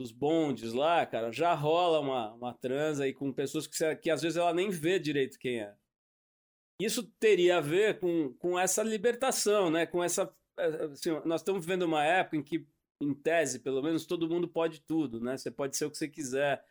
dos 0.00 0.12
bondes 0.12 0.72
lá, 0.72 1.04
cara, 1.04 1.32
já 1.32 1.52
rola 1.52 1.98
uma, 1.98 2.32
uma 2.34 2.54
transa 2.54 3.04
aí 3.04 3.12
com 3.12 3.32
pessoas 3.32 3.66
que, 3.66 3.96
que 3.96 4.10
às 4.10 4.22
vezes 4.22 4.36
ela 4.36 4.54
nem 4.54 4.70
vê 4.70 4.98
direito 4.98 5.38
quem 5.38 5.60
é. 5.60 5.74
Isso 6.80 7.02
teria 7.18 7.58
a 7.58 7.60
ver 7.60 7.98
com, 7.98 8.32
com 8.34 8.58
essa 8.58 8.82
libertação, 8.82 9.70
né? 9.70 9.86
Com 9.86 10.02
essa. 10.02 10.32
Eh, 10.58 10.84
assim, 10.92 11.10
nós 11.24 11.40
estamos 11.40 11.64
vivendo 11.64 11.82
uma 11.82 12.04
época 12.04 12.36
em 12.36 12.42
que, 12.42 12.66
em 13.00 13.14
tese, 13.14 13.60
pelo 13.60 13.82
menos, 13.82 14.06
todo 14.06 14.28
mundo 14.28 14.48
pode 14.48 14.80
tudo, 14.82 15.20
né? 15.20 15.36
Você 15.36 15.50
pode 15.50 15.76
ser 15.76 15.86
o 15.86 15.90
que 15.90 15.98
você 15.98 16.08
quiser 16.08 16.64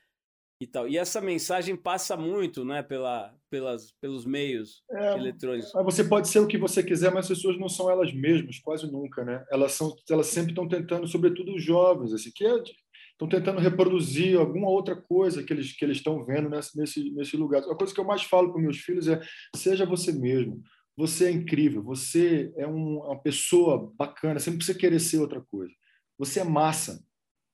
e 0.62 0.68
tal. 0.68 0.88
E 0.88 0.98
essa 0.98 1.20
mensagem 1.20 1.76
passa 1.76 2.16
muito, 2.16 2.64
né, 2.64 2.82
pela, 2.82 3.34
pelas, 3.50 3.92
pelos 4.00 4.26
meios 4.26 4.84
é, 4.92 5.18
eletrônicos. 5.18 5.72
Você 5.74 6.04
pode 6.04 6.28
ser 6.28 6.40
o 6.40 6.48
que 6.48 6.58
você 6.58 6.82
quiser, 6.82 7.14
mas 7.14 7.26
as 7.26 7.38
pessoas 7.38 7.60
não 7.60 7.70
são 7.70 7.90
elas 7.90 8.14
mesmas, 8.14 8.60
quase 8.60 8.90
nunca, 8.92 9.24
né? 9.24 9.44
Elas 9.52 9.74
são, 9.74 9.94
elas 10.10 10.28
sempre 10.28 10.52
estão 10.52 10.68
tentando, 10.68 11.08
sobretudo 11.08 11.54
os 11.54 11.64
jovens, 11.64 12.14
assim, 12.14 12.32
que 12.34 12.46
é, 12.46 12.64
estão 13.12 13.28
tentando 13.28 13.60
reproduzir 13.60 14.38
alguma 14.38 14.70
outra 14.70 14.96
coisa 14.96 15.44
que 15.44 15.54
eles 15.54 15.76
que 15.76 15.84
eles 15.86 15.98
estão 15.98 16.26
vendo 16.26 16.50
nesse, 16.50 16.78
nesse 16.78 17.12
nesse 17.12 17.38
lugar. 17.38 17.62
A 17.64 17.76
coisa 17.76 17.94
que 17.94 18.00
eu 18.00 18.06
mais 18.06 18.24
falo 18.24 18.52
para 18.52 18.62
meus 18.62 18.78
filhos 18.78 19.08
é: 19.08 19.22
seja 19.56 19.86
você 19.86 20.12
mesmo. 20.12 20.62
Você 20.96 21.26
é 21.26 21.32
incrível, 21.32 21.82
você 21.82 22.54
é 22.56 22.68
um, 22.68 23.00
uma 23.00 23.20
pessoa 23.20 23.92
bacana, 23.98 24.40
você 24.40 24.52
não 24.52 24.58
precisa 24.58 24.78
querer 24.78 25.00
ser 25.00 25.18
outra 25.18 25.42
coisa. 25.42 25.74
Você 26.20 26.40
é 26.40 26.44
massa. 26.44 27.04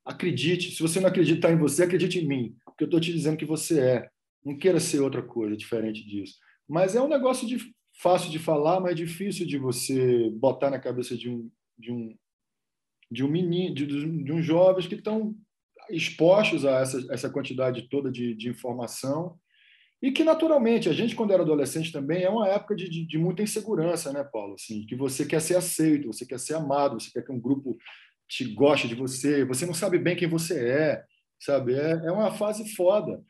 Acredite. 0.10 0.72
Se 0.72 0.82
você 0.82 1.00
não 1.00 1.08
acreditar 1.08 1.52
em 1.52 1.58
você, 1.58 1.84
acredite 1.84 2.20
em 2.20 2.28
mim 2.28 2.56
que 2.76 2.84
eu 2.84 2.86
estou 2.86 3.00
te 3.00 3.12
dizendo 3.12 3.38
que 3.38 3.46
você 3.46 3.80
é. 3.80 4.10
Não 4.44 4.58
queira 4.58 4.80
ser 4.80 5.02
outra 5.02 5.22
coisa 5.22 5.56
diferente 5.56 6.04
disso. 6.04 6.36
Mas 6.68 6.96
é 6.96 7.02
um 7.02 7.10
negócio 7.10 7.46
de, 7.46 7.58
fácil 8.02 8.32
de 8.32 8.40
falar, 8.40 8.80
mas 8.80 8.96
difícil 8.96 9.46
de 9.46 9.58
você 9.58 10.30
botar 10.32 10.70
na 10.70 10.80
cabeça 10.80 11.16
de 11.18 11.30
um, 11.30 11.52
de 11.78 11.92
um, 11.92 12.16
de 13.12 13.24
um 13.24 13.28
menino, 13.28 13.76
de, 13.76 13.86
de 13.86 14.32
uns 14.32 14.46
jovens 14.46 14.88
que 14.88 14.96
estão 14.96 15.36
expostos 15.90 16.66
a 16.66 16.80
essa, 16.80 17.06
essa 17.12 17.30
quantidade 17.30 17.90
toda 17.90 18.10
de, 18.10 18.34
de 18.34 18.48
informação 18.48 19.38
e 20.02 20.12
que 20.12 20.24
naturalmente 20.24 20.88
a 20.88 20.94
gente 20.94 21.16
quando 21.16 21.34
era 21.34 21.44
adolescente 21.44 21.92
também 21.92 22.24
é 22.24 22.30
uma 22.30 22.48
época 22.48 22.76
de, 22.76 22.88
de, 22.88 23.06
de, 23.06 23.18
muita 23.18 23.44
insegurança, 23.44 24.14
né, 24.14 24.24
Paulo? 24.24 24.54
Assim, 24.54 24.86
que 24.86 24.96
você 24.96 25.26
quer 25.26 25.42
ser 25.42 25.58
aceito, 25.58 26.08
você 26.08 26.26
quer 26.26 26.40
ser 26.40 26.54
amado, 26.54 27.00
você 27.00 27.12
quer 27.12 27.26
que 27.26 27.32
um 27.32 27.40
grupo 27.40 27.78
te 28.30 28.46
goste 28.54 28.88
de 28.88 28.96
você, 28.96 29.44
você 29.44 29.66
não 29.66 29.74
sabe 29.74 29.98
bem 29.98 30.16
quem 30.16 30.28
você 30.28 30.70
é, 30.70 31.04
sabe? 31.40 31.74
É, 31.74 31.92
é 31.92 32.12
uma 32.12 32.32
fase 32.32 32.74
foda 32.76 33.24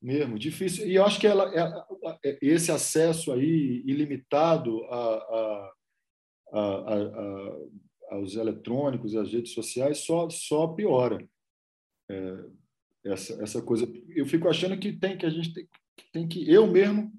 mesmo, 0.00 0.38
difícil. 0.38 0.88
E 0.88 0.94
eu 0.94 1.04
acho 1.04 1.20
que 1.20 1.26
ela, 1.26 1.54
ela 1.54 1.86
é, 2.24 2.38
esse 2.40 2.72
acesso 2.72 3.32
aí 3.32 3.82
ilimitado 3.84 4.82
a, 4.84 5.70
a, 6.52 6.58
a, 6.58 8.14
aos 8.14 8.34
eletrônicos 8.34 9.12
e 9.12 9.18
às 9.18 9.30
redes 9.30 9.52
sociais 9.52 9.98
só, 9.98 10.30
só 10.30 10.68
piora 10.68 11.28
é, 12.10 12.44
essa, 13.04 13.42
essa 13.42 13.62
coisa. 13.62 13.86
Eu 14.08 14.26
fico 14.26 14.48
achando 14.48 14.78
que 14.78 14.92
tem 14.92 15.18
que 15.18 15.26
a 15.26 15.30
gente 15.30 15.52
tem, 15.52 15.68
tem 16.12 16.26
que 16.26 16.50
eu 16.50 16.66
mesmo 16.66 17.12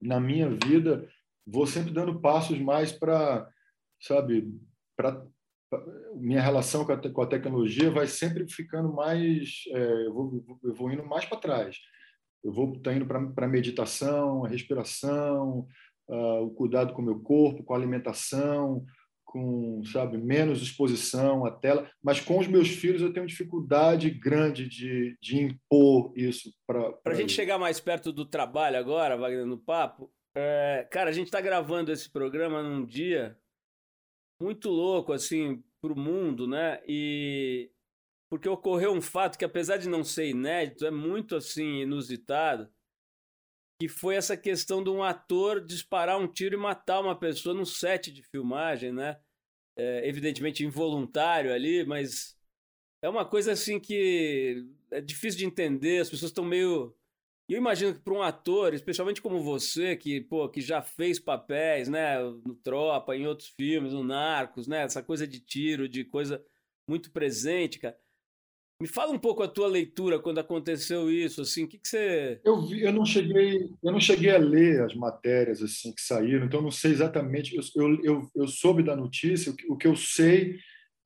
na 0.00 0.20
minha 0.20 0.50
vida 0.50 1.08
vou 1.46 1.66
sempre 1.66 1.92
dando 1.92 2.20
passos 2.20 2.58
mais 2.58 2.92
para 2.92 3.48
sabe 4.00 4.50
para 4.96 5.26
minha 6.16 6.40
relação 6.40 6.84
com 6.84 6.92
a, 6.92 6.96
com 6.96 7.22
a, 7.22 7.26
tecnologia 7.26 7.90
vai 7.90 8.06
sempre 8.06 8.46
ficando 8.48 8.92
mais, 8.92 9.64
é, 9.68 10.06
eu, 10.06 10.12
vou, 10.12 10.58
eu 10.64 10.74
vou 10.74 10.90
indo 10.90 11.04
mais 11.04 11.24
para 11.24 11.38
trás. 11.38 11.76
Eu 12.42 12.52
vou 12.52 12.78
tá 12.80 12.92
indo 12.92 13.06
para 13.06 13.46
a 13.46 13.48
meditação, 13.48 14.44
a 14.44 14.48
respiração, 14.48 15.66
uh, 16.08 16.42
o 16.42 16.50
cuidado 16.50 16.92
com 16.92 17.02
o 17.02 17.04
meu 17.04 17.20
corpo, 17.20 17.62
com 17.62 17.74
a 17.74 17.76
alimentação, 17.76 18.84
com, 19.24 19.82
sabe, 19.84 20.16
menos 20.16 20.62
exposição 20.62 21.44
à 21.44 21.50
tela. 21.50 21.88
Mas 22.02 22.20
com 22.20 22.38
os 22.38 22.48
meus 22.48 22.68
filhos 22.68 23.02
eu 23.02 23.12
tenho 23.12 23.26
dificuldade 23.26 24.10
grande 24.10 24.68
de, 24.68 25.16
de 25.20 25.38
impor 25.38 26.12
isso 26.16 26.52
para. 26.66 26.92
Para 26.92 27.12
a 27.12 27.16
gente 27.16 27.32
chegar 27.32 27.58
mais 27.58 27.78
perto 27.78 28.12
do 28.12 28.24
trabalho 28.24 28.78
agora, 28.78 29.16
Wagner, 29.16 29.46
no 29.46 29.58
papo, 29.58 30.10
é, 30.34 30.86
cara, 30.90 31.10
a 31.10 31.12
gente 31.12 31.26
está 31.26 31.40
gravando 31.40 31.92
esse 31.92 32.10
programa 32.10 32.62
num 32.62 32.84
dia 32.84 33.36
muito 34.40 34.68
louco, 34.68 35.12
assim, 35.12 35.62
para 35.80 35.92
o 35.92 35.98
mundo, 35.98 36.46
né? 36.46 36.82
E 36.86 37.70
porque 38.30 38.48
ocorreu 38.48 38.92
um 38.92 39.02
fato 39.02 39.36
que, 39.36 39.44
apesar 39.44 39.76
de 39.76 39.88
não 39.88 40.04
ser 40.04 40.28
inédito, 40.28 40.86
é 40.86 40.90
muito, 40.90 41.34
assim, 41.34 41.80
inusitado, 41.80 42.72
que 43.80 43.88
foi 43.88 44.14
essa 44.14 44.36
questão 44.36 44.84
de 44.84 44.90
um 44.90 45.02
ator 45.02 45.64
disparar 45.64 46.18
um 46.18 46.28
tiro 46.28 46.54
e 46.54 46.58
matar 46.58 47.00
uma 47.00 47.18
pessoa 47.18 47.54
no 47.54 47.66
set 47.66 48.12
de 48.12 48.22
filmagem, 48.22 48.92
né? 48.92 49.20
é, 49.80 50.06
evidentemente 50.06 50.64
involuntário 50.64 51.52
ali, 51.52 51.84
mas 51.84 52.36
é 53.02 53.08
uma 53.08 53.24
coisa 53.24 53.52
assim 53.52 53.80
que 53.80 54.66
é 54.90 55.00
difícil 55.00 55.38
de 55.38 55.46
entender, 55.46 56.00
as 56.00 56.10
pessoas 56.10 56.30
estão 56.30 56.44
meio. 56.44 56.94
Eu 57.50 57.58
imagino 57.58 57.92
que 57.92 58.00
para 58.00 58.14
um 58.14 58.22
ator, 58.22 58.72
especialmente 58.74 59.20
como 59.20 59.42
você, 59.42 59.96
que, 59.96 60.20
pô, 60.20 60.48
que 60.48 60.60
já 60.60 60.80
fez 60.80 61.18
papéis, 61.18 61.88
né, 61.88 62.16
no 62.46 62.54
Tropa, 62.54 63.16
em 63.16 63.26
outros 63.26 63.48
filmes, 63.48 63.92
no 63.92 64.04
Narcos, 64.04 64.68
né, 64.68 64.82
essa 64.82 65.02
coisa 65.02 65.26
de 65.26 65.40
tiro, 65.40 65.88
de 65.88 66.04
coisa 66.04 66.40
muito 66.88 67.10
presente, 67.10 67.80
cara. 67.80 67.96
Me 68.80 68.86
fala 68.86 69.12
um 69.12 69.18
pouco 69.18 69.42
a 69.42 69.48
tua 69.48 69.66
leitura 69.66 70.20
quando 70.20 70.38
aconteceu 70.38 71.10
isso, 71.10 71.42
assim, 71.42 71.64
o 71.64 71.68
que, 71.68 71.78
que 71.78 71.88
você... 71.88 72.40
Eu, 72.44 72.64
vi, 72.64 72.82
eu, 72.82 72.92
não 72.92 73.04
cheguei, 73.04 73.68
eu 73.82 73.92
não 73.92 74.00
cheguei 74.00 74.30
a 74.30 74.38
ler 74.38 74.82
as 74.84 74.94
matérias 74.94 75.60
assim 75.60 75.92
que 75.92 76.00
saíram, 76.00 76.46
então 76.46 76.62
não 76.62 76.70
sei 76.70 76.92
exatamente, 76.92 77.56
eu, 77.74 77.98
eu, 78.04 78.30
eu 78.34 78.46
soube 78.46 78.84
da 78.84 78.94
notícia, 78.94 79.50
o 79.50 79.56
que, 79.56 79.66
o 79.70 79.76
que 79.76 79.88
eu 79.88 79.96
sei 79.96 80.56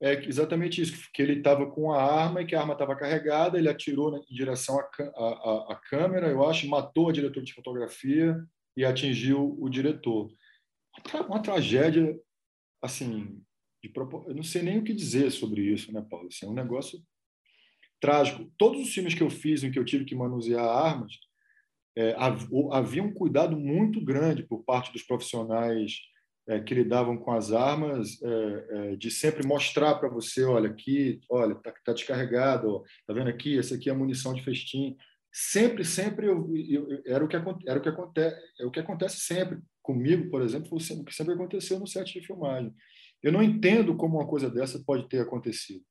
é 0.04 0.22
exatamente 0.28 0.82
isso, 0.82 1.08
que 1.14 1.22
ele 1.22 1.38
estava 1.38 1.64
com 1.70 1.90
a 1.90 2.02
arma 2.02 2.42
e 2.42 2.46
que 2.46 2.54
a 2.54 2.60
arma 2.60 2.74
estava 2.74 2.94
carregada, 2.94 3.56
ele 3.56 3.70
atirou 3.70 4.14
em 4.14 4.34
direção 4.34 4.78
à, 4.78 4.82
à, 4.82 5.72
à 5.72 5.76
câmera, 5.88 6.28
eu 6.28 6.46
acho, 6.46 6.68
matou 6.68 7.08
a 7.08 7.12
diretora 7.12 7.44
de 7.44 7.54
fotografia 7.54 8.38
e 8.76 8.84
atingiu 8.84 9.56
o 9.58 9.66
diretor. 9.70 10.30
Uma 11.26 11.40
tragédia, 11.40 12.14
assim, 12.82 13.42
eu 13.82 14.34
não 14.34 14.42
sei 14.42 14.60
nem 14.60 14.78
o 14.78 14.84
que 14.84 14.92
dizer 14.92 15.30
sobre 15.30 15.62
isso, 15.62 15.90
né, 15.90 16.04
Paulo? 16.10 16.28
Assim, 16.28 16.44
é 16.44 16.48
um 16.50 16.54
negócio 16.54 17.02
trágico. 17.98 18.52
Todos 18.58 18.82
os 18.82 18.92
filmes 18.92 19.14
que 19.14 19.22
eu 19.22 19.30
fiz 19.30 19.64
em 19.64 19.70
que 19.70 19.78
eu 19.78 19.86
tive 19.86 20.04
que 20.04 20.14
manusear 20.14 20.66
armas, 20.66 21.12
é, 21.96 22.14
havia 22.72 23.02
um 23.02 23.14
cuidado 23.14 23.56
muito 23.56 24.04
grande 24.04 24.42
por 24.42 24.64
parte 24.64 24.92
dos 24.92 25.02
profissionais 25.02 25.98
é, 26.46 26.60
que 26.60 26.74
lidavam 26.74 27.16
com 27.16 27.32
as 27.32 27.52
armas, 27.52 28.20
é, 28.22 28.66
é, 28.70 28.96
de 28.96 29.10
sempre 29.10 29.46
mostrar 29.46 29.94
para 29.94 30.08
você, 30.08 30.44
olha 30.44 30.70
aqui, 30.70 31.20
olha, 31.30 31.54
tá, 31.56 31.72
tá 31.84 31.92
descarregado, 31.92 32.68
ó, 32.68 32.82
tá 33.06 33.14
vendo 33.14 33.28
aqui, 33.28 33.58
essa 33.58 33.74
aqui 33.74 33.88
é 33.88 33.92
a 33.92 33.96
munição 33.96 34.34
de 34.34 34.44
festim. 34.44 34.96
Sempre, 35.32 35.84
sempre 35.84 36.26
eu, 36.26 36.54
eu, 36.54 36.90
eu, 36.90 37.02
era 37.06 37.24
o 37.24 37.28
que 37.28 37.36
era 37.36 37.78
o 37.78 37.82
que 37.82 37.88
acontece, 37.88 38.36
é 38.60 38.66
o 38.66 38.70
que 38.70 38.80
acontece 38.80 39.20
sempre 39.20 39.58
comigo, 39.82 40.30
por 40.30 40.42
exemplo, 40.42 40.68
foi 40.68 40.96
o 40.96 41.04
que 41.04 41.14
sempre 41.14 41.34
aconteceu 41.34 41.78
no 41.78 41.86
set 41.86 42.12
de 42.12 42.26
filmagem. 42.26 42.72
Eu 43.22 43.32
não 43.32 43.42
entendo 43.42 43.96
como 43.96 44.18
uma 44.18 44.28
coisa 44.28 44.50
dessa 44.50 44.82
pode 44.84 45.08
ter 45.08 45.20
acontecido. 45.20 45.82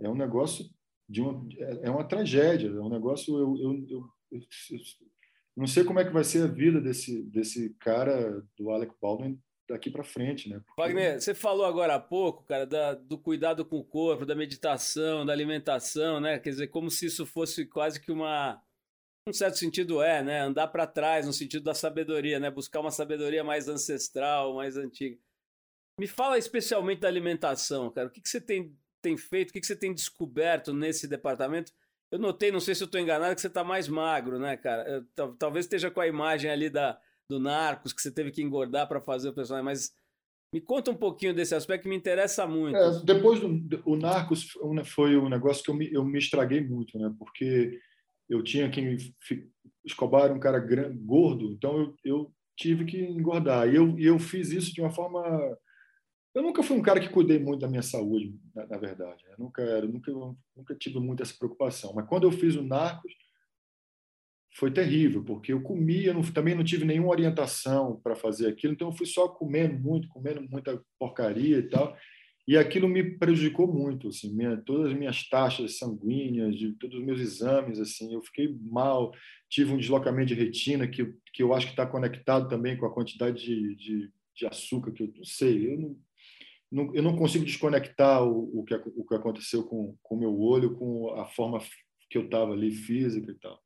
É 0.00 0.08
um 0.08 0.14
negócio 0.14 0.64
de 1.08 1.20
uma, 1.20 1.46
é 1.82 1.90
uma 1.90 2.04
tragédia, 2.04 2.68
é 2.68 2.80
um 2.80 2.88
negócio 2.88 3.36
eu, 3.36 3.56
eu, 3.58 3.86
eu, 3.88 4.08
eu 4.32 4.40
não 5.56 5.66
sei 5.66 5.84
como 5.84 6.00
é 6.00 6.04
que 6.04 6.12
vai 6.12 6.24
ser 6.24 6.44
a 6.44 6.46
vida 6.46 6.80
desse 6.80 7.22
desse 7.24 7.74
cara 7.80 8.42
do 8.56 8.70
Alec 8.70 8.94
Baldwin 9.00 9.38
daqui 9.68 9.90
para 9.90 10.04
frente, 10.04 10.48
né? 10.48 10.60
Porque... 10.66 10.80
Wagner, 10.80 11.20
você 11.20 11.34
falou 11.34 11.64
agora 11.64 11.94
há 11.94 12.00
pouco, 12.00 12.44
cara, 12.44 12.66
da, 12.66 12.94
do 12.94 13.18
cuidado 13.18 13.64
com 13.64 13.78
o 13.78 13.84
corpo, 13.84 14.26
da 14.26 14.34
meditação, 14.34 15.24
da 15.24 15.32
alimentação, 15.32 16.20
né? 16.20 16.38
Quer 16.38 16.50
dizer, 16.50 16.68
como 16.68 16.90
se 16.90 17.06
isso 17.06 17.24
fosse 17.24 17.66
quase 17.66 18.00
que 18.00 18.12
uma, 18.12 18.62
um 19.26 19.32
certo 19.32 19.58
sentido 19.58 20.02
é, 20.02 20.22
né? 20.22 20.40
Andar 20.40 20.68
para 20.68 20.86
trás 20.86 21.26
no 21.26 21.32
sentido 21.32 21.64
da 21.64 21.74
sabedoria, 21.74 22.38
né? 22.38 22.50
Buscar 22.50 22.80
uma 22.80 22.90
sabedoria 22.90 23.42
mais 23.42 23.68
ancestral, 23.68 24.54
mais 24.54 24.76
antiga. 24.76 25.18
Me 25.98 26.06
fala 26.06 26.36
especialmente 26.36 27.00
da 27.00 27.08
alimentação, 27.08 27.90
cara. 27.90 28.08
O 28.08 28.10
que, 28.10 28.20
que 28.20 28.28
você 28.28 28.40
tem, 28.40 28.76
tem 29.00 29.16
feito? 29.16 29.50
O 29.50 29.52
que, 29.52 29.60
que 29.60 29.66
você 29.66 29.76
tem 29.76 29.94
descoberto 29.94 30.74
nesse 30.74 31.08
departamento? 31.08 31.72
Eu 32.10 32.18
notei, 32.18 32.52
não 32.52 32.60
sei 32.60 32.74
se 32.74 32.82
eu 32.82 32.86
estou 32.86 33.00
enganado, 33.00 33.34
que 33.34 33.40
você 33.40 33.46
está 33.46 33.64
mais 33.64 33.88
magro, 33.88 34.38
né, 34.38 34.56
cara? 34.56 35.06
Eu, 35.16 35.34
talvez 35.36 35.64
esteja 35.64 35.90
com 35.90 36.00
a 36.00 36.06
imagem 36.06 36.50
ali 36.50 36.68
da, 36.68 37.00
do 37.28 37.38
Narcos, 37.38 37.92
que 37.92 38.00
você 38.00 38.10
teve 38.10 38.30
que 38.30 38.42
engordar 38.42 38.88
para 38.88 39.00
fazer 39.00 39.28
o 39.28 39.34
personagem, 39.34 39.64
mas 39.64 39.90
me 40.52 40.60
conta 40.60 40.90
um 40.90 40.96
pouquinho 40.96 41.34
desse 41.34 41.54
aspecto 41.54 41.82
que 41.82 41.88
me 41.88 41.96
interessa 41.96 42.46
muito. 42.46 42.76
É, 42.76 43.02
depois 43.02 43.40
do 43.40 43.82
o 43.84 43.96
Narcos 43.96 44.50
foi 44.84 45.16
um 45.16 45.28
negócio 45.28 45.64
que 45.64 45.70
eu 45.70 45.74
me, 45.74 45.92
eu 45.92 46.04
me 46.04 46.18
estraguei 46.18 46.62
muito, 46.62 46.98
né? 46.98 47.12
Porque 47.18 47.80
eu 48.28 48.42
tinha 48.42 48.70
que 48.70 48.96
Escobar 49.84 50.24
era 50.24 50.34
um 50.34 50.40
cara 50.40 50.58
grande, 50.58 50.96
gordo, 50.98 51.52
então 51.52 51.78
eu, 51.78 51.94
eu 52.04 52.32
tive 52.56 52.84
que 52.84 52.98
engordar. 52.98 53.68
E 53.68 53.76
eu, 53.76 53.98
eu 53.98 54.18
fiz 54.18 54.50
isso 54.50 54.72
de 54.72 54.80
uma 54.80 54.90
forma. 54.90 55.20
Eu 56.34 56.42
nunca 56.42 56.62
fui 56.62 56.76
um 56.76 56.82
cara 56.82 57.00
que 57.00 57.08
cuidei 57.08 57.38
muito 57.38 57.60
da 57.60 57.68
minha 57.68 57.82
saúde, 57.82 58.34
na, 58.54 58.66
na 58.66 58.78
verdade. 58.78 59.24
Eu 59.30 59.38
nunca, 59.38 59.62
eu 59.62 59.88
nunca, 59.88 60.12
nunca 60.56 60.74
tive 60.74 60.98
muito 60.98 61.22
essa 61.22 61.34
preocupação. 61.36 61.92
Mas 61.94 62.08
quando 62.08 62.24
eu 62.24 62.32
fiz 62.32 62.56
o 62.56 62.62
Narcos, 62.62 63.12
foi 64.54 64.70
terrível, 64.70 65.22
porque 65.24 65.52
eu 65.52 65.60
comia, 65.60 66.14
não, 66.14 66.22
também 66.22 66.54
não 66.54 66.62
tive 66.62 66.84
nenhuma 66.84 67.10
orientação 67.10 68.00
para 68.02 68.14
fazer 68.14 68.46
aquilo, 68.46 68.72
então 68.72 68.88
eu 68.88 68.96
fui 68.96 69.06
só 69.06 69.26
comendo 69.26 69.76
muito, 69.78 70.08
comendo 70.08 70.40
muita 70.48 70.80
porcaria 70.98 71.58
e 71.58 71.68
tal, 71.68 71.96
e 72.46 72.56
aquilo 72.56 72.86
me 72.86 73.18
prejudicou 73.18 73.66
muito, 73.66 74.08
assim, 74.08 74.32
minha, 74.32 74.56
todas 74.58 74.92
as 74.92 74.98
minhas 74.98 75.28
taxas 75.28 75.78
sanguíneas, 75.78 76.54
de 76.56 76.72
todos 76.74 76.98
os 76.98 77.04
meus 77.04 77.20
exames, 77.20 77.80
assim, 77.80 78.14
eu 78.14 78.22
fiquei 78.22 78.56
mal, 78.60 79.12
tive 79.50 79.72
um 79.72 79.78
deslocamento 79.78 80.28
de 80.28 80.34
retina 80.34 80.86
que, 80.86 81.12
que 81.32 81.42
eu 81.42 81.52
acho 81.52 81.66
que 81.66 81.72
está 81.72 81.86
conectado 81.86 82.48
também 82.48 82.76
com 82.76 82.86
a 82.86 82.94
quantidade 82.94 83.42
de, 83.42 83.74
de, 83.74 84.10
de, 84.36 84.46
açúcar 84.46 84.92
que 84.92 85.02
eu 85.02 85.12
não 85.16 85.24
sei, 85.24 85.72
eu 85.72 85.80
não, 85.80 85.96
não, 86.70 86.94
eu 86.94 87.02
não 87.02 87.16
consigo 87.16 87.44
desconectar 87.44 88.22
o, 88.22 88.60
o, 88.60 88.64
que, 88.64 88.74
o 88.74 89.04
que 89.04 89.14
aconteceu 89.14 89.64
com 89.64 89.96
o 90.10 90.16
meu 90.16 90.38
olho 90.38 90.76
com 90.76 91.10
a 91.14 91.24
forma 91.24 91.58
que 92.08 92.18
eu 92.18 92.26
estava 92.26 92.52
ali 92.52 92.70
física 92.70 93.32
e 93.32 93.34
tal. 93.34 93.63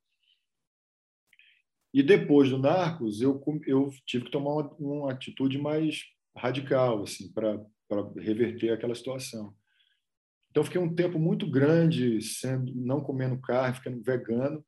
E 1.93 2.03
depois 2.03 2.49
do 2.49 2.57
Narcos, 2.57 3.21
eu, 3.21 3.41
eu 3.65 3.89
tive 4.05 4.25
que 4.25 4.31
tomar 4.31 4.53
uma, 4.53 4.75
uma 4.79 5.11
atitude 5.11 5.57
mais 5.57 6.03
radical, 6.35 7.03
assim, 7.03 7.31
para 7.33 7.59
reverter 8.17 8.71
aquela 8.71 8.93
situação. 8.93 9.53
Então, 10.51 10.63
fiquei 10.63 10.79
um 10.79 10.93
tempo 10.93 11.19
muito 11.19 11.49
grande 11.49 12.21
sendo 12.21 12.73
não 12.75 13.01
comendo 13.01 13.39
carne, 13.39 13.75
ficando 13.75 14.01
vegano, 14.01 14.63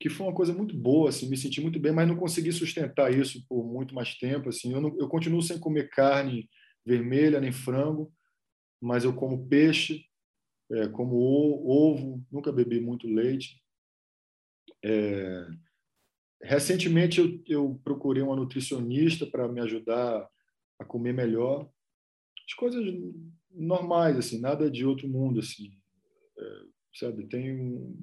que 0.00 0.10
foi 0.10 0.26
uma 0.26 0.34
coisa 0.34 0.52
muito 0.52 0.76
boa, 0.76 1.08
assim, 1.08 1.28
me 1.28 1.36
senti 1.36 1.60
muito 1.60 1.78
bem, 1.78 1.92
mas 1.92 2.06
não 2.06 2.16
consegui 2.16 2.52
sustentar 2.52 3.12
isso 3.12 3.44
por 3.48 3.64
muito 3.64 3.94
mais 3.94 4.16
tempo, 4.16 4.48
assim. 4.48 4.72
Eu, 4.72 4.80
não, 4.80 4.96
eu 4.98 5.08
continuo 5.08 5.40
sem 5.42 5.58
comer 5.58 5.88
carne 5.90 6.48
vermelha 6.84 7.40
nem 7.40 7.52
frango, 7.52 8.12
mas 8.80 9.04
eu 9.04 9.14
como 9.14 9.48
peixe, 9.48 10.04
é, 10.70 10.88
como 10.88 11.16
ovo, 11.16 12.22
nunca 12.30 12.52
bebi 12.52 12.80
muito 12.80 13.06
leite. 13.06 13.62
É, 14.84 15.46
Recentemente 16.44 17.20
eu, 17.20 17.42
eu 17.46 17.80
procurei 17.82 18.22
uma 18.22 18.36
nutricionista 18.36 19.26
para 19.26 19.48
me 19.48 19.60
ajudar 19.60 20.28
a 20.78 20.84
comer 20.84 21.14
melhor. 21.14 21.68
As 22.46 22.54
coisas 22.54 22.84
normais, 23.50 24.18
assim, 24.18 24.40
nada 24.40 24.70
de 24.70 24.84
outro 24.84 25.08
mundo, 25.08 25.40
assim. 25.40 25.72
É, 26.38 26.60
sabe, 26.94 27.26
tenho 27.26 27.96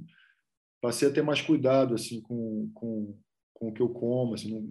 passei 0.82 1.08
a 1.08 1.14
ter 1.14 1.22
mais 1.22 1.40
cuidado 1.40 1.94
assim 1.94 2.20
com, 2.22 2.72
com, 2.74 3.16
com 3.54 3.70
o 3.70 3.74
que 3.74 3.82
eu 3.82 3.90
como, 3.90 4.34
assim, 4.34 4.52
não, 4.52 4.62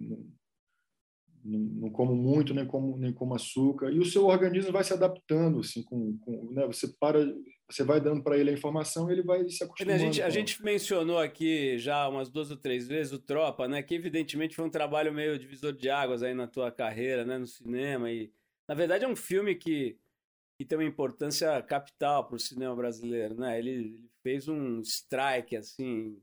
não, 1.43 1.59
não, 1.59 1.89
como 1.89 2.13
muito 2.13 2.53
nem 2.53 2.67
como 2.67 2.97
nem 2.97 3.13
como 3.13 3.33
açúcar 3.33 3.89
e 3.91 3.97
o 3.97 4.05
seu 4.05 4.25
organismo 4.25 4.73
vai 4.73 4.83
se 4.83 4.93
adaptando 4.93 5.61
assim 5.61 5.81
com, 5.83 6.17
com 6.17 6.51
né? 6.51 6.67
você 6.67 6.87
para 6.99 7.19
você 7.73 7.83
vai 7.83 8.01
dando 8.01 8.21
para 8.23 8.37
ele 8.37 8.49
a 8.49 8.53
informação 8.53 9.09
e 9.09 9.13
ele 9.13 9.23
vai 9.23 9.47
se 9.49 9.63
acostumando. 9.63 9.95
A 9.95 9.97
gente, 9.97 10.21
a 10.21 10.29
gente 10.29 10.63
mencionou 10.63 11.17
aqui 11.17 11.77
já 11.77 12.07
umas 12.07 12.29
duas 12.29 12.51
ou 12.51 12.57
três 12.57 12.87
vezes 12.87 13.13
o 13.13 13.19
Tropa, 13.19 13.67
né? 13.67 13.81
Que 13.81 13.95
evidentemente 13.95 14.55
foi 14.55 14.65
um 14.65 14.69
trabalho 14.69 15.13
meio 15.13 15.37
divisor 15.39 15.73
de 15.73 15.89
águas 15.89 16.23
aí 16.23 16.33
na 16.33 16.47
tua 16.47 16.71
carreira, 16.71 17.25
né? 17.25 17.37
No 17.37 17.47
cinema 17.47 18.11
e 18.11 18.31
na 18.67 18.75
verdade 18.75 19.05
é 19.05 19.07
um 19.07 19.15
filme 19.15 19.55
que, 19.55 19.97
que 20.59 20.65
tem 20.65 20.77
uma 20.77 20.83
importância 20.83 21.61
capital 21.63 22.27
para 22.27 22.35
o 22.35 22.39
cinema 22.39 22.75
brasileiro, 22.75 23.35
né? 23.35 23.57
Ele, 23.57 23.69
ele 23.69 24.09
fez 24.21 24.47
um 24.47 24.81
strike 24.81 25.55
assim, 25.55 26.21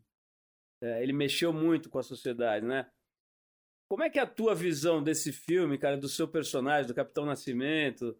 é, 0.82 1.02
ele 1.02 1.12
mexeu 1.12 1.52
muito 1.52 1.88
com 1.88 1.98
a 1.98 2.02
sociedade, 2.02 2.64
né? 2.64 2.86
Como 3.90 4.02
é 4.02 4.10
que 4.10 4.18
é 4.18 4.22
a 4.22 4.26
tua 4.26 4.54
visão 4.54 5.02
desse 5.02 5.32
filme, 5.32 5.78
cara, 5.78 5.96
do 5.96 6.08
seu 6.08 6.28
personagem, 6.28 6.86
do 6.86 6.94
Capitão 6.94 7.24
Nascimento? 7.24 8.14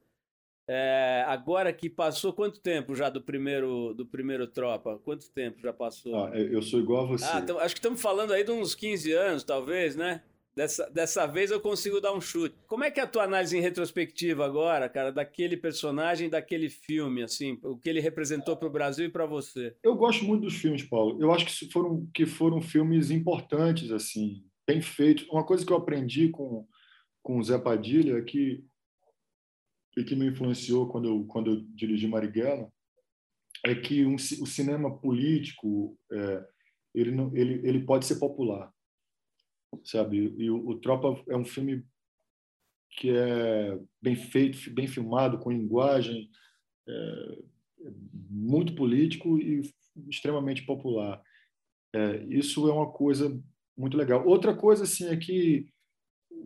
É, 0.71 1.25
agora 1.27 1.73
que 1.73 1.89
passou 1.89 2.31
quanto 2.31 2.61
tempo 2.61 2.95
já 2.95 3.09
do 3.09 3.23
primeiro 3.23 3.95
do 3.95 4.05
primeiro 4.05 4.47
Tropa? 4.47 5.01
Quanto 5.03 5.31
tempo 5.31 5.59
já 5.63 5.73
passou? 5.73 6.15
Ah, 6.15 6.31
eu 6.37 6.61
sou 6.61 6.79
igual 6.79 7.05
a 7.05 7.07
você. 7.07 7.25
Ah, 7.25 7.41
então, 7.43 7.59
acho 7.59 7.75
que 7.75 7.79
estamos 7.79 8.03
falando 8.03 8.35
aí 8.35 8.45
de 8.45 8.51
uns 8.51 8.75
15 8.75 9.11
anos, 9.13 9.45
talvez, 9.45 9.97
né? 9.97 10.21
Dessa, 10.55 10.91
dessa 10.91 11.25
vez 11.25 11.51
eu 11.51 11.61
consigo 11.61 12.01
dar 12.01 12.13
um 12.13 12.21
chute. 12.21 12.55
Como 12.67 12.83
é 12.83 12.91
que 12.91 12.99
é 12.99 13.05
a 13.05 13.07
tua 13.07 13.23
análise 13.23 13.57
em 13.57 13.61
retrospectiva 13.61 14.45
agora, 14.45 14.89
cara, 14.89 15.13
daquele 15.13 15.57
personagem, 15.57 16.29
daquele 16.29 16.69
filme, 16.69 17.23
assim, 17.23 17.59
o 17.63 17.79
que 17.79 17.89
ele 17.89 18.01
representou 18.01 18.57
para 18.57 18.67
o 18.67 18.71
Brasil 18.71 19.07
e 19.07 19.09
para 19.09 19.25
você? 19.25 19.75
Eu 19.85 19.95
gosto 19.95 20.25
muito 20.25 20.43
dos 20.43 20.55
filmes, 20.55 20.83
Paulo. 20.83 21.17
Eu 21.21 21.33
acho 21.33 21.47
que 21.47 21.73
foram, 21.73 22.07
que 22.13 22.27
foram 22.27 22.61
filmes 22.61 23.11
importantes, 23.11 23.93
assim, 23.93 24.45
bem 24.67 24.83
feitos. 24.83 25.29
Uma 25.29 25.45
coisa 25.45 25.65
que 25.65 25.73
eu 25.73 25.77
aprendi 25.77 26.29
com, 26.29 26.67
com 27.23 27.39
o 27.39 27.43
Zé 27.43 27.57
Padilha 27.57 28.19
é 28.19 28.23
que 28.23 28.65
e 29.99 30.05
que 30.05 30.15
me 30.15 30.27
influenciou 30.27 30.89
quando 30.89 31.09
eu, 31.09 31.25
quando 31.27 31.51
eu 31.51 31.61
dirigi 31.75 32.07
Marighella 32.07 32.71
é 33.65 33.75
que 33.75 34.05
um, 34.05 34.15
o 34.15 34.47
cinema 34.47 34.97
político 34.97 35.99
é, 36.13 36.49
ele, 36.95 37.11
não, 37.11 37.37
ele, 37.37 37.67
ele 37.69 37.85
pode 37.85 38.07
ser 38.07 38.17
popular, 38.21 38.73
sabe? 39.85 40.35
E 40.39 40.49
o, 40.49 40.69
o 40.69 40.79
Tropa 40.79 41.21
é 41.29 41.37
um 41.37 41.45
filme 41.45 41.85
que 42.93 43.11
é 43.11 43.79
bem 44.01 44.15
feito, 44.15 44.73
bem 44.73 44.87
filmado, 44.87 45.39
com 45.39 45.51
linguagem, 45.51 46.31
é, 46.89 47.39
muito 48.31 48.75
político 48.75 49.39
e 49.39 49.63
extremamente 50.09 50.65
popular. 50.65 51.21
É, 51.93 52.25
isso 52.29 52.69
é 52.69 52.73
uma 52.73 52.91
coisa 52.93 53.43
muito 53.77 53.97
legal. 53.97 54.27
Outra 54.27 54.55
coisa 54.57 54.85
assim 54.85 55.09
é 55.09 55.17
que 55.17 55.69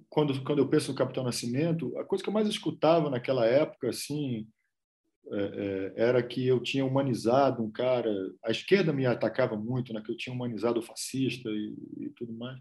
quando 0.09 0.43
quando 0.45 0.59
eu 0.59 0.69
penso 0.69 0.91
no 0.91 0.99
Capitão 0.99 1.25
Nascimento, 1.25 1.97
a 1.99 2.05
coisa 2.05 2.23
que 2.23 2.29
eu 2.29 2.35
mais 2.35 2.49
escutava 2.49 3.11
naquela 3.11 3.47
época 3.47 3.89
assim 3.89 4.47
é, 5.31 5.93
é, 5.97 6.03
era 6.09 6.23
que 6.23 6.47
eu 6.47 6.61
tinha 6.61 6.85
humanizado 6.85 7.63
um 7.63 7.71
cara. 7.71 8.11
A 8.45 8.51
esquerda 8.51 8.93
me 8.93 9.07
atacava 9.07 9.57
muito, 9.57 9.93
né? 9.93 10.03
Que 10.05 10.13
eu 10.13 10.17
tinha 10.17 10.35
humanizado 10.35 10.81
o 10.81 10.83
fascista 10.83 11.49
e, 11.49 11.75
e 11.99 12.11
tudo 12.11 12.33
mais. 12.33 12.59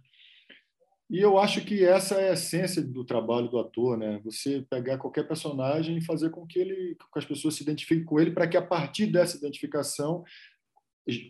E 1.10 1.20
eu 1.20 1.38
acho 1.38 1.66
que 1.66 1.84
essa 1.84 2.16
é 2.16 2.30
a 2.30 2.34
essência 2.34 2.82
do 2.82 3.04
trabalho 3.04 3.50
do 3.50 3.60
ator, 3.60 3.98
né? 3.98 4.22
Você 4.24 4.66
pegar 4.70 4.98
qualquer 4.98 5.28
personagem 5.28 5.98
e 5.98 6.06
fazer 6.06 6.30
com 6.30 6.48
que 6.48 6.58
ele, 6.58 6.96
com 7.12 7.20
as 7.20 7.26
pessoas 7.26 7.56
se 7.56 7.64
identifiquem 7.64 8.06
com 8.06 8.18
ele, 8.18 8.32
para 8.32 8.48
que 8.48 8.56
a 8.56 8.62
partir 8.62 9.08
dessa 9.08 9.36
identificação 9.36 10.24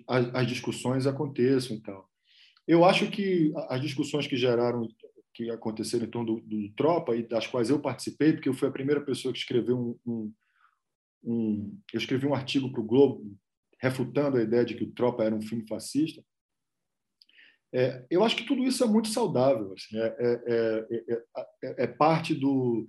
as, 0.08 0.36
as 0.36 0.48
discussões 0.48 1.08
aconteçam, 1.08 1.76
então. 1.76 2.04
Eu 2.68 2.86
acho 2.86 3.10
que 3.10 3.52
as 3.70 3.82
discussões 3.82 4.28
que 4.28 4.38
geraram, 4.38 4.88
que 5.34 5.50
aconteceram 5.50 6.06
em 6.06 6.10
torno 6.10 6.36
do, 6.36 6.42
do 6.42 6.70
Tropa 6.74 7.16
e 7.16 7.24
das 7.24 7.48
quais 7.48 7.70
eu 7.70 7.80
participei, 7.80 8.34
porque 8.34 8.50
eu 8.50 8.54
fui 8.54 8.68
a 8.68 8.72
primeira 8.72 9.02
pessoa 9.02 9.32
que 9.32 9.40
escreveu 9.40 9.78
um, 9.78 10.00
um, 10.06 10.34
um 11.24 11.80
eu 11.94 11.98
escrevi 11.98 12.28
um 12.28 12.34
artigo 12.34 12.72
para 12.72 12.82
o 12.82 12.86
Globo 12.86 13.38
refutando 13.80 14.38
a 14.38 14.44
ideia 14.44 14.64
de 14.64 14.76
que 14.76 14.84
o 14.84 14.92
Tropa 14.92 15.24
era 15.24 15.36
um 15.36 15.42
filme 15.42 15.66
fascista. 15.68 16.24
É, 17.74 18.06
eu 18.10 18.24
acho 18.24 18.36
que 18.36 18.46
tudo 18.46 18.64
isso 18.64 18.84
é 18.84 18.88
muito 18.88 19.08
saudável. 19.08 19.74
Assim, 19.74 19.98
é, 19.98 20.16
é, 20.20 21.84
é, 21.84 21.88
parte 21.88 22.36
do. 22.36 22.86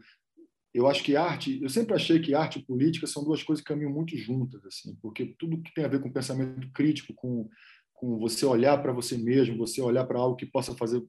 Eu 0.74 0.88
acho 0.88 1.02
que 1.02 1.16
arte. 1.16 1.62
Eu 1.62 1.68
sempre 1.68 1.94
achei 1.94 2.20
que 2.20 2.34
arte 2.34 2.58
e 2.58 2.64
política 2.64 3.06
são 3.06 3.24
duas 3.24 3.42
coisas 3.42 3.62
que 3.64 3.68
caminham 3.68 3.92
muito 3.92 4.16
juntas, 4.16 4.64
assim, 4.66 4.94
porque 5.00 5.34
tudo 5.38 5.62
que 5.62 5.72
tem 5.72 5.84
a 5.84 5.88
ver 5.88 6.00
com 6.00 6.12
pensamento 6.12 6.70
crítico, 6.72 7.14
com, 7.14 7.48
com 7.94 8.18
você 8.18 8.44
olhar 8.44 8.82
para 8.82 8.92
você 8.92 9.16
mesmo, 9.16 9.56
você 9.56 9.80
olhar 9.80 10.04
para 10.04 10.18
algo 10.18 10.36
que 10.36 10.46
possa 10.46 10.74
fazer 10.74 11.02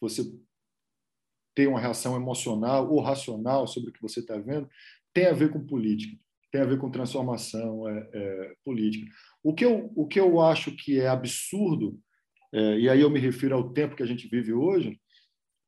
você 0.00 0.22
ter 1.54 1.66
uma 1.66 1.80
reação 1.80 2.16
emocional 2.16 2.90
ou 2.90 3.00
racional 3.00 3.66
sobre 3.66 3.90
o 3.90 3.92
que 3.92 4.02
você 4.02 4.20
está 4.20 4.38
vendo, 4.38 4.68
tem 5.12 5.26
a 5.26 5.32
ver 5.32 5.50
com 5.50 5.66
política, 5.66 6.16
tem 6.52 6.60
a 6.60 6.66
ver 6.66 6.78
com 6.78 6.90
transformação 6.90 7.84
política. 8.64 9.06
O 9.42 9.54
que, 9.54 9.64
eu, 9.64 9.90
o 9.94 10.06
que 10.06 10.20
eu 10.20 10.40
acho 10.40 10.76
que 10.76 11.00
é 11.00 11.08
absurdo 11.08 11.98
é, 12.52 12.78
e 12.80 12.88
aí 12.88 13.00
eu 13.00 13.10
me 13.10 13.20
refiro 13.20 13.54
ao 13.54 13.72
tempo 13.72 13.94
que 13.94 14.02
a 14.02 14.06
gente 14.06 14.28
vive 14.28 14.52
hoje, 14.52 15.00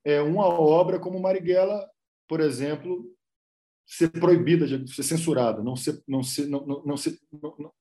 é 0.05 0.21
uma 0.21 0.47
obra 0.47 0.99
como 0.99 1.21
Marighella, 1.21 1.89
por 2.29 2.41
exemplo, 2.41 3.09
ser 3.87 4.11
proibida, 4.11 4.67
ser 4.87 5.03
censurada, 5.03 5.63
não 5.63 5.77
ser, 5.77 6.03
não 6.09 6.23
ser, 6.23 6.47
não, 6.47 6.67
não, 6.67 6.85
não 6.85 6.97
ser, 6.97 7.17
não, 7.33 7.55
não. 7.59 7.73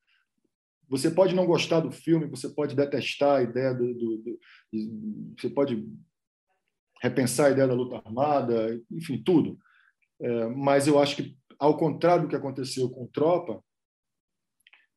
você 0.88 1.10
pode 1.10 1.34
não 1.34 1.48
gostar 1.48 1.80
do 1.80 1.92
filme, 1.92 2.28
você 2.28 2.50
pode 2.50 2.76
detestar 2.76 3.40
a 3.40 3.44
ideia 3.44 3.74
do, 3.74 3.94
do, 3.94 4.18
do, 4.18 4.40
você 5.40 5.50
pode 5.50 5.88
repensar 7.02 7.48
a 7.48 7.52
ideia 7.52 7.68
da 7.68 7.74
luta 7.74 7.98
armada, 7.98 8.80
enfim, 8.92 9.22
tudo. 9.22 9.58
É, 10.22 10.46
mas 10.48 10.88
eu 10.88 11.00
acho 11.00 11.16
que, 11.16 11.36
ao 11.58 11.76
contrário 11.76 12.24
do 12.24 12.30
que 12.30 12.36
aconteceu 12.36 12.90
com 12.90 13.08
Tropa, 13.08 13.62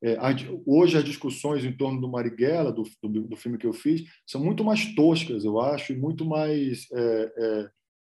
é, 0.03 0.19
hoje 0.67 0.99
as 0.99 1.05
discussões 1.05 1.65
em 1.65 1.73
torno 1.73 1.99
do 1.99 2.11
Marighella, 2.11 2.71
do, 2.71 2.83
do, 3.03 3.23
do, 3.23 3.37
filme 3.37 3.57
que 3.57 3.67
eu 3.67 3.73
fiz, 3.73 4.05
são 4.27 4.39
muito 4.39 4.63
mais 4.63 4.95
toscas, 4.95 5.45
eu 5.45 5.59
acho, 5.59 5.95
e 5.95 5.97
muito 5.97 6.27
mais 6.27 6.87
é, 6.93 7.33
é, 7.39 7.71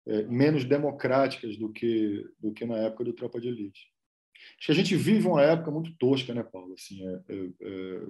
é, 0.07 0.22
menos 0.26 0.64
democráticas 0.64 1.57
do 1.57 1.72
que 1.72 2.24
do 2.38 2.53
que 2.53 2.64
na 2.64 2.76
época 2.76 3.03
do 3.03 3.12
Tropa 3.12 3.40
de 3.40 3.48
Elite. 3.48 3.88
Acho 4.57 4.66
que 4.66 4.72
a 4.72 4.74
gente 4.74 4.94
vive 4.94 5.26
uma 5.26 5.42
época 5.42 5.72
muito 5.72 5.92
tosca, 5.98 6.33
né, 6.33 6.44
Paulo? 6.44 6.74
Assim, 6.74 7.00
é, 7.05 8.03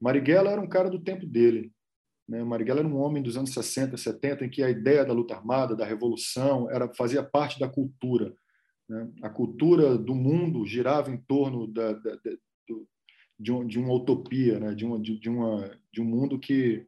Marighella 0.00 0.52
era 0.52 0.60
um 0.60 0.68
cara 0.68 0.88
do 0.88 1.02
tempo 1.02 1.26
dele. 1.26 1.72
Né? 2.30 2.44
Marighella 2.44 2.80
era 2.80 2.88
um 2.88 2.96
homem 2.96 3.20
dos 3.20 3.36
anos 3.36 3.52
60, 3.52 3.96
70, 3.96 4.44
em 4.44 4.48
que 4.48 4.62
a 4.62 4.70
ideia 4.70 5.04
da 5.04 5.12
luta 5.12 5.34
armada, 5.34 5.74
da 5.74 5.84
revolução, 5.84 6.70
era 6.70 6.88
fazia 6.94 7.24
parte 7.24 7.58
da 7.58 7.68
cultura. 7.68 8.32
Né? 8.88 9.10
A 9.20 9.28
cultura 9.28 9.98
do 9.98 10.14
mundo 10.14 10.64
girava 10.64 11.10
em 11.10 11.16
torno 11.16 11.66
da, 11.66 11.92
da, 11.92 12.16
do, 12.68 12.88
de, 13.36 13.50
um, 13.50 13.66
de 13.66 13.80
uma 13.80 13.92
utopia, 13.92 14.60
né? 14.60 14.74
de, 14.76 14.86
uma, 14.86 15.00
de, 15.00 15.28
uma, 15.28 15.76
de 15.92 16.00
um 16.00 16.04
mundo 16.04 16.38
que, 16.38 16.86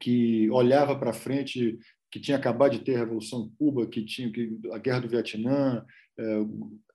que 0.00 0.50
olhava 0.50 0.98
para 0.98 1.12
frente, 1.12 1.78
que 2.10 2.18
tinha 2.18 2.36
acabado 2.36 2.72
de 2.72 2.80
ter 2.80 2.96
a 2.96 3.00
Revolução 3.00 3.52
Cuba, 3.56 3.86
que 3.86 4.04
tinha 4.04 4.32
que, 4.32 4.58
a 4.72 4.78
Guerra 4.78 5.00
do 5.00 5.08
Vietnã. 5.08 5.86
É, 6.18 6.40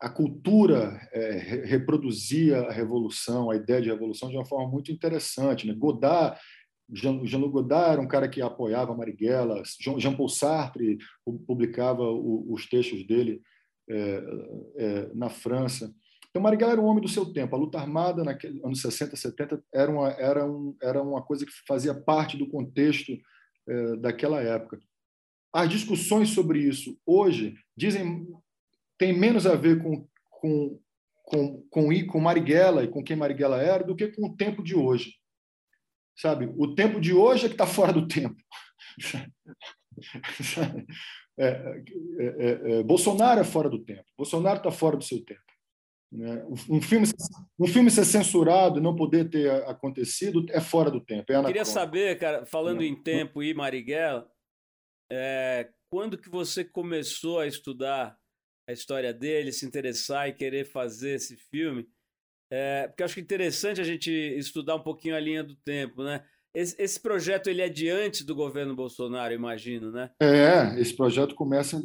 a 0.01 0.09
cultura 0.09 0.99
é, 1.13 1.63
reproduzia 1.65 2.57
a 2.61 2.73
revolução, 2.73 3.51
a 3.51 3.55
ideia 3.55 3.81
de 3.81 3.89
revolução, 3.89 4.29
de 4.29 4.35
uma 4.35 4.45
forma 4.45 4.69
muito 4.69 4.91
interessante. 4.91 5.65
Né? 5.65 5.73
Godard 5.73 6.37
Jean-Luc 6.91 7.51
Godard 7.51 7.93
era 7.93 8.01
um 8.01 8.07
cara 8.07 8.27
que 8.27 8.41
apoiava 8.41 8.95
Marighella, 8.95 9.63
Jean-Paul 9.97 10.29
Sartre 10.29 10.97
publicava 11.47 12.03
os 12.03 12.67
textos 12.67 13.05
dele 13.05 13.41
é, 13.89 14.23
é, 14.75 15.11
na 15.13 15.29
França. 15.29 15.93
Então, 16.29 16.41
Marighella 16.41 16.73
era 16.73 16.81
um 16.81 16.85
homem 16.85 17.01
do 17.01 17.09
seu 17.09 17.25
tempo. 17.25 17.55
A 17.55 17.59
luta 17.59 17.77
armada, 17.77 18.23
naqueles 18.23 18.63
anos 18.63 18.81
60, 18.81 19.15
70, 19.15 19.63
era 19.73 19.91
uma, 19.91 20.09
era 20.11 20.45
um, 20.45 20.75
era 20.81 21.01
uma 21.01 21.21
coisa 21.21 21.45
que 21.45 21.51
fazia 21.67 21.93
parte 21.93 22.37
do 22.37 22.47
contexto 22.47 23.11
é, 23.67 23.95
daquela 23.97 24.41
época. 24.41 24.79
As 25.53 25.69
discussões 25.69 26.29
sobre 26.29 26.59
isso 26.59 26.97
hoje 27.05 27.55
dizem 27.75 28.27
tem 28.97 29.17
menos 29.17 29.47
a 29.47 29.55
ver 29.55 29.81
com, 29.81 30.07
com, 30.29 30.79
com, 31.23 31.67
com, 31.69 32.05
com 32.07 32.19
Marighella 32.19 32.83
e 32.83 32.87
com 32.87 33.03
quem 33.03 33.15
Marighella 33.15 33.61
era 33.61 33.83
do 33.83 33.95
que 33.95 34.09
com 34.09 34.27
o 34.27 34.35
tempo 34.35 34.63
de 34.63 34.75
hoje. 34.75 35.15
Sabe? 36.15 36.53
O 36.57 36.75
tempo 36.75 36.99
de 36.99 37.13
hoje 37.13 37.45
é 37.45 37.47
que 37.47 37.55
está 37.55 37.67
fora 37.67 37.93
do 37.93 38.07
tempo. 38.07 38.35
É, 41.39 41.45
é, 41.45 42.25
é, 42.25 42.71
é, 42.79 42.83
Bolsonaro 42.83 43.39
é 43.39 43.43
fora 43.43 43.69
do 43.69 43.79
tempo. 43.83 44.03
Bolsonaro 44.17 44.57
está 44.57 44.69
fora 44.69 44.97
do 44.97 45.03
seu 45.03 45.23
tempo. 45.23 45.41
Né? 46.11 46.45
Um, 46.69 46.81
filme, 46.81 47.07
um 47.57 47.65
filme 47.65 47.89
ser 47.89 48.05
censurado 48.05 48.79
e 48.79 48.81
não 48.81 48.95
poder 48.95 49.29
ter 49.29 49.49
acontecido 49.63 50.45
é 50.49 50.59
fora 50.59 50.91
do 50.91 50.99
tempo. 50.99 51.31
É 51.31 51.43
Queria 51.43 51.65
saber, 51.65 52.19
cara, 52.19 52.45
falando 52.45 52.83
em 52.83 53.01
tempo 53.01 53.41
e 53.41 53.53
Marighella, 53.53 54.29
é, 55.11 55.69
quando 55.89 56.17
que 56.17 56.29
você 56.29 56.65
começou 56.65 57.39
a 57.39 57.47
estudar 57.47 58.17
a 58.67 58.73
história 58.73 59.13
dele, 59.13 59.51
se 59.51 59.65
interessar 59.65 60.27
e 60.27 60.33
querer 60.33 60.65
fazer 60.65 61.15
esse 61.15 61.37
filme? 61.37 61.87
É, 62.51 62.87
porque 62.87 63.01
eu 63.01 63.05
acho 63.05 63.13
que 63.15 63.21
é 63.21 63.23
interessante 63.23 63.79
a 63.79 63.83
gente 63.83 64.11
estudar 64.11 64.75
um 64.75 64.83
pouquinho 64.83 65.15
a 65.15 65.19
linha 65.19 65.41
do 65.41 65.55
tempo, 65.55 66.03
né? 66.03 66.21
Esse, 66.53 66.75
esse, 66.77 66.99
projeto 66.99 67.49
ele 67.49 67.61
é 67.61 67.69
de 67.69 67.89
antes 67.89 68.23
do 68.23 68.35
governo 68.35 68.75
Bolsonaro, 68.75 69.33
imagino, 69.33 69.89
né? 69.89 70.11
É, 70.19 70.77
esse 70.77 70.93
projeto 70.93 71.33
começa 71.33 71.81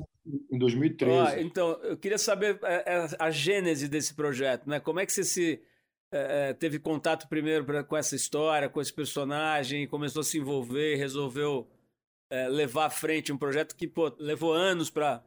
em 0.51 0.59
2013. 0.59 1.13
Ah, 1.13 1.41
então, 1.41 1.81
eu 1.85 1.97
queria 1.97 2.19
saber 2.19 2.59
a, 2.65 2.73
é, 2.73 2.85
é, 2.85 3.07
a, 3.17 3.31
gênese 3.31 3.89
desse 3.89 4.13
projeto, 4.13 4.69
né? 4.69 4.81
Como 4.81 4.99
é 4.99 5.07
que 5.07 5.13
você 5.13 5.23
se 5.23 5.63
é, 6.11 6.53
teve 6.53 6.81
contato 6.81 7.29
primeiro 7.29 7.65
pra, 7.65 7.85
com 7.85 7.97
essa 7.97 8.17
história, 8.17 8.69
com 8.69 8.81
esse 8.81 8.93
personagem, 8.93 9.87
começou 9.87 10.21
a 10.21 10.25
se 10.25 10.37
envolver 10.37 10.95
e 10.95 10.99
resolveu 10.99 11.69
é, 12.29 12.49
levar 12.49 12.87
à 12.87 12.91
frente 12.91 13.33
um 13.33 13.39
projeto 13.39 13.77
que 13.77 13.87
pô, 13.87 14.13
levou 14.19 14.53
anos 14.53 14.91
para 14.91 15.23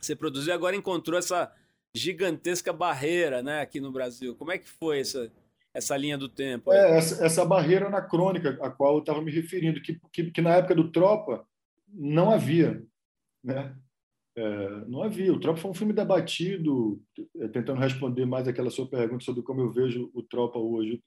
ser 0.00 0.16
produzido 0.16 0.50
e 0.50 0.52
agora 0.52 0.74
encontrou 0.74 1.16
essa 1.16 1.52
gigantesca 1.94 2.72
barreira 2.72 3.42
né, 3.42 3.60
aqui 3.60 3.80
no 3.80 3.92
Brasil. 3.92 4.34
Como 4.34 4.52
é 4.52 4.58
que 4.58 4.68
foi 4.68 5.00
essa, 5.00 5.32
essa 5.74 5.96
linha 5.96 6.18
do 6.18 6.28
tempo? 6.28 6.72
É, 6.72 6.96
essa, 6.98 7.24
essa 7.24 7.44
barreira 7.44 7.86
anacrônica 7.86 8.58
a 8.60 8.70
qual 8.70 8.94
eu 8.94 9.00
estava 9.00 9.22
me 9.22 9.30
referindo, 9.30 9.80
que, 9.80 10.00
que, 10.12 10.30
que, 10.30 10.40
na 10.40 10.56
época 10.56 10.74
do 10.74 10.90
Tropa 10.90 11.46
não 11.92 12.30
havia. 12.30 12.82
Né? 13.42 13.74
É, 14.36 14.84
não 14.86 15.02
havia. 15.02 15.32
O 15.32 15.40
Tropa 15.40 15.60
foi 15.60 15.70
um 15.70 15.74
filme 15.74 15.92
debatido, 15.92 17.02
é, 17.40 17.48
tentando 17.48 17.80
responder 17.80 18.26
mais 18.26 18.46
aquela 18.46 18.70
sua 18.70 18.88
pergunta 18.88 19.24
sobre 19.24 19.42
como 19.42 19.60
eu 19.60 19.72
vejo 19.72 20.10
o 20.14 20.22
Tropa 20.22 20.58
hoje. 20.58 21.02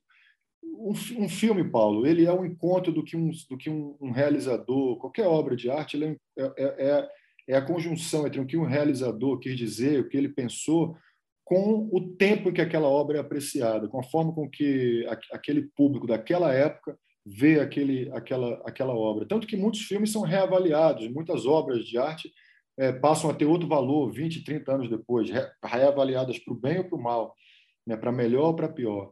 Um, 0.63 0.91
um 0.91 1.29
filme, 1.29 1.63
Paulo, 1.63 2.05
ele 2.05 2.25
é 2.25 2.33
um 2.33 2.45
encontro 2.45 2.91
do 2.91 3.03
que 3.03 3.15
um, 3.15 3.31
do 3.49 3.57
que 3.57 3.69
um, 3.69 3.95
um 4.01 4.11
realizador, 4.11 4.97
qualquer 4.97 5.27
obra 5.27 5.55
de 5.55 5.69
arte, 5.69 5.97
ele 5.97 6.17
é, 6.37 6.53
é, 6.57 7.09
é, 7.47 7.55
a 7.55 7.61
conjunção 7.61 8.27
entre 8.27 8.39
o 8.39 8.45
que 8.45 8.57
um 8.57 8.65
realizador 8.65 9.39
quis 9.39 9.57
dizer, 9.57 9.99
o 9.99 10.07
que 10.07 10.17
ele 10.17 10.29
pensou, 10.29 10.95
com 11.43 11.89
o 11.91 12.15
tempo 12.15 12.49
em 12.49 12.53
que 12.53 12.61
aquela 12.61 12.87
obra 12.87 13.17
é 13.17 13.21
apreciada, 13.21 13.87
com 13.87 13.99
a 13.99 14.03
forma 14.03 14.33
com 14.33 14.49
que 14.49 15.05
aquele 15.31 15.63
público 15.75 16.07
daquela 16.07 16.53
época 16.53 16.97
vê 17.25 17.59
aquele, 17.59 18.09
aquela, 18.13 18.61
aquela 18.65 18.95
obra. 18.95 19.25
Tanto 19.25 19.45
que 19.45 19.57
muitos 19.57 19.81
filmes 19.81 20.11
são 20.11 20.21
reavaliados, 20.21 21.11
muitas 21.11 21.45
obras 21.45 21.85
de 21.85 21.97
arte 21.97 22.31
é, 22.77 22.91
passam 22.91 23.29
a 23.29 23.33
ter 23.33 23.45
outro 23.45 23.67
valor 23.67 24.11
20, 24.11 24.43
30 24.43 24.73
anos 24.73 24.89
depois, 24.89 25.29
reavaliadas 25.63 26.39
para 26.39 26.53
o 26.53 26.57
bem 26.57 26.79
ou 26.79 26.85
para 26.85 26.97
o 26.97 27.01
mal, 27.01 27.35
né, 27.85 27.97
para 27.97 28.11
melhor 28.11 28.47
ou 28.47 28.55
para 28.55 28.69
pior. 28.69 29.11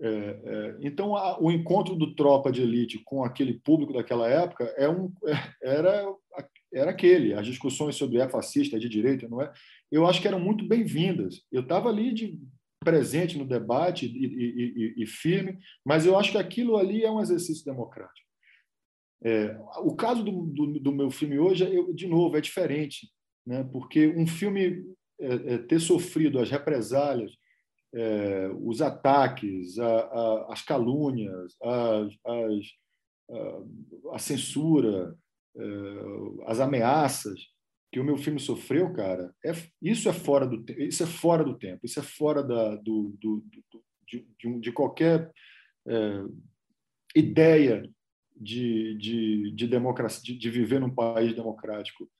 É, 0.00 0.08
é, 0.08 0.76
então, 0.80 1.14
a, 1.14 1.38
o 1.40 1.50
encontro 1.50 1.94
do 1.94 2.14
Tropa 2.14 2.50
de 2.50 2.62
Elite 2.62 3.02
com 3.04 3.22
aquele 3.24 3.54
público 3.54 3.92
daquela 3.92 4.28
época 4.28 4.64
é 4.76 4.88
um, 4.88 5.12
é, 5.26 5.34
era 5.78 6.06
era 6.72 6.90
aquele. 6.90 7.34
As 7.34 7.46
discussões 7.46 7.96
sobre 7.96 8.18
é 8.18 8.28
fascista, 8.28 8.76
é 8.76 8.78
de 8.78 8.88
direita, 8.88 9.28
não 9.28 9.40
é? 9.40 9.52
Eu 9.90 10.06
acho 10.06 10.20
que 10.20 10.28
eram 10.28 10.40
muito 10.40 10.66
bem-vindas. 10.66 11.42
Eu 11.50 11.62
estava 11.62 11.88
ali 11.88 12.12
de 12.12 12.40
presente 12.82 13.38
no 13.38 13.46
debate 13.46 14.06
e, 14.06 14.26
e, 14.26 14.94
e, 14.98 15.02
e, 15.02 15.06
firme, 15.06 15.58
mas 15.84 16.04
eu 16.04 16.18
acho 16.18 16.32
que 16.32 16.38
aquilo 16.38 16.76
ali 16.76 17.04
é 17.04 17.10
um 17.10 17.20
exercício 17.20 17.64
democrático. 17.64 18.26
É, 19.24 19.56
o 19.78 19.94
caso 19.94 20.24
do, 20.24 20.46
do, 20.46 20.80
do, 20.80 20.92
meu 20.92 21.10
filme 21.10 21.38
hoje, 21.38 21.64
eu, 21.64 21.94
de 21.94 22.08
novo, 22.08 22.36
é 22.36 22.40
diferente, 22.40 23.08
né? 23.46 23.62
porque 23.72 24.08
um 24.08 24.26
filme 24.26 24.84
é, 25.20 25.54
é, 25.54 25.58
ter 25.58 25.80
sofrido 25.80 26.40
as 26.40 26.50
represálias, 26.50 27.30
é, 27.94 28.50
os 28.60 28.82
ataques, 28.82 29.78
a, 29.78 29.86
a, 29.86 30.52
as 30.52 30.62
calúnias, 30.62 31.54
as, 31.62 32.12
as, 32.26 32.64
a, 33.30 34.14
a, 34.14 34.18
censura, 34.18 35.16
as 36.46 36.60
ameaças 36.60 37.40
que 37.92 38.00
o 38.00 38.04
meu 38.04 38.16
filme 38.16 38.40
sofreu, 38.40 38.90
cara, 38.94 39.34
é, 39.44 39.52
isso 39.82 40.08
é 40.08 40.12
fora 40.12 40.46
do 40.46 40.64
isso 40.78 41.02
é 41.02 41.06
fora 41.06 41.44
do 41.44 41.58
tempo, 41.58 41.84
isso 41.84 42.00
é 42.00 42.02
fora 42.02 42.42
da, 42.42 42.76
do, 42.76 43.14
do, 43.20 43.44
do 43.70 43.84
de, 44.08 44.26
de, 44.38 44.60
de, 44.60 44.72
qualquer 44.72 45.30
é, 45.86 46.22
ideia 47.14 47.82
de, 48.34 48.96
de, 48.96 49.52
de 49.52 49.66
democracia, 49.66 50.22
de, 50.22 50.38
de, 50.38 50.50
viver 50.50 50.80
num 50.80 50.94
país 50.94 51.34
democrático 51.34 52.10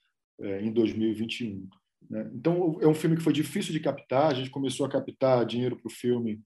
é, 0.41 0.63
em 0.63 0.71
2021. 0.71 1.67
Né? 2.11 2.31
Então, 2.35 2.79
é 2.81 2.87
um 2.87 2.95
filme 2.95 3.17
que 3.17 3.23
foi 3.23 3.33
difícil 3.33 3.73
de 3.73 3.81
captar. 3.81 4.31
A 4.31 4.35
gente 4.35 4.51
começou 4.51 4.85
a 4.85 4.91
captar 4.91 5.47
dinheiro 5.47 5.77
para 5.77 5.89
o 5.89 5.95
filme 5.95 6.41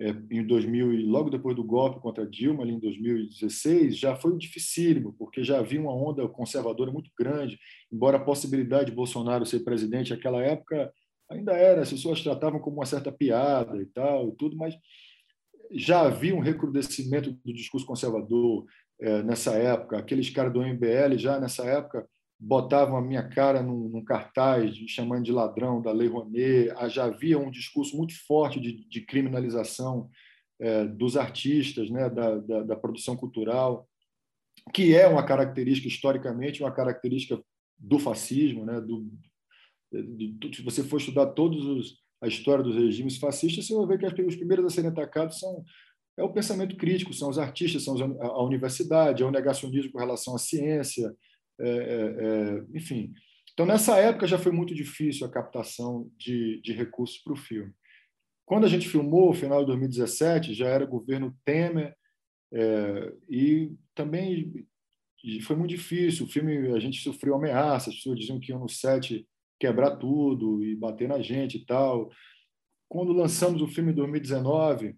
é, 0.00 0.14
em 0.30 0.44
2000 0.46 0.92
e 0.94 1.04
logo 1.04 1.30
depois 1.30 1.54
do 1.54 1.62
golpe 1.62 2.00
contra 2.00 2.26
Dilma, 2.26 2.62
ali 2.62 2.72
em 2.72 2.80
2016, 2.80 3.96
já 3.96 4.16
foi 4.16 4.36
dificílimo, 4.36 5.14
porque 5.18 5.44
já 5.44 5.58
havia 5.58 5.80
uma 5.80 5.94
onda 5.94 6.26
conservadora 6.28 6.90
muito 6.90 7.10
grande. 7.18 7.58
Embora 7.92 8.16
a 8.16 8.24
possibilidade 8.24 8.90
de 8.90 8.96
Bolsonaro 8.96 9.46
ser 9.46 9.60
presidente 9.60 10.10
naquela 10.10 10.42
época 10.42 10.92
ainda 11.30 11.52
era, 11.52 11.82
as 11.82 11.90
pessoas 11.90 12.22
tratavam 12.22 12.60
como 12.60 12.76
uma 12.76 12.86
certa 12.86 13.12
piada 13.12 13.80
e 13.80 13.86
tal, 13.86 14.28
e 14.28 14.36
tudo, 14.36 14.56
mas 14.56 14.74
já 15.70 16.02
havia 16.02 16.34
um 16.34 16.40
recrudescimento 16.40 17.32
do 17.44 17.52
discurso 17.52 17.86
conservador 17.86 18.66
é, 19.00 19.22
nessa 19.22 19.52
época. 19.52 19.98
Aqueles 19.98 20.28
caras 20.30 20.52
do 20.52 20.62
MBL 20.62 21.16
já 21.16 21.40
nessa 21.40 21.64
época 21.64 22.06
botavam 22.44 22.96
a 22.96 23.00
minha 23.00 23.22
cara 23.22 23.62
num, 23.62 23.88
num 23.88 24.04
cartaz 24.04 24.74
chamando 24.88 25.24
de 25.24 25.30
ladrão 25.30 25.80
da 25.80 25.92
Lei 25.92 26.08
Rouanet. 26.08 26.74
Já 26.88 27.04
havia 27.04 27.38
um 27.38 27.52
discurso 27.52 27.96
muito 27.96 28.14
forte 28.26 28.58
de, 28.58 28.84
de 28.88 29.00
criminalização 29.02 30.10
é, 30.60 30.84
dos 30.84 31.16
artistas, 31.16 31.88
né, 31.88 32.10
da, 32.10 32.38
da, 32.38 32.62
da 32.64 32.76
produção 32.76 33.16
cultural, 33.16 33.88
que 34.74 34.92
é 34.92 35.06
uma 35.06 35.24
característica 35.24 35.86
historicamente 35.86 36.62
uma 36.62 36.72
característica 36.72 37.40
do 37.78 37.98
fascismo, 38.00 38.64
né, 38.64 38.80
do, 38.80 39.08
se 40.52 40.62
você 40.62 40.82
for 40.82 40.96
estudar 40.98 41.26
todos 41.26 41.64
os 41.64 42.02
a 42.20 42.28
história 42.28 42.62
dos 42.62 42.76
regimes 42.76 43.18
fascistas, 43.18 43.66
você 43.66 43.74
vai 43.74 43.98
ver 43.98 44.14
que 44.14 44.22
os 44.22 44.36
primeiros 44.36 44.64
a 44.64 44.70
serem 44.70 44.90
atacados 44.90 45.40
são 45.40 45.64
é 46.16 46.22
o 46.22 46.32
pensamento 46.32 46.76
crítico, 46.76 47.12
são 47.12 47.30
os 47.30 47.38
artistas, 47.38 47.84
são 47.84 47.96
a 48.20 48.42
universidade, 48.42 49.22
é 49.22 49.26
o 49.26 49.30
negacionismo 49.30 49.92
com 49.92 49.98
relação 49.98 50.34
à 50.34 50.38
ciência, 50.38 51.12
é, 51.62 51.68
é, 51.68 52.24
é, 52.24 52.64
enfim. 52.74 53.12
Então, 53.52 53.64
nessa 53.64 53.96
época 53.98 54.26
já 54.26 54.38
foi 54.38 54.50
muito 54.50 54.74
difícil 54.74 55.26
a 55.26 55.30
captação 55.30 56.10
de, 56.16 56.60
de 56.62 56.72
recursos 56.72 57.18
para 57.18 57.32
o 57.32 57.36
filme. 57.36 57.72
Quando 58.44 58.64
a 58.64 58.68
gente 58.68 58.88
filmou, 58.88 59.32
final 59.32 59.60
de 59.60 59.66
2017, 59.66 60.54
já 60.54 60.68
era 60.68 60.84
governo 60.84 61.36
Temer, 61.44 61.94
é, 62.52 63.12
e 63.28 63.72
também 63.94 64.66
foi 65.42 65.56
muito 65.56 65.70
difícil. 65.70 66.26
O 66.26 66.28
filme, 66.28 66.72
a 66.72 66.78
gente 66.78 67.00
sofreu 67.00 67.34
ameaças, 67.34 67.88
as 67.88 67.96
pessoas 67.96 68.18
diziam 68.18 68.40
que 68.40 68.50
iam 68.50 68.60
no 68.60 68.68
set 68.68 69.26
quebrar 69.58 69.96
tudo 69.96 70.64
e 70.64 70.74
bater 70.74 71.08
na 71.08 71.22
gente 71.22 71.58
e 71.58 71.64
tal. 71.64 72.10
Quando 72.88 73.12
lançamos 73.12 73.62
o 73.62 73.68
filme 73.68 73.92
em 73.92 73.94
2019, 73.94 74.96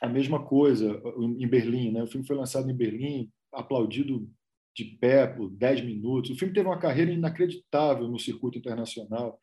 a 0.00 0.08
mesma 0.08 0.44
coisa 0.44 1.02
em 1.38 1.46
Berlim, 1.48 1.90
né? 1.90 2.02
O 2.02 2.06
filme 2.06 2.26
foi 2.26 2.36
lançado 2.36 2.70
em 2.70 2.74
Berlim, 2.74 3.30
aplaudido 3.52 4.30
de 4.74 4.84
pé 4.84 5.26
por 5.26 5.50
10 5.50 5.82
minutos. 5.82 6.30
O 6.30 6.36
filme 6.36 6.52
teve 6.52 6.66
uma 6.66 6.78
carreira 6.78 7.12
inacreditável 7.12 8.08
no 8.08 8.18
circuito 8.18 8.58
internacional, 8.58 9.38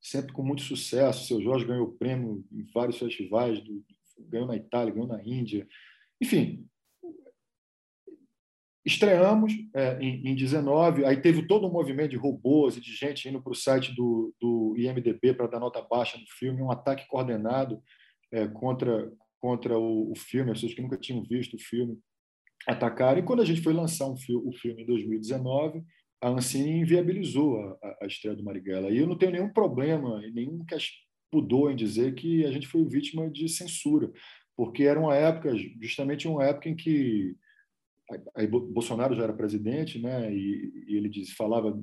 sempre 0.00 0.32
com 0.32 0.42
muito 0.42 0.62
sucesso. 0.62 1.22
O 1.22 1.26
seu 1.26 1.42
Jorge 1.42 1.64
ganhou 1.64 1.92
prêmio 1.92 2.44
em 2.52 2.64
vários 2.74 2.98
festivais, 2.98 3.62
ganhou 4.18 4.46
na 4.46 4.56
Itália, 4.56 4.92
ganhou 4.92 5.08
na 5.08 5.22
Índia. 5.24 5.66
Enfim, 6.20 6.68
Estreamos 8.86 9.52
é, 9.74 9.98
em, 10.00 10.28
em 10.28 10.36
19, 10.36 11.04
aí 11.04 11.20
teve 11.20 11.44
todo 11.44 11.66
um 11.66 11.72
movimento 11.72 12.10
de 12.10 12.16
robôs 12.16 12.76
e 12.76 12.80
de 12.80 12.94
gente 12.94 13.28
indo 13.28 13.42
para 13.42 13.50
o 13.50 13.54
site 13.54 13.92
do, 13.92 14.32
do 14.40 14.76
IMDB 14.78 15.34
para 15.34 15.48
dar 15.48 15.58
nota 15.58 15.82
baixa 15.82 16.16
no 16.16 16.24
filme, 16.38 16.62
um 16.62 16.70
ataque 16.70 17.04
coordenado 17.08 17.82
é, 18.30 18.46
contra, 18.46 19.12
contra 19.40 19.76
o, 19.76 20.12
o, 20.12 20.14
filme, 20.14 20.52
as 20.52 20.58
pessoas 20.58 20.74
que 20.74 20.82
nunca 20.82 20.96
tinham 20.96 21.20
visto 21.24 21.56
o 21.56 21.58
filme 21.58 21.98
atacaram. 22.66 23.20
E 23.20 23.22
quando 23.22 23.42
a 23.42 23.44
gente 23.44 23.60
foi 23.60 23.72
lançar 23.72 24.06
um 24.06 24.14
o 24.14 24.52
filme 24.52 24.82
em 24.82 24.86
2019, 24.86 25.82
a 26.20 26.28
Ancine 26.28 26.80
inviabilizou 26.80 27.60
a, 27.60 27.96
a, 28.02 28.06
estreia 28.06 28.36
do 28.36 28.44
Marighella. 28.44 28.90
E 28.90 28.98
eu 28.98 29.06
não 29.06 29.16
tenho 29.16 29.32
nenhum 29.32 29.52
problema 29.52 30.20
nenhum 30.32 30.64
pudor 31.30 31.72
em 31.72 31.76
dizer 31.76 32.14
que 32.14 32.44
a 32.44 32.50
gente 32.50 32.66
foi 32.66 32.84
vítima 32.84 33.30
de 33.30 33.48
censura, 33.48 34.10
porque 34.56 34.84
era 34.84 34.98
uma 34.98 35.14
época, 35.14 35.52
justamente 35.80 36.26
uma 36.26 36.44
época 36.44 36.68
em 36.68 36.76
que 36.76 37.36
aí 38.36 38.46
Bolsonaro 38.46 39.14
já 39.14 39.24
era 39.24 39.32
presidente, 39.32 40.00
né? 40.00 40.32
E, 40.32 40.72
e 40.88 40.96
ele 40.96 41.08
diz, 41.08 41.32
falava 41.32 41.76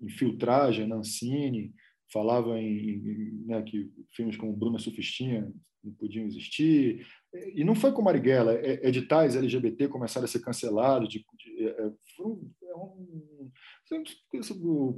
em 0.00 0.08
filtragem, 0.08 0.86
Nancini, 0.86 1.72
falava 2.12 2.58
em, 2.58 2.94
em 2.94 3.44
né, 3.46 3.62
que 3.62 3.90
filmes 4.14 4.36
como 4.36 4.56
Bruna 4.56 4.78
Sufistinha 4.78 5.52
não 5.88 5.94
podiam 5.94 6.26
existir. 6.26 7.06
E 7.54 7.64
não 7.64 7.74
foi 7.74 7.92
com 7.92 8.02
Marighella, 8.02 8.54
é, 8.54 8.86
editais 8.86 9.36
LGBT 9.36 9.88
começaram 9.88 10.24
a 10.24 10.28
ser 10.28 10.40
cancelados. 10.40 11.08
De, 11.08 11.18
de, 11.18 11.66
é, 11.66 11.80
é 11.80 12.22
um, 12.22 12.50
é 12.62 12.76
um, 12.76 13.50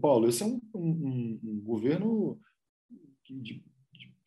Paulo, 0.01 0.29
esse 0.29 0.43
é 0.43 0.47
um, 0.47 0.61
um, 0.75 1.41
um 1.43 1.61
governo 1.65 2.39
de, 3.29 3.63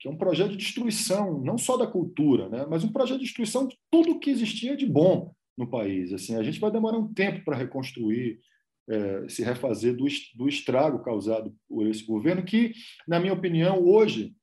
que 0.03 0.09
é 0.09 0.11
um 0.11 0.17
projeto 0.17 0.51
de 0.51 0.57
destruição, 0.57 1.41
não 1.41 1.57
só 1.57 1.77
da 1.77 1.87
cultura, 1.87 2.49
né, 2.49 2.65
mas 2.69 2.83
um 2.83 2.91
projeto 2.91 3.19
de 3.19 3.23
destruição 3.23 3.65
de 3.65 3.77
tudo 3.89 4.19
que 4.19 4.29
existia 4.29 4.75
de 4.75 4.85
bom 4.85 5.33
no 5.57 5.65
país. 5.65 6.11
Assim, 6.11 6.35
a 6.35 6.43
gente 6.43 6.59
vai 6.59 6.69
demorar 6.69 6.97
um 6.97 7.13
tempo 7.13 7.41
para 7.45 7.55
reconstruir, 7.55 8.41
é, 8.89 9.29
se 9.29 9.43
refazer 9.43 9.95
do, 9.95 10.03
do 10.35 10.49
estrago 10.49 11.01
causado 11.03 11.55
por 11.69 11.87
esse 11.87 12.05
governo, 12.05 12.43
que, 12.43 12.73
na 13.07 13.17
minha 13.17 13.31
opinião, 13.31 13.81
hoje, 13.81 14.35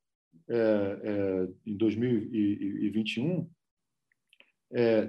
é, 0.50 1.00
é, 1.04 1.48
em 1.66 1.76
2021, 1.76 3.48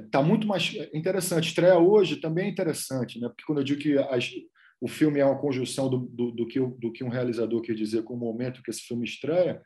está 0.06 0.20
é, 0.20 0.24
muito 0.24 0.48
mais 0.48 0.74
interessante. 0.94 1.48
Estreia 1.50 1.78
hoje 1.78 2.18
também 2.18 2.46
é 2.46 2.50
interessante, 2.50 3.20
né? 3.20 3.28
porque 3.28 3.44
quando 3.46 3.60
eu 3.60 3.64
digo 3.64 3.82
que 3.82 3.98
as, 3.98 4.32
o 4.80 4.88
filme 4.88 5.20
é 5.20 5.26
uma 5.26 5.40
conjunção 5.40 5.90
do, 5.90 6.00
do, 6.00 6.32
do, 6.32 6.48
que, 6.48 6.60
do 6.60 6.92
que 6.92 7.04
um 7.04 7.10
realizador 7.10 7.62
quer 7.62 7.76
dizer 7.76 8.04
com 8.04 8.14
o 8.14 8.18
momento 8.18 8.62
que 8.64 8.70
esse 8.70 8.82
filme 8.82 9.06
estreia, 9.06 9.62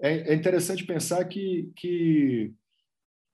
é, 0.00 0.32
é 0.32 0.34
interessante 0.34 0.84
pensar 0.84 1.24
que, 1.24 1.70
que 1.76 2.52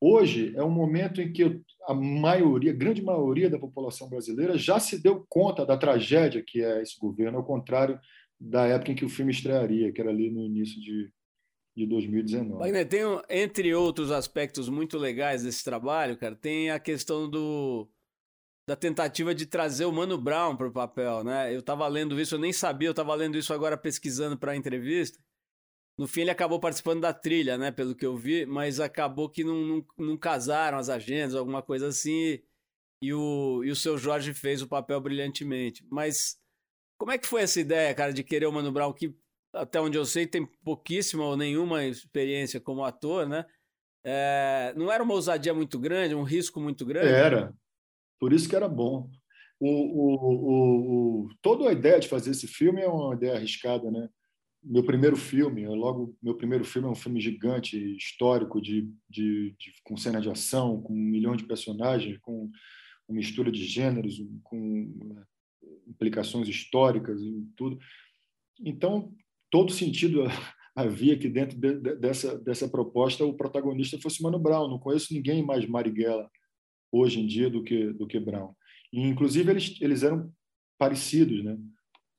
Hoje 0.05 0.53
é 0.57 0.65
um 0.65 0.71
momento 0.71 1.23
em 1.23 1.33
que 1.33 1.63
a 1.87 1.95
maioria, 1.95 2.73
a 2.73 2.75
grande 2.75 3.01
maioria 3.01 3.49
da 3.49 3.57
população 3.57 4.09
brasileira 4.09 4.59
já 4.59 4.81
se 4.81 5.01
deu 5.01 5.25
conta 5.29 5.65
da 5.65 5.77
tragédia 5.77 6.43
que 6.45 6.61
é 6.61 6.83
esse 6.83 6.99
governo, 6.99 7.39
ao 7.39 7.45
contrário 7.45 8.01
da 8.41 8.67
época 8.67 8.91
em 8.91 8.97
que 8.97 9.05
o 9.05 9.09
filme 9.09 9.31
estrearia, 9.31 9.93
que 9.93 10.01
era 10.01 10.11
ali 10.11 10.29
no 10.29 10.45
início 10.45 10.81
de, 10.81 11.09
de 11.77 11.87
2019. 11.87 12.59
Wagner, 12.59 12.89
tem, 12.89 13.01
entre 13.31 13.75
outros 13.75 14.11
aspectos 14.11 14.69
muito 14.69 14.99
legais 14.99 15.43
desse 15.43 15.65
trabalho, 15.65 16.17
cara, 16.17 16.37
tem 16.37 16.71
a 16.71 16.79
questão 16.79 17.29
do 17.29 17.89
da 18.66 18.77
tentativa 18.77 19.35
de 19.35 19.45
trazer 19.45 19.87
o 19.87 19.93
Mano 19.93 20.16
Brown 20.16 20.57
para 20.57 20.68
o 20.68 20.73
papel, 20.73 21.25
né? 21.25 21.53
Eu 21.53 21.59
estava 21.61 21.87
lendo 21.89 22.20
isso, 22.20 22.37
eu 22.37 22.39
nem 22.39 22.53
sabia, 22.53 22.89
eu 22.89 22.93
estava 22.93 23.12
lendo 23.14 23.37
isso 23.37 23.53
agora 23.53 23.77
pesquisando 23.77 24.39
para 24.39 24.53
a 24.53 24.57
entrevista. 24.57 25.18
No 25.99 26.07
fim, 26.07 26.23
ele 26.23 26.31
acabou 26.31 26.61
participando 26.61 27.01
da 27.01 27.12
trilha, 27.12 27.59
né? 27.59 27.70
Pelo 27.73 27.95
que 27.95 28.07
eu 28.07 28.16
vi, 28.16 28.47
mas 28.47 28.79
acabou 28.79 29.29
que 29.29 29.43
não, 29.43 29.57
não, 29.64 29.87
não 29.99 30.16
casaram 30.16 30.79
as 30.79 30.89
agendas, 30.89 31.35
alguma 31.35 31.61
coisa 31.61 31.89
assim. 31.89 32.41
E 33.03 33.12
o, 33.12 33.64
e 33.64 33.70
o 33.70 33.77
seu 33.77 33.99
Jorge 33.99 34.33
fez 34.33 34.62
o 34.62 34.68
papel 34.68 35.01
brilhantemente. 35.01 35.85
Mas 35.91 36.39
como 36.97 37.11
é 37.11 37.18
que 37.18 37.27
foi 37.27 37.43
essa 37.43 37.61
ideia, 37.61 37.93
cara, 37.95 38.12
de 38.12 38.23
querer 38.23 38.47
o 38.47 38.53
Mano 38.53 38.70
Brown, 38.70 38.93
que 38.93 39.12
até 39.53 39.80
onde 39.80 39.98
eu 39.98 40.05
sei 40.05 40.26
tem 40.26 40.46
pouquíssima 40.64 41.24
ou 41.24 41.36
nenhuma 41.36 41.84
experiência 41.84 42.61
como 42.61 42.84
ator, 42.84 43.28
né? 43.28 43.44
É, 44.05 44.72
não 44.76 44.90
era 44.90 45.03
uma 45.03 45.14
ousadia 45.14 45.55
muito 45.55 45.78
grande, 45.78 46.14
um 46.14 46.22
risco 46.22 46.61
muito 46.61 46.84
grande? 46.84 47.09
Era. 47.09 47.55
Por 48.18 48.32
isso 48.32 48.48
que 48.48 48.57
era 48.57 48.68
bom. 48.68 49.11
O, 49.61 49.68
o, 49.68 50.14
o, 50.24 51.24
o, 51.24 51.28
toda 51.40 51.68
a 51.68 51.72
ideia 51.72 52.00
de 52.00 52.09
fazer 52.09 52.30
esse 52.30 52.48
filme 52.48 52.80
é 52.80 52.88
uma 52.88 53.14
ideia 53.14 53.36
arriscada, 53.36 53.90
né? 53.90 54.09
meu 54.62 54.84
primeiro 54.84 55.16
filme, 55.16 55.66
logo 55.66 56.16
meu 56.22 56.36
primeiro 56.36 56.64
filme 56.64 56.86
é 56.86 56.90
um 56.90 56.94
filme 56.94 57.20
gigante, 57.20 57.76
histórico, 57.96 58.61
de, 58.61 58.88
de, 59.09 59.55
de, 59.59 59.72
com 59.82 59.96
cena 59.96 60.20
de 60.20 60.30
ação, 60.30 60.80
com 60.80 60.92
um 60.92 60.96
milhão 60.96 61.34
de 61.34 61.44
personagens, 61.44 62.16
com 62.18 62.48
uma 63.09 63.16
mistura 63.16 63.50
de 63.50 63.64
gêneros, 63.64 64.22
com 64.44 65.24
implicações 65.88 66.48
históricas 66.48 67.20
e 67.20 67.44
tudo. 67.57 67.78
Então, 68.61 69.12
todo 69.53 69.70
sentido 69.70 70.24
havia 70.74 71.16
que 71.16 71.28
dentro 71.28 71.57
de, 71.57 71.78
de, 71.78 71.94
dessa, 71.96 72.36
dessa 72.38 72.66
proposta 72.66 73.24
o 73.24 73.36
protagonista 73.36 74.00
fosse 74.00 74.22
Mano 74.22 74.38
Brown. 74.38 74.66
Não 74.68 74.78
conheço 74.78 75.12
ninguém 75.12 75.44
mais 75.44 75.68
Marighella 75.68 76.28
hoje 76.90 77.20
em 77.20 77.26
dia 77.26 77.48
do 77.48 77.62
que, 77.62 77.92
do 77.92 78.07
que 78.07 78.18
Brown. 78.18 78.55
E, 78.92 79.03
inclusive, 79.03 79.50
eles, 79.50 79.78
eles 79.80 80.03
eram 80.03 80.32
parecidos. 80.78 81.44
Né? 81.44 81.59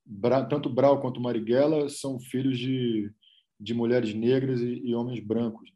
Bra, 0.05 0.45
tanto 0.45 0.69
Brown 0.69 1.01
quanto 1.01 1.19
Marighella 1.19 1.89
são 1.89 2.19
filhos 2.19 2.57
de, 2.57 3.11
de 3.59 3.73
mulheres 3.73 4.13
negras 4.13 4.61
e, 4.61 4.81
e 4.85 4.95
homens 4.95 5.19
brancos. 5.19 5.71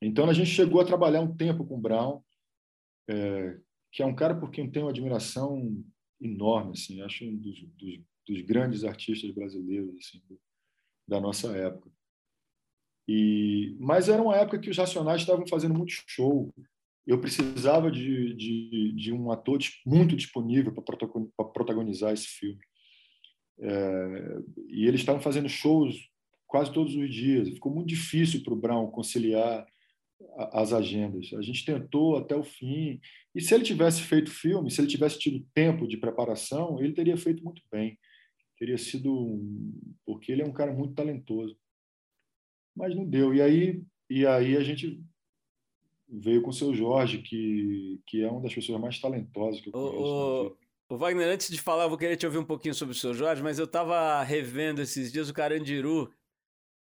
Então, 0.00 0.28
a 0.28 0.32
gente 0.32 0.50
chegou 0.50 0.80
a 0.80 0.84
trabalhar 0.84 1.20
um 1.20 1.36
tempo 1.36 1.64
com 1.64 1.80
Brown, 1.80 2.22
é, 3.08 3.58
que 3.90 4.02
é 4.02 4.06
um 4.06 4.14
cara 4.14 4.34
por 4.34 4.50
quem 4.50 4.70
tenho 4.70 4.88
admiração 4.88 5.84
enorme. 6.22 6.72
Assim, 6.72 7.00
acho 7.02 7.24
um 7.24 7.36
dos, 7.36 7.60
dos, 7.78 8.00
dos 8.26 8.40
grandes 8.42 8.84
artistas 8.84 9.30
brasileiros 9.30 9.94
assim, 9.96 10.22
da 11.06 11.20
nossa 11.20 11.56
época. 11.56 11.90
E, 13.08 13.76
mas 13.80 14.08
era 14.08 14.22
uma 14.22 14.36
época 14.36 14.58
que 14.58 14.70
os 14.70 14.78
Racionais 14.78 15.20
estavam 15.20 15.46
fazendo 15.46 15.74
muito 15.74 15.92
show. 16.06 16.54
Eu 17.06 17.20
precisava 17.20 17.90
de, 17.90 18.34
de, 18.34 18.92
de 18.92 19.12
um 19.12 19.30
ator 19.32 19.58
muito 19.84 20.14
disponível 20.14 20.72
para 20.72 21.44
protagonizar 21.46 22.12
esse 22.12 22.28
filme. 22.28 22.60
É, 23.58 24.38
e 24.68 24.86
eles 24.86 25.00
estavam 25.00 25.20
fazendo 25.20 25.48
shows 25.48 25.96
quase 26.46 26.72
todos 26.72 26.94
os 26.94 27.12
dias. 27.12 27.48
Ficou 27.48 27.74
muito 27.74 27.88
difícil 27.88 28.42
para 28.42 28.52
o 28.52 28.56
Brown 28.56 28.90
conciliar 28.90 29.66
as 30.52 30.72
agendas. 30.72 31.32
A 31.34 31.42
gente 31.42 31.64
tentou 31.64 32.16
até 32.16 32.34
o 32.34 32.42
fim. 32.42 33.00
E 33.34 33.40
se 33.40 33.54
ele 33.54 33.64
tivesse 33.64 34.02
feito 34.02 34.30
filme, 34.30 34.70
se 34.70 34.80
ele 34.80 34.88
tivesse 34.88 35.18
tido 35.18 35.46
tempo 35.54 35.86
de 35.86 35.96
preparação, 35.96 36.78
ele 36.82 36.92
teria 36.92 37.16
feito 37.16 37.42
muito 37.44 37.62
bem. 37.70 37.98
Teria 38.58 38.78
sido 38.78 39.40
porque 40.06 40.32
ele 40.32 40.42
é 40.42 40.46
um 40.46 40.52
cara 40.52 40.72
muito 40.72 40.94
talentoso. 40.94 41.56
Mas 42.76 42.94
não 42.94 43.04
deu. 43.04 43.34
E 43.34 43.42
aí, 43.42 43.82
e 44.08 44.26
aí 44.26 44.56
a 44.56 44.62
gente 44.62 45.02
veio 46.08 46.42
com 46.42 46.50
o 46.50 46.54
seu 46.54 46.74
Jorge, 46.74 47.18
que, 47.18 48.00
que 48.06 48.22
é 48.22 48.30
uma 48.30 48.40
das 48.40 48.54
pessoas 48.54 48.80
mais 48.80 49.00
talentosas 49.00 49.60
que 49.60 49.68
eu 49.68 49.72
conheço. 49.72 50.56
O, 50.90 50.94
o, 50.94 50.98
Wagner, 50.98 51.28
antes 51.28 51.48
de 51.48 51.60
falar, 51.60 51.84
eu 51.84 51.88
vou 51.88 51.98
querer 51.98 52.16
te 52.16 52.26
ouvir 52.26 52.38
um 52.38 52.44
pouquinho 52.44 52.74
sobre 52.74 52.94
o 52.94 52.98
seu 52.98 53.14
Jorge, 53.14 53.42
mas 53.42 53.58
eu 53.58 53.64
estava 53.64 54.22
revendo 54.22 54.82
esses 54.82 55.10
dias 55.10 55.30
o 55.30 55.34
Carandiru, 55.34 56.12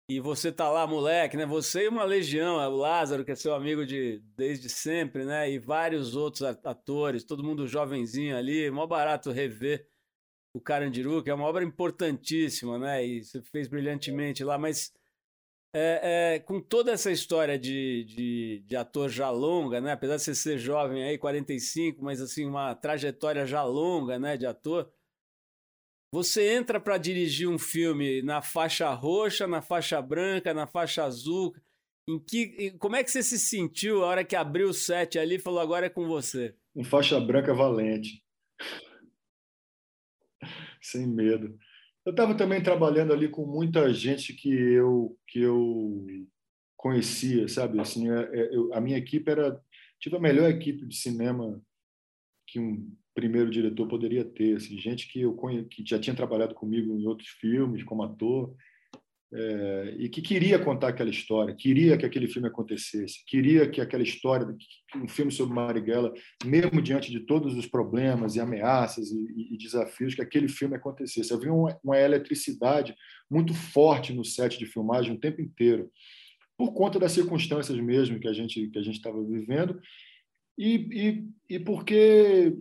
e 0.07 0.19
você 0.19 0.51
tá 0.51 0.69
lá, 0.69 0.85
moleque, 0.85 1.37
né? 1.37 1.45
Você 1.45 1.85
e 1.85 1.87
uma 1.87 2.03
legião, 2.03 2.57
o 2.57 2.77
Lázaro, 2.77 3.23
que 3.23 3.31
é 3.31 3.35
seu 3.35 3.53
amigo 3.53 3.85
de 3.85 4.19
desde 4.35 4.69
sempre, 4.69 5.23
né? 5.25 5.49
E 5.49 5.59
vários 5.59 6.15
outros 6.15 6.41
atores, 6.41 7.23
todo 7.23 7.43
mundo 7.43 7.67
jovenzinho 7.67 8.37
ali, 8.37 8.69
mó 8.69 8.85
barato 8.85 9.31
rever 9.31 9.87
o 10.53 10.61
Carandiru, 10.61 11.23
que 11.23 11.29
é 11.29 11.33
uma 11.33 11.45
obra 11.45 11.63
importantíssima, 11.63 12.77
né? 12.77 13.05
E 13.05 13.23
você 13.23 13.41
fez 13.41 13.67
brilhantemente 13.67 14.43
lá, 14.43 14.57
mas 14.57 14.93
é, 15.75 16.35
é, 16.35 16.39
com 16.39 16.61
toda 16.61 16.91
essa 16.91 17.11
história 17.11 17.57
de, 17.57 18.03
de, 18.03 18.63
de, 18.67 18.75
ator 18.75 19.09
já 19.09 19.29
longa, 19.31 19.81
né? 19.81 19.93
Apesar 19.93 20.17
de 20.17 20.23
você 20.23 20.35
ser 20.35 20.57
jovem 20.59 21.03
aí, 21.03 21.17
45, 21.17 22.03
mas 22.03 22.21
assim, 22.21 22.45
uma 22.45 22.75
trajetória 22.75 23.45
já 23.47 23.63
longa, 23.63 24.19
né, 24.19 24.37
de 24.37 24.45
ator 24.45 24.91
você 26.13 26.53
entra 26.53 26.79
para 26.79 26.99
dirigir 26.99 27.49
um 27.49 27.57
filme 27.57 28.21
na 28.21 28.39
faixa 28.39 28.93
roxa, 28.93 29.47
na 29.47 29.63
faixa 29.63 29.99
branca, 29.99 30.53
na 30.53 30.67
faixa 30.67 31.03
azul. 31.03 31.55
Em 32.07 32.19
que, 32.19 32.69
como 32.77 32.95
é 32.95 33.03
que 33.03 33.09
você 33.09 33.23
se 33.23 33.39
sentiu 33.39 34.03
a 34.03 34.07
hora 34.09 34.23
que 34.23 34.35
abriu 34.35 34.69
o 34.69 34.73
set 34.75 35.17
ali 35.17 35.37
e 35.37 35.39
falou 35.39 35.59
agora 35.59 35.87
é 35.87 35.89
com 35.89 36.07
você? 36.07 36.55
Em 36.75 36.83
faixa 36.83 37.19
branca 37.19 37.51
valente. 37.51 38.23
Sem 40.83 41.07
medo. 41.07 41.57
Eu 42.05 42.11
estava 42.11 42.37
também 42.37 42.61
trabalhando 42.61 43.11
ali 43.11 43.27
com 43.27 43.47
muita 43.47 43.91
gente 43.91 44.33
que 44.33 44.53
eu 44.53 45.17
que 45.27 45.39
eu 45.39 46.05
conhecia, 46.77 47.47
sabe? 47.47 47.79
Assim, 47.79 48.11
é, 48.11 48.21
é, 48.21 48.55
eu, 48.55 48.71
a 48.71 48.79
minha 48.79 48.99
equipe 48.99 49.31
era 49.31 49.59
tive 49.99 50.15
a 50.15 50.19
melhor 50.19 50.47
equipe 50.47 50.85
de 50.85 50.95
cinema 50.95 51.59
que 52.45 52.59
um 52.59 52.95
primeiro 53.13 53.49
diretor 53.49 53.87
poderia 53.87 54.23
ter, 54.23 54.57
assim, 54.57 54.77
gente 54.77 55.07
que 55.07 55.21
eu 55.21 55.33
conhe... 55.33 55.65
que 55.65 55.83
já 55.85 55.99
tinha 55.99 56.15
trabalhado 56.15 56.53
comigo 56.53 56.97
em 56.97 57.05
outros 57.05 57.29
filmes 57.29 57.83
como 57.83 58.03
ator 58.03 58.55
é... 59.33 59.95
e 59.99 60.09
que 60.09 60.21
queria 60.21 60.59
contar 60.59 60.89
aquela 60.89 61.09
história, 61.09 61.55
queria 61.55 61.97
que 61.97 62.05
aquele 62.05 62.27
filme 62.27 62.47
acontecesse, 62.47 63.23
queria 63.25 63.69
que 63.69 63.81
aquela 63.81 64.03
história, 64.03 64.47
um 64.95 65.07
filme 65.07 65.31
sobre 65.31 65.53
Marighella, 65.53 66.13
mesmo 66.45 66.81
diante 66.81 67.11
de 67.11 67.21
todos 67.21 67.55
os 67.55 67.67
problemas 67.67 68.35
e 68.35 68.39
ameaças 68.39 69.11
e, 69.11 69.53
e 69.53 69.57
desafios, 69.57 70.15
que 70.15 70.21
aquele 70.21 70.47
filme 70.47 70.75
acontecesse. 70.75 71.33
Havia 71.33 71.53
uma, 71.53 71.77
uma 71.83 71.97
eletricidade 71.99 72.95
muito 73.29 73.53
forte 73.53 74.13
no 74.13 74.23
set 74.23 74.57
de 74.57 74.65
filmagem 74.65 75.13
o 75.13 75.19
tempo 75.19 75.41
inteiro, 75.41 75.89
por 76.57 76.73
conta 76.73 76.99
das 76.99 77.11
circunstâncias 77.11 77.77
mesmo 77.79 78.19
que 78.19 78.27
a 78.27 78.33
gente 78.33 78.69
que 78.69 78.79
a 78.79 78.83
gente 78.83 78.95
estava 78.95 79.21
vivendo 79.23 79.79
e, 80.57 80.75
e, 81.49 81.55
e 81.55 81.59
porque 81.59 82.55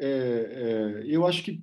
é, 0.00 0.06
é, 0.06 1.04
eu 1.06 1.26
acho 1.26 1.42
que 1.42 1.62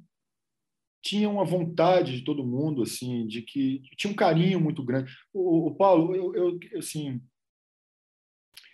tinha 1.05 1.29
uma 1.29 1.45
vontade 1.45 2.17
de 2.17 2.25
todo 2.25 2.45
mundo, 2.45 2.81
assim, 2.81 3.27
de 3.27 3.43
que 3.43 3.83
tinha 3.95 4.11
um 4.11 4.15
carinho 4.15 4.59
muito 4.59 4.83
grande. 4.83 5.13
O, 5.31 5.67
o 5.67 5.75
Paulo, 5.75 6.15
eu, 6.15 6.33
eu, 6.33 6.59
assim, 6.79 7.21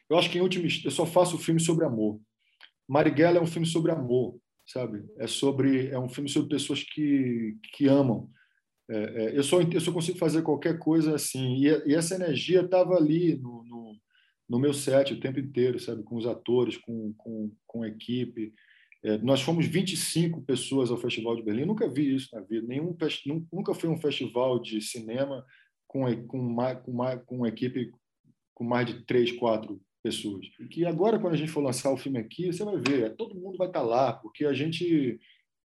eu 0.09 0.18
acho 0.18 0.30
que 0.30 0.38
em 0.38 0.41
último 0.41 0.66
eu 0.84 0.91
só 0.91 1.05
faço 1.05 1.38
filme 1.38 1.59
sobre 1.59 1.86
amor. 1.86 2.20
Marighella 2.88 3.38
é 3.38 3.41
um 3.41 3.47
filme 3.47 3.66
sobre 3.66 3.91
amor, 3.91 4.38
sabe? 4.66 5.05
É 5.18 5.26
sobre 5.26 5.88
é 5.88 5.97
um 5.97 6.09
filme 6.09 6.30
sobre 6.30 6.49
pessoas 6.49 6.84
que 6.84 7.57
que 7.74 7.88
amam. 7.88 8.30
É, 8.89 8.97
é, 8.97 9.38
eu 9.38 9.43
só 9.43 9.62
eu 9.62 9.80
só 9.80 9.91
consigo 9.91 10.18
fazer 10.18 10.41
qualquer 10.41 10.78
coisa 10.80 11.16
assim 11.16 11.55
e, 11.55 11.68
e 11.86 11.95
essa 11.95 12.16
energia 12.16 12.62
estava 12.62 12.95
ali 12.95 13.38
no, 13.38 13.64
no, 13.64 13.97
no, 14.49 14.59
meu 14.59 14.74
set 14.74 15.14
o 15.14 15.20
tempo 15.20 15.39
inteiro, 15.39 15.80
sabe? 15.80 16.03
Com 16.03 16.18
os 16.18 16.28
atores, 16.28 16.78
com 16.78 17.14
com, 17.18 17.51
com 17.66 17.84
a 17.84 17.88
equipe. 17.88 18.53
É, 19.04 19.18
nós 19.18 19.41
fomos 19.41 19.66
25 19.66 20.41
pessoas 20.43 20.91
ao 20.91 20.97
Festival 20.97 21.36
de 21.36 21.41
Berlim, 21.41 21.66
nunca 21.66 21.88
vi 21.88 22.16
isso 22.16 22.30
na 22.34 22.41
vida. 22.41 22.68
Nenhum, 22.68 22.95
nunca 23.52 23.74
foi 23.74 23.89
um 23.89 23.97
festival 23.97 24.60
de 24.60 24.80
cinema 24.80 25.43
com, 25.88 26.06
com, 26.28 26.39
uma, 26.39 26.76
com, 26.76 26.97
com 27.26 27.36
uma 27.38 27.49
equipe 27.49 27.91
com 28.54 28.64
mais 28.64 28.86
de 28.86 29.04
três, 29.06 29.32
quatro 29.32 29.82
pessoas. 30.04 30.45
Que 30.70 30.86
agora, 30.86 31.20
quando 31.20 31.34
a 31.34 31.38
gente 31.38 31.52
for 31.52 31.64
lançar 31.64 31.91
o 31.91 31.97
filme 31.97 32.20
aqui, 32.20 32.47
você 32.52 32.64
vai 32.64 32.78
ver, 32.78 33.16
todo 33.16 33.36
mundo 33.36 33.58
vai 33.58 33.68
estar 33.68 33.82
lá, 33.82 34.14
porque 34.14 34.45
a 34.45 34.54
gente 34.54 35.20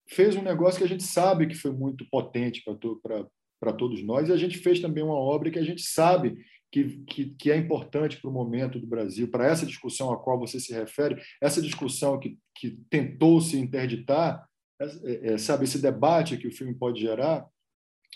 fez 0.08 0.36
um 0.36 0.42
negócio 0.42 0.78
que 0.78 0.84
a 0.84 0.88
gente 0.88 1.02
sabe 1.02 1.46
que 1.46 1.54
foi 1.54 1.70
muito 1.70 2.08
potente 2.10 2.62
para 2.64 3.72
todos 3.74 4.02
nós, 4.02 4.28
e 4.28 4.32
a 4.32 4.36
gente 4.36 4.58
fez 4.58 4.80
também 4.80 5.04
uma 5.04 5.14
obra 5.14 5.50
que 5.50 5.58
a 5.58 5.64
gente 5.64 5.82
sabe 5.82 6.38
que, 6.70 6.98
que, 7.04 7.30
que 7.30 7.50
é 7.50 7.56
importante 7.56 8.20
para 8.20 8.30
o 8.30 8.32
momento 8.32 8.78
do 8.78 8.86
Brasil, 8.86 9.30
para 9.30 9.46
essa 9.46 9.66
discussão 9.66 10.12
a 10.12 10.18
qual 10.18 10.38
você 10.38 10.60
se 10.60 10.72
refere, 10.72 11.20
essa 11.40 11.62
discussão 11.62 12.18
que, 12.18 12.38
que 12.54 12.78
tentou 12.90 13.40
se 13.40 13.58
interditar, 13.58 14.46
é, 14.80 15.32
é, 15.32 15.38
sabe, 15.38 15.64
esse 15.64 15.80
debate 15.80 16.36
que 16.36 16.46
o 16.46 16.52
filme 16.52 16.74
pode 16.74 17.00
gerar, 17.00 17.46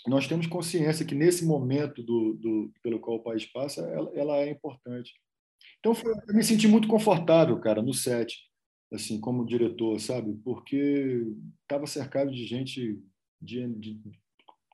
nós 0.07 0.27
temos 0.27 0.47
consciência 0.47 1.05
que 1.05 1.15
nesse 1.15 1.45
momento 1.45 2.03
do, 2.03 2.33
do 2.33 2.73
pelo 2.81 2.99
qual 2.99 3.17
o 3.17 3.23
país 3.23 3.45
passa, 3.45 3.81
ela, 3.81 4.11
ela 4.15 4.37
é 4.37 4.49
importante. 4.49 5.13
Então, 5.79 5.95
foi, 5.95 6.13
eu 6.27 6.35
me 6.35 6.43
senti 6.43 6.67
muito 6.67 6.87
confortável, 6.87 7.59
cara, 7.59 7.81
no 7.81 7.93
set, 7.93 8.37
assim, 8.91 9.19
como 9.19 9.45
diretor, 9.45 9.99
sabe? 9.99 10.33
Porque 10.43 11.25
estava 11.61 11.87
cercado 11.87 12.31
de 12.31 12.45
gente 12.45 12.99
de, 13.41 13.67
de, 13.75 13.99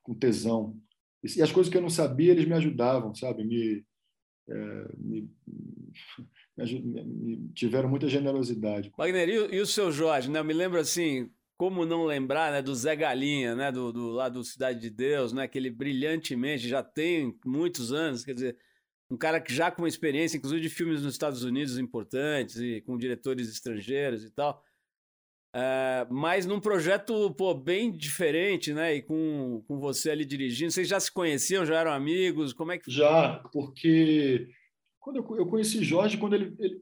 com 0.03 0.13
tesão, 0.13 0.75
e 1.23 1.41
as 1.41 1.51
coisas 1.51 1.71
que 1.71 1.77
eu 1.77 1.81
não 1.81 1.89
sabia, 1.89 2.31
eles 2.31 2.45
me 2.45 2.53
ajudavam, 2.53 3.13
sabe? 3.13 3.43
Me, 3.43 3.85
é, 4.49 4.87
me, 4.97 5.29
me, 6.57 7.03
me, 7.05 7.49
tiveram 7.53 7.89
muita 7.89 8.07
generosidade. 8.07 8.91
Wagner, 8.97 9.29
e, 9.29 9.55
e, 9.55 9.59
o 9.59 9.65
seu 9.65 9.91
Jorge, 9.91 10.29
né? 10.29 10.39
Eu 10.39 10.45
me 10.45 10.53
lembro 10.53 10.79
assim, 10.79 11.29
como 11.57 11.85
não 11.85 12.05
lembrar 12.05 12.51
né, 12.51 12.61
do 12.61 12.73
Zé 12.73 12.95
Galinha, 12.95 13.53
né? 13.55 13.71
Do, 13.71 13.91
do, 13.91 14.09
lá 14.11 14.29
do 14.29 14.43
Cidade 14.43 14.79
de 14.79 14.89
Deus, 14.89 15.33
né? 15.33 15.47
Que 15.47 15.57
ele 15.57 15.69
brilhantemente 15.69 16.67
já 16.67 16.81
tem 16.81 17.37
muitos 17.45 17.91
anos, 17.91 18.23
quer 18.23 18.33
dizer, 18.33 18.57
um 19.11 19.17
cara 19.17 19.41
que 19.41 19.53
já 19.53 19.69
com 19.71 19.87
experiência, 19.87 20.37
inclusive 20.37 20.61
de 20.61 20.69
filmes 20.69 21.01
nos 21.01 21.13
Estados 21.13 21.43
Unidos 21.43 21.77
importantes 21.77 22.57
e 22.57 22.81
com 22.81 22.97
diretores 22.97 23.49
estrangeiros 23.49 24.23
e 24.23 24.29
tal. 24.29 24.63
É, 25.53 26.05
mas 26.11 26.45
num 26.45 26.59
projeto 26.59 27.33
pô, 27.33 27.55
bem 27.55 27.91
diferente, 27.91 28.73
né? 28.73 28.95
E 28.95 29.01
com, 29.01 29.63
com 29.67 29.79
você 29.79 30.11
ali 30.11 30.23
dirigindo. 30.23 30.71
Vocês 30.71 30.87
já 30.87 30.99
se 30.99 31.11
conheciam, 31.11 31.65
já 31.65 31.79
eram 31.79 31.91
amigos? 31.91 32.53
Como 32.53 32.71
é 32.71 32.77
que 32.77 32.91
Já, 32.91 33.43
porque 33.51 34.47
quando 34.99 35.17
eu, 35.17 35.37
eu 35.37 35.47
conheci 35.47 35.83
Jorge 35.83 36.17
quando 36.17 36.35
ele, 36.35 36.55
ele, 36.59 36.81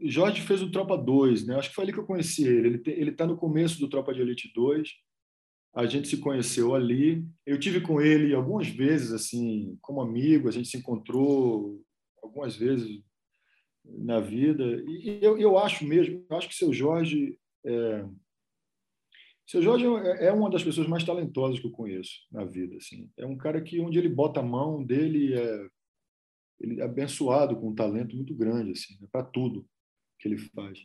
Jorge 0.00 0.42
fez 0.42 0.62
o 0.62 0.70
Tropa 0.70 0.96
2, 0.98 1.46
né? 1.46 1.56
Acho 1.56 1.70
que 1.70 1.74
foi 1.74 1.84
ali 1.84 1.92
que 1.92 1.98
eu 1.98 2.06
conheci 2.06 2.46
ele. 2.46 2.82
Ele 2.86 3.10
está 3.10 3.26
no 3.26 3.36
começo 3.36 3.80
do 3.80 3.88
Tropa 3.88 4.12
de 4.12 4.20
Elite 4.20 4.52
2. 4.54 4.88
A 5.74 5.86
gente 5.86 6.08
se 6.08 6.18
conheceu 6.18 6.74
ali. 6.74 7.24
Eu 7.46 7.58
tive 7.58 7.80
com 7.80 8.00
ele 8.00 8.34
algumas 8.34 8.68
vezes, 8.68 9.12
assim, 9.12 9.78
como 9.80 10.02
amigo. 10.02 10.48
A 10.48 10.52
gente 10.52 10.68
se 10.68 10.76
encontrou 10.76 11.82
algumas 12.22 12.54
vezes 12.54 13.02
na 13.84 14.20
vida. 14.20 14.64
E 14.86 15.18
eu, 15.22 15.38
eu 15.38 15.58
acho 15.58 15.84
mesmo, 15.86 16.24
eu 16.28 16.36
acho 16.36 16.48
que 16.48 16.54
seu 16.54 16.72
Jorge 16.72 17.36
é, 17.68 18.08
seu 19.48 19.62
Jorge 19.62 19.86
é, 19.86 20.26
é 20.26 20.32
uma 20.32 20.50
das 20.50 20.62
pessoas 20.62 20.86
mais 20.86 21.04
talentosas 21.04 21.58
que 21.58 21.66
eu 21.66 21.70
conheço 21.70 22.12
na 22.30 22.44
vida. 22.44 22.76
Assim. 22.76 23.10
É 23.16 23.24
um 23.24 23.36
cara 23.36 23.62
que, 23.62 23.80
onde 23.80 23.98
ele 23.98 24.08
bota 24.08 24.40
a 24.40 24.42
mão 24.42 24.84
dele, 24.84 25.34
é, 25.34 25.68
ele 26.60 26.80
é 26.80 26.84
abençoado 26.84 27.56
com 27.56 27.70
um 27.70 27.74
talento 27.74 28.14
muito 28.14 28.34
grande 28.34 28.72
assim, 28.72 28.94
né, 29.00 29.08
para 29.10 29.24
tudo 29.24 29.66
que 30.18 30.28
ele 30.28 30.36
faz. 30.36 30.84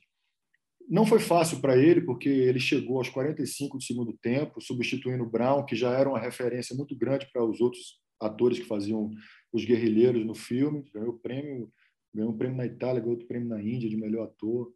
Não 0.89 1.05
foi 1.05 1.19
fácil 1.19 1.59
para 1.59 1.77
ele, 1.77 2.01
porque 2.01 2.29
ele 2.29 2.59
chegou 2.59 2.97
aos 2.97 3.09
45 3.09 3.77
do 3.77 3.83
segundo 3.83 4.13
tempo, 4.21 4.61
substituindo 4.61 5.23
o 5.23 5.29
Brown, 5.29 5.65
que 5.65 5.75
já 5.75 5.91
era 5.91 6.09
uma 6.09 6.19
referência 6.19 6.75
muito 6.75 6.95
grande 6.95 7.29
para 7.31 7.43
os 7.43 7.59
outros 7.59 8.01
atores 8.19 8.59
que 8.59 8.65
faziam 8.65 9.09
os 9.51 9.65
guerrilheiros 9.65 10.25
no 10.25 10.35
filme. 10.35 10.85
Ganhou 10.93 11.19
prêmio, 11.19 11.71
ganhou 12.13 12.31
um 12.31 12.37
prêmio 12.37 12.57
na 12.57 12.65
Itália, 12.65 13.01
ganhou 13.01 13.13
outro 13.13 13.27
prêmio 13.27 13.49
na 13.49 13.61
Índia 13.61 13.89
de 13.89 13.97
melhor 13.97 14.25
ator. 14.25 14.73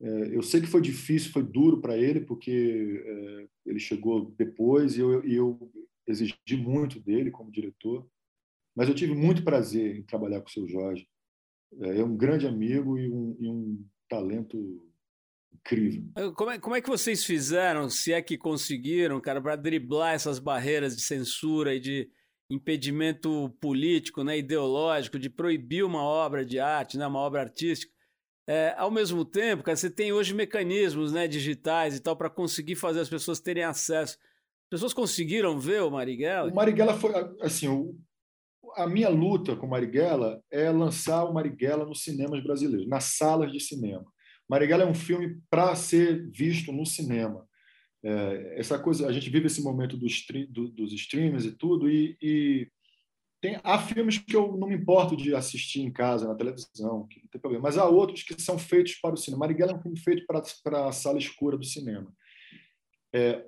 É, 0.00 0.36
eu 0.36 0.42
sei 0.42 0.60
que 0.60 0.66
foi 0.66 0.80
difícil, 0.80 1.32
foi 1.32 1.42
duro 1.42 1.80
para 1.80 1.96
ele, 1.96 2.20
porque 2.20 3.02
é, 3.04 3.48
ele 3.66 3.80
chegou 3.80 4.32
depois 4.38 4.96
e 4.96 5.00
eu, 5.00 5.22
eu, 5.24 5.72
exigi 6.06 6.56
muito 6.56 7.00
dele 7.00 7.30
como 7.30 7.50
diretor. 7.50 8.08
Mas 8.76 8.88
eu 8.88 8.94
tive 8.94 9.14
muito 9.14 9.42
prazer 9.42 9.96
em 9.96 10.02
trabalhar 10.02 10.40
com 10.40 10.48
o 10.48 10.52
seu 10.52 10.68
Jorge. 10.68 11.06
É, 11.80 11.98
é 11.98 12.04
um 12.04 12.16
grande 12.16 12.46
amigo 12.46 12.96
e 12.96 13.10
um, 13.10 13.36
e 13.40 13.48
um 13.48 13.84
talento 14.08 14.88
incrível. 15.52 16.04
Como 16.34 16.50
é, 16.50 16.58
como 16.58 16.76
é 16.76 16.80
que 16.80 16.88
vocês 16.88 17.24
fizeram, 17.24 17.90
se 17.90 18.12
é 18.12 18.22
que 18.22 18.38
conseguiram, 18.38 19.20
cara, 19.20 19.40
para 19.40 19.56
driblar 19.56 20.14
essas 20.14 20.38
barreiras 20.38 20.96
de 20.96 21.02
censura 21.02 21.74
e 21.74 21.80
de 21.80 22.08
impedimento 22.50 23.50
político, 23.60 24.24
né, 24.24 24.38
ideológico, 24.38 25.18
de 25.18 25.28
proibir 25.28 25.84
uma 25.84 26.02
obra 26.02 26.44
de 26.44 26.58
arte, 26.58 26.96
né, 26.96 27.06
uma 27.06 27.18
obra 27.18 27.42
artística? 27.42 27.92
É, 28.48 28.74
ao 28.78 28.90
mesmo 28.90 29.26
tempo, 29.26 29.62
cara, 29.62 29.76
você 29.76 29.90
tem 29.90 30.10
hoje 30.10 30.32
mecanismos 30.32 31.12
né, 31.12 31.28
digitais 31.28 31.94
e 31.94 32.00
tal 32.00 32.16
para 32.16 32.30
conseguir 32.30 32.76
fazer 32.76 33.00
as 33.00 33.08
pessoas 33.08 33.40
terem 33.40 33.62
acesso. 33.62 34.14
As 34.14 34.70
pessoas 34.70 34.94
conseguiram 34.94 35.58
ver 35.58 35.82
o 35.82 35.90
Marighella? 35.90 36.50
O 36.50 36.54
Marighella 36.54 36.94
foi 36.94 37.12
assim, 37.42 37.68
o, 37.68 37.94
a 38.74 38.86
minha 38.86 39.10
luta 39.10 39.54
com 39.54 39.66
o 39.66 39.70
Marighella 39.70 40.42
é 40.50 40.70
lançar 40.70 41.24
o 41.24 41.34
Marighella 41.34 41.84
nos 41.84 42.02
cinemas 42.02 42.42
brasileiros, 42.42 42.88
nas 42.88 43.04
salas 43.04 43.52
de 43.52 43.60
cinema. 43.60 44.06
Marighella 44.48 44.84
é 44.84 44.86
um 44.86 44.94
filme 44.94 45.38
para 45.50 45.74
ser 45.74 46.26
visto 46.30 46.72
no 46.72 46.86
cinema. 46.86 47.46
É, 48.02 48.54
essa 48.58 48.78
coisa, 48.78 49.06
a 49.06 49.12
gente 49.12 49.28
vive 49.28 49.48
esse 49.48 49.62
momento 49.62 49.94
do, 49.94 50.06
do, 50.48 50.68
dos 50.68 50.92
streams 50.94 51.46
e 51.46 51.52
tudo, 51.52 51.90
e, 51.90 52.16
e 52.22 52.66
tem, 53.40 53.60
há 53.62 53.78
filmes 53.78 54.18
que 54.18 54.34
eu 54.34 54.56
não 54.56 54.68
me 54.68 54.74
importo 54.74 55.16
de 55.16 55.34
assistir 55.34 55.82
em 55.82 55.92
casa, 55.92 56.26
na 56.26 56.34
televisão, 56.34 57.06
que 57.06 57.20
não 57.20 57.28
tem 57.28 57.40
problema, 57.40 57.62
mas 57.62 57.78
há 57.78 57.86
outros 57.86 58.22
que 58.22 58.40
são 58.40 58.58
feitos 58.58 58.96
para 58.96 59.14
o 59.14 59.16
cinema. 59.16 59.40
Marighella 59.40 59.72
é 59.72 59.74
um 59.76 59.82
filme 59.82 59.98
feito 59.98 60.26
para, 60.26 60.42
para 60.62 60.88
a 60.88 60.92
sala 60.92 61.18
escura 61.18 61.56
do 61.56 61.64
cinema. 61.64 62.12
É, 63.12 63.44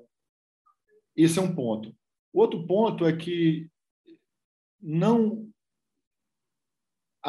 esse 1.16 1.38
é 1.38 1.43
um 1.43 1.55
ponto. 1.55 1.95
O 2.32 2.41
outro 2.41 2.64
ponto 2.66 3.05
é 3.05 3.16
que 3.16 3.68
não 4.80 5.51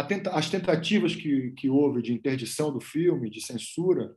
tenta, 0.07 0.31
as 0.31 0.49
tentativas 0.49 1.15
que, 1.15 1.51
que 1.51 1.69
houve 1.69 2.01
de 2.01 2.13
interdição 2.13 2.71
do 2.71 2.79
filme, 2.79 3.29
de 3.29 3.41
censura, 3.41 4.15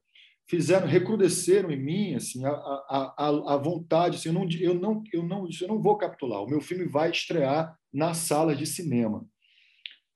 fizeram 0.49 0.87
recrudesceram 0.87 1.71
em 1.71 1.83
mim 1.83 2.15
assim 2.15 2.45
a, 2.45 2.51
a, 2.51 3.55
a, 3.55 3.57
vontade 3.57 4.17
assim, 4.17 4.29
eu 4.29 4.35
não 4.35 4.49
eu 4.61 4.75
não 4.75 5.03
eu 5.13 5.23
não 5.23 5.49
eu 5.61 5.69
não 5.69 5.81
vou 5.81 5.97
capitular 5.97 6.43
o 6.43 6.49
meu 6.49 6.61
filme 6.61 6.85
vai 6.85 7.11
estrear 7.11 7.77
na 7.93 8.13
sala 8.13 8.55
de 8.55 8.67
cinema 8.67 9.27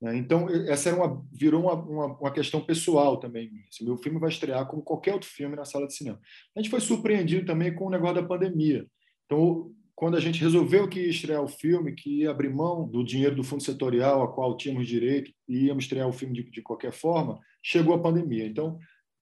né? 0.01 0.17
então 0.17 0.49
essa 0.69 0.91
era 0.91 0.99
uma 0.99 1.25
virou 1.33 1.63
uma, 1.63 1.75
uma, 1.75 2.19
uma 2.19 2.33
questão 2.33 2.61
pessoal 2.61 3.19
também 3.19 3.51
assim, 3.73 3.85
meu 3.85 3.97
filme 3.97 4.19
vai 4.19 4.29
estrear 4.29 4.67
como 4.67 4.83
qualquer 4.83 5.15
outro 5.15 5.29
filme 5.29 5.57
na 5.57 5.65
sala 5.65 5.87
de 5.87 5.95
cinema 5.95 6.21
a 6.57 6.61
gente 6.61 6.71
foi 6.71 6.81
surpreendido 6.81 7.47
também 7.47 7.75
com 7.75 7.87
o 7.87 7.91
negócio 7.91 8.17
da 8.17 8.29
pandemia 8.29 8.87
então 9.25 9.73
quando 9.99 10.17
a 10.17 10.21
gente 10.21 10.41
resolveu 10.41 10.89
que 10.89 11.01
ia 11.01 11.09
estrear 11.09 11.43
o 11.43 11.49
filme, 11.49 11.93
que 11.93 12.21
ia 12.21 12.31
abrir 12.31 12.55
mão 12.55 12.87
do 12.87 13.03
dinheiro 13.03 13.35
do 13.35 13.43
fundo 13.43 13.65
setorial 13.65 14.23
a 14.23 14.33
qual 14.33 14.57
tínhamos 14.57 14.87
direito 14.87 15.33
e 15.49 15.65
íamos 15.65 15.85
estrear 15.85 16.07
o 16.07 16.13
filme 16.13 16.35
de, 16.35 16.49
de 16.49 16.63
qualquer 16.63 16.93
forma, 16.93 17.41
chegou 17.61 17.93
a 17.93 18.01
pandemia. 18.01 18.47
Então, 18.47 18.79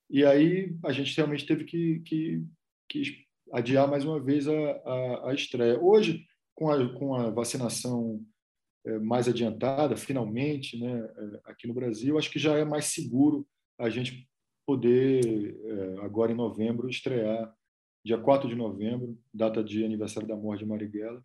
e 0.09 0.25
aí 0.25 0.77
a 0.85 0.93
gente 0.93 1.17
realmente 1.17 1.47
teve 1.47 1.65
que, 1.65 2.01
que, 2.01 2.45
que 2.89 3.27
adiar 3.53 3.89
mais 3.89 4.05
uma 4.05 4.21
vez 4.21 4.49
a, 4.49 4.53
a, 4.53 5.31
a, 5.31 5.35
estreia. 5.35 5.79
Hoje, 5.81 6.25
com 6.55 6.71
a, 6.71 6.99
com 6.99 7.15
a 7.15 7.31
vacinação 7.31 8.25
é, 8.85 8.99
mais 8.99 9.29
adiantada, 9.29 9.97
finalmente, 9.97 10.79
né, 10.79 11.01
é, 11.01 11.41
aqui 11.51 11.67
no 11.67 11.75
Brasil, 11.75 12.19
acho 12.19 12.31
que 12.31 12.39
já 12.39 12.57
é 12.57 12.65
mais 12.65 12.87
seguro 12.87 13.47
a 13.79 13.91
gente 13.91 14.29
poder, 14.67 15.57
é, 15.65 16.05
agora 16.05 16.33
em 16.33 16.37
novembro, 16.37 16.89
estrear, 16.89 17.55
dia 18.05 18.19
4 18.19 18.49
de 18.49 18.55
novembro, 18.55 19.19
data 19.33 19.63
de 19.63 19.85
aniversário 19.85 20.29
da 20.29 20.37
morte 20.37 20.61
de 20.61 20.67
Marighella, 20.67 21.23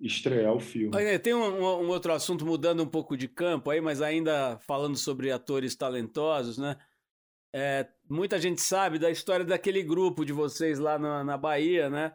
estrear 0.00 0.54
o 0.54 0.60
filme. 0.60 0.90
Tem 1.18 1.34
um, 1.34 1.62
um, 1.62 1.88
outro 1.88 2.12
assunto 2.12 2.46
mudando 2.46 2.82
um 2.82 2.86
pouco 2.86 3.16
de 3.16 3.28
campo 3.28 3.70
aí, 3.70 3.80
mas 3.80 4.00
ainda 4.00 4.58
falando 4.60 4.96
sobre 4.96 5.30
atores 5.30 5.76
talentosos, 5.76 6.58
né? 6.58 6.76
É, 7.52 7.88
muita 8.08 8.38
gente 8.38 8.60
sabe 8.60 8.98
da 8.98 9.10
história 9.10 9.44
daquele 9.44 9.82
grupo 9.82 10.24
de 10.24 10.32
vocês 10.32 10.78
lá 10.78 10.98
na, 10.98 11.24
na 11.24 11.36
Bahia, 11.36 11.90
né? 11.90 12.14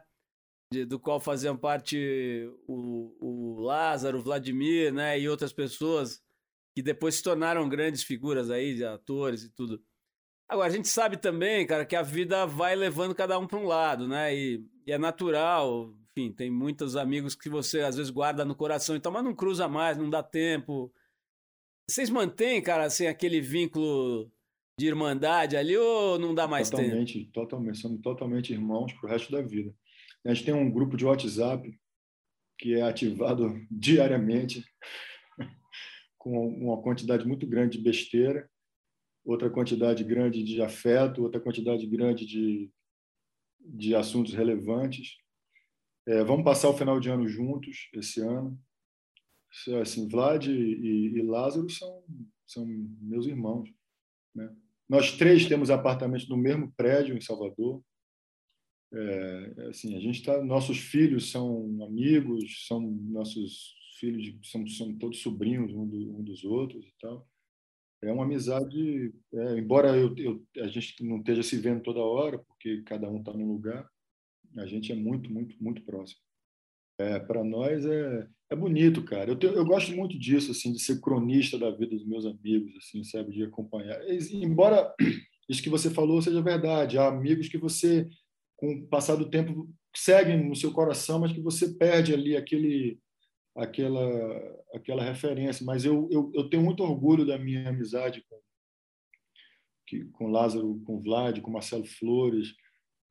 De, 0.72 0.84
do 0.84 0.98
qual 0.98 1.20
faziam 1.20 1.56
parte 1.56 2.48
o, 2.66 3.16
o 3.20 3.60
Lázaro, 3.60 4.18
o 4.18 4.22
Vladimir, 4.22 4.92
né? 4.92 5.18
E 5.18 5.28
outras 5.28 5.52
pessoas 5.52 6.22
que 6.74 6.82
depois 6.82 7.16
se 7.16 7.22
tornaram 7.22 7.68
grandes 7.68 8.02
figuras 8.02 8.50
aí, 8.50 8.74
de 8.74 8.84
atores 8.84 9.44
e 9.44 9.50
tudo. 9.50 9.82
Agora, 10.48 10.68
a 10.68 10.70
gente 10.70 10.88
sabe 10.88 11.16
também, 11.16 11.66
cara, 11.66 11.84
que 11.84 11.96
a 11.96 12.02
vida 12.02 12.46
vai 12.46 12.76
levando 12.76 13.14
cada 13.14 13.38
um 13.38 13.46
para 13.46 13.58
um 13.58 13.66
lado, 13.66 14.06
né? 14.06 14.34
E, 14.34 14.64
e, 14.86 14.92
é 14.92 14.98
natural, 14.98 15.92
enfim, 16.10 16.32
tem 16.32 16.50
muitos 16.50 16.94
amigos 16.96 17.34
que 17.34 17.48
você 17.48 17.80
às 17.80 17.96
vezes 17.96 18.10
guarda 18.10 18.44
no 18.44 18.54
coração 18.54 18.94
e 18.94 19.00
tal, 19.00 19.12
mas 19.12 19.24
não 19.24 19.34
cruza 19.34 19.68
mais, 19.68 19.98
não 19.98 20.08
dá 20.08 20.22
tempo. 20.22 20.92
Vocês 21.88 22.10
mantêm, 22.10 22.62
cara, 22.62 22.84
assim, 22.84 23.06
aquele 23.06 23.40
vínculo 23.40 24.30
de 24.78 24.86
irmandade 24.86 25.56
ali 25.56 25.74
ou 25.76 26.18
não 26.18 26.34
dá 26.34 26.46
mais 26.46 26.68
totalmente, 26.68 27.20
tempo? 27.20 27.32
Totalmente, 27.32 27.78
somos 27.78 28.00
totalmente 28.02 28.52
irmãos 28.52 28.92
para 28.92 29.06
o 29.06 29.10
resto 29.10 29.32
da 29.32 29.40
vida. 29.40 29.74
A 30.24 30.34
gente 30.34 30.44
tem 30.44 30.54
um 30.54 30.70
grupo 30.70 30.96
de 30.96 31.06
WhatsApp 31.06 31.80
que 32.58 32.74
é 32.74 32.82
ativado 32.82 33.54
diariamente 33.70 34.62
com 36.18 36.48
uma 36.48 36.82
quantidade 36.82 37.26
muito 37.26 37.46
grande 37.46 37.78
de 37.78 37.84
besteira, 37.84 38.50
outra 39.24 39.48
quantidade 39.48 40.04
grande 40.04 40.44
de 40.44 40.60
afeto, 40.60 41.22
outra 41.22 41.40
quantidade 41.40 41.86
grande 41.86 42.26
de, 42.26 42.70
de 43.58 43.94
assuntos 43.94 44.34
relevantes. 44.34 45.16
É, 46.06 46.22
vamos 46.22 46.44
passar 46.44 46.68
o 46.68 46.76
final 46.76 47.00
de 47.00 47.08
ano 47.08 47.26
juntos 47.26 47.88
esse 47.94 48.20
ano. 48.20 48.60
Assim, 49.80 50.06
Vlad 50.06 50.46
e, 50.46 51.16
e 51.16 51.22
Lázaro 51.22 51.68
são, 51.70 52.04
são 52.46 52.66
meus 52.66 53.26
irmãos. 53.26 53.70
Né? 54.34 54.54
Nós 54.88 55.12
três 55.12 55.46
temos 55.46 55.70
apartamentos 55.70 56.28
no 56.28 56.36
mesmo 56.36 56.72
prédio 56.76 57.16
em 57.16 57.20
Salvador. 57.20 57.82
É, 58.92 59.68
assim, 59.68 59.96
a 59.96 60.00
gente 60.00 60.22
tá, 60.22 60.42
nossos 60.42 60.78
filhos 60.78 61.30
são 61.30 61.84
amigos, 61.84 62.66
são 62.66 62.80
nossos 62.80 63.74
filhos, 63.98 64.50
são, 64.50 64.66
são 64.68 64.96
todos 64.96 65.20
sobrinhos 65.20 65.72
um, 65.72 65.86
do, 65.86 66.18
um, 66.18 66.22
dos 66.22 66.44
outros 66.44 66.84
e 66.86 66.94
tal. 67.00 67.28
É 68.02 68.12
uma 68.12 68.24
amizade, 68.24 69.12
é, 69.32 69.58
embora 69.58 69.96
eu, 69.96 70.14
eu, 70.16 70.46
a 70.58 70.68
gente 70.68 71.02
não 71.02 71.18
esteja 71.18 71.42
se 71.42 71.58
vendo 71.58 71.82
toda 71.82 71.98
hora, 71.98 72.38
porque 72.38 72.82
cada 72.82 73.10
um 73.10 73.18
está 73.18 73.32
num 73.32 73.48
lugar, 73.48 73.90
a 74.56 74.66
gente 74.66 74.92
é 74.92 74.94
muito, 74.94 75.30
muito, 75.32 75.60
muito 75.62 75.82
próximo. 75.82 76.20
É, 76.98 77.18
para 77.18 77.42
nós 77.42 77.84
é, 77.84 78.28
é 78.50 78.54
bonito, 78.54 79.02
cara. 79.04 79.30
Eu, 79.30 79.52
eu 79.52 79.64
gosto 79.64 79.92
muito 79.92 80.18
disso, 80.18 80.52
assim, 80.52 80.72
de 80.72 80.78
ser 80.78 81.00
cronista 81.00 81.58
da 81.58 81.70
vida 81.70 81.96
dos 81.96 82.06
meus 82.06 82.24
amigos, 82.24 82.76
assim, 82.76 83.02
sabe, 83.02 83.32
de 83.32 83.44
acompanhar. 83.44 83.98
Embora 84.32 84.94
isso 85.48 85.62
que 85.62 85.70
você 85.70 85.90
falou 85.90 86.22
seja 86.22 86.40
verdade, 86.40 86.98
há 86.98 87.08
amigos 87.08 87.48
que 87.48 87.58
você, 87.58 88.08
com 88.56 88.72
o 88.72 88.86
passar 88.86 89.16
do 89.16 89.28
tempo, 89.28 89.68
seguem 89.94 90.48
no 90.48 90.54
seu 90.54 90.72
coração, 90.72 91.20
mas 91.20 91.32
que 91.32 91.40
você 91.40 91.74
perde 91.74 92.14
ali 92.14 92.36
aquele, 92.36 93.00
aquela, 93.56 94.62
aquela 94.74 95.02
referência. 95.02 95.64
Mas 95.64 95.84
eu, 95.84 96.08
eu, 96.12 96.30
eu 96.34 96.48
tenho 96.48 96.62
muito 96.62 96.82
orgulho 96.84 97.26
da 97.26 97.38
minha 97.38 97.68
amizade 97.68 98.24
com, 98.28 98.36
que, 99.86 100.04
com 100.12 100.28
Lázaro, 100.28 100.80
com 100.84 101.02
Vlad, 101.02 101.40
com 101.40 101.50
Marcelo 101.50 101.86
Flores 101.86 102.54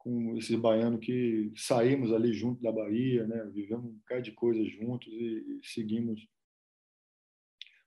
com 0.05 0.37
esse 0.37 0.55
baiano 0.55 0.99
que 0.99 1.51
saímos 1.55 2.13
ali 2.13 2.31
junto 2.31 2.61
da 2.61 2.71
Bahia, 2.71 3.25
né? 3.25 3.43
vivemos 3.51 3.87
um 3.87 3.93
bocado 3.93 4.21
de 4.21 4.31
coisas 4.33 4.71
juntos 4.71 5.11
e, 5.11 5.59
seguimos 5.63 6.27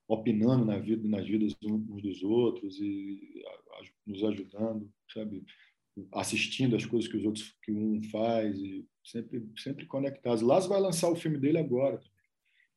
opinando 0.09 0.65
na 0.65 0.81
vida, 0.81 1.07
nas 1.09 1.25
vidas 1.25 1.55
uns 1.63 2.03
dos 2.03 2.23
outros 2.25 2.81
e 2.81 3.41
nos 4.05 4.25
ajudando, 4.25 4.93
sabe? 5.15 5.45
Assistindo 6.11 6.75
as 6.75 6.85
coisas 6.85 7.09
que 7.09 7.19
os 7.19 7.25
outros 7.25 7.57
que 7.63 7.71
um 7.71 8.03
faz 8.11 8.59
e 8.59 8.85
sempre 9.05 9.49
sempre 9.57 9.87
conectados. 9.87 10.43
Lázaro 10.43 10.73
vai 10.73 10.81
lançar 10.81 11.11
o 11.11 11.17
filme 11.17 11.39
dele 11.39 11.59
agora, 11.59 12.01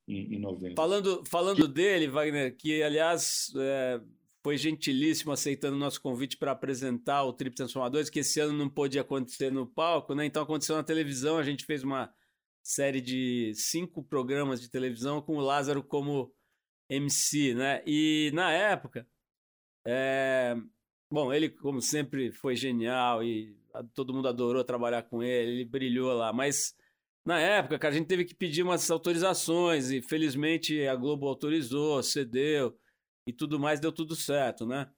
em, 0.08 0.36
em 0.36 0.40
novembro. 0.40 0.76
Falando 0.76 1.24
falando 1.26 1.68
que... 1.68 1.74
dele, 1.74 2.08
Wagner, 2.10 2.56
que 2.56 2.84
aliás 2.84 3.52
é, 3.56 4.02
foi 4.44 4.58
gentilíssimo 4.58 5.32
aceitando 5.32 5.76
o 5.76 5.80
nosso 5.80 6.02
convite 6.02 6.38
para 6.38 6.52
apresentar 6.52 7.24
o 7.24 7.34
Trip 7.34 7.56
Transformadores, 7.56 8.10
que 8.10 8.20
esse 8.20 8.40
ano 8.40 8.54
não 8.54 8.70
pôde 8.70 8.98
acontecer 8.98 9.52
no 9.52 9.68
palco, 9.68 10.16
né? 10.16 10.26
Então 10.26 10.44
aconteceu 10.44 10.76
na 10.76 10.84
televisão, 10.84 11.38
a 11.38 11.44
gente 11.44 11.66
fez 11.66 11.84
uma 11.84 12.12
série 12.64 13.02
de 13.02 13.54
cinco 13.56 14.04
programas 14.04 14.62
de 14.62 14.70
televisão 14.70 15.22
com 15.22 15.38
o 15.38 15.42
Lázaro 15.42 15.84
como 15.84 16.34
MC, 16.90 17.54
né? 17.54 17.84
E 17.86 18.32
na 18.34 18.52
época, 18.52 19.08
é... 19.86 20.56
bom, 21.12 21.32
ele 21.32 21.50
como 21.50 21.82
sempre 21.82 22.32
foi 22.32 22.56
genial 22.56 23.24
e 23.24 23.56
todo 23.94 24.14
mundo 24.14 24.28
adorou 24.28 24.64
trabalhar 24.64 25.04
com 25.04 25.22
ele, 25.24 25.52
ele 25.52 25.66
brilhou 25.66 26.14
lá, 26.14 26.34
mas 26.34 26.76
na 27.26 27.40
época, 27.40 27.78
cara, 27.78 27.94
a 27.94 27.98
gente 27.98 28.08
teve 28.08 28.26
que 28.26 28.34
pedir 28.34 28.64
umas 28.64 28.90
autorizações 28.90 29.92
e 29.92 30.02
felizmente 30.02 30.88
a 30.88 30.96
Globo 30.96 31.28
autorizou, 31.28 32.02
cedeu 32.02 32.76
e 33.26 33.34
tudo 33.34 33.60
mais, 33.60 33.80
deu 33.80 33.92
tudo 33.92 34.16
certo, 34.16 34.66
né? 34.66 34.90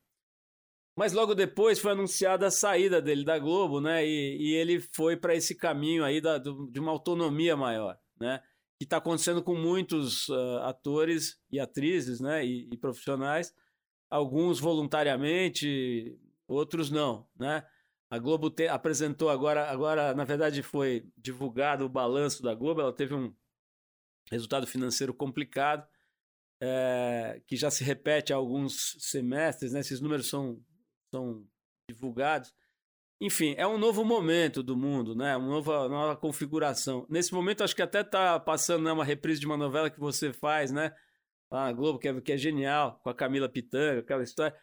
Mas 0.96 1.12
logo 1.12 1.34
depois 1.34 1.80
foi 1.80 1.92
anunciada 1.92 2.48
a 2.48 2.52
saída 2.52 3.02
dele 3.02 3.24
da 3.24 3.40
Globo, 3.40 3.82
né? 3.82 4.06
E, 4.06 4.38
e 4.38 4.54
ele 4.54 4.80
foi 4.80 5.18
para 5.18 5.36
esse 5.36 5.56
caminho 5.56 6.04
aí 6.04 6.22
da, 6.22 6.38
do, 6.38 6.70
de 6.72 6.80
uma 6.80 6.92
autonomia 6.92 7.58
maior, 7.58 7.98
né? 8.20 8.42
Que 8.78 8.86
está 8.86 8.98
acontecendo 8.98 9.42
com 9.44 9.56
muitos 9.56 10.30
uh, 10.30 10.60
atores 10.64 11.40
e 11.52 11.60
atrizes, 11.60 12.20
né? 12.20 12.46
E, 12.46 12.70
e 12.72 12.78
profissionais, 12.78 13.54
alguns 14.10 14.60
voluntariamente, 14.60 16.16
outros 16.48 16.92
não, 16.92 17.28
né? 17.40 17.66
A 18.10 18.20
Globo 18.20 18.52
te, 18.52 18.68
apresentou 18.68 19.30
agora, 19.30 19.72
agora 19.72 20.14
na 20.14 20.24
verdade 20.24 20.62
foi 20.62 21.04
divulgado 21.18 21.86
o 21.86 21.90
balanço 21.90 22.44
da 22.44 22.54
Globo, 22.54 22.82
ela 22.82 22.94
teve 22.94 23.16
um 23.16 23.34
resultado 24.30 24.68
financeiro 24.68 25.14
complicado, 25.16 25.88
é, 26.66 27.42
que 27.46 27.58
já 27.58 27.70
se 27.70 27.84
repete 27.84 28.32
há 28.32 28.38
alguns 28.38 28.96
semestres, 29.00 29.74
né? 29.74 29.82
esses 29.82 30.00
números 30.00 30.30
são, 30.30 30.58
são 31.14 31.46
divulgados. 31.90 32.54
Enfim, 33.20 33.54
é 33.58 33.68
um 33.68 33.78
novo 33.78 34.06
momento 34.06 34.64
do 34.64 34.78
mundo, 34.78 35.14
né? 35.14 35.36
uma 35.36 35.48
nova, 35.48 35.90
nova 35.90 36.16
configuração. 36.16 37.06
Nesse 37.10 37.34
momento, 37.34 37.66
acho 37.66 37.76
que 37.76 37.82
até 37.82 38.00
está 38.00 38.40
passando 38.40 38.86
né, 38.86 38.94
uma 38.94 39.04
reprise 39.04 39.42
de 39.42 39.46
uma 39.46 39.58
novela 39.58 39.90
que 39.90 40.00
você 40.00 40.32
faz, 40.32 40.72
né? 40.72 40.94
a 41.52 41.72
Globo, 41.74 42.00
que 42.00 42.08
é, 42.08 42.22
que 42.22 42.32
é 42.32 42.38
genial, 42.38 43.00
com 43.04 43.10
a 43.10 43.14
Camila 43.14 43.50
Pitanga, 43.50 44.00
aquela 44.00 44.24
história. 44.24 44.56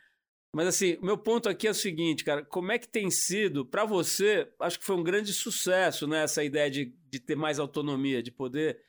Mas 0.55 0.67
assim, 0.67 0.95
o 0.97 1.05
meu 1.05 1.19
ponto 1.19 1.49
aqui 1.49 1.69
é 1.69 1.71
o 1.71 1.75
seguinte, 1.75 2.25
cara, 2.25 2.45
como 2.45 2.73
é 2.73 2.79
que 2.79 2.89
tem 2.89 3.11
sido 3.11 3.65
para 3.65 3.85
você? 3.85 4.51
Acho 4.59 4.79
que 4.79 4.85
foi 4.85 4.97
um 4.97 5.03
grande 5.03 5.33
sucesso, 5.33 6.09
né? 6.09 6.25
Essa 6.25 6.43
ideia 6.43 6.69
de, 6.71 6.93
de 7.09 7.21
ter 7.21 7.37
mais 7.37 7.61
autonomia, 7.61 8.23
de 8.23 8.33
poder 8.33 8.81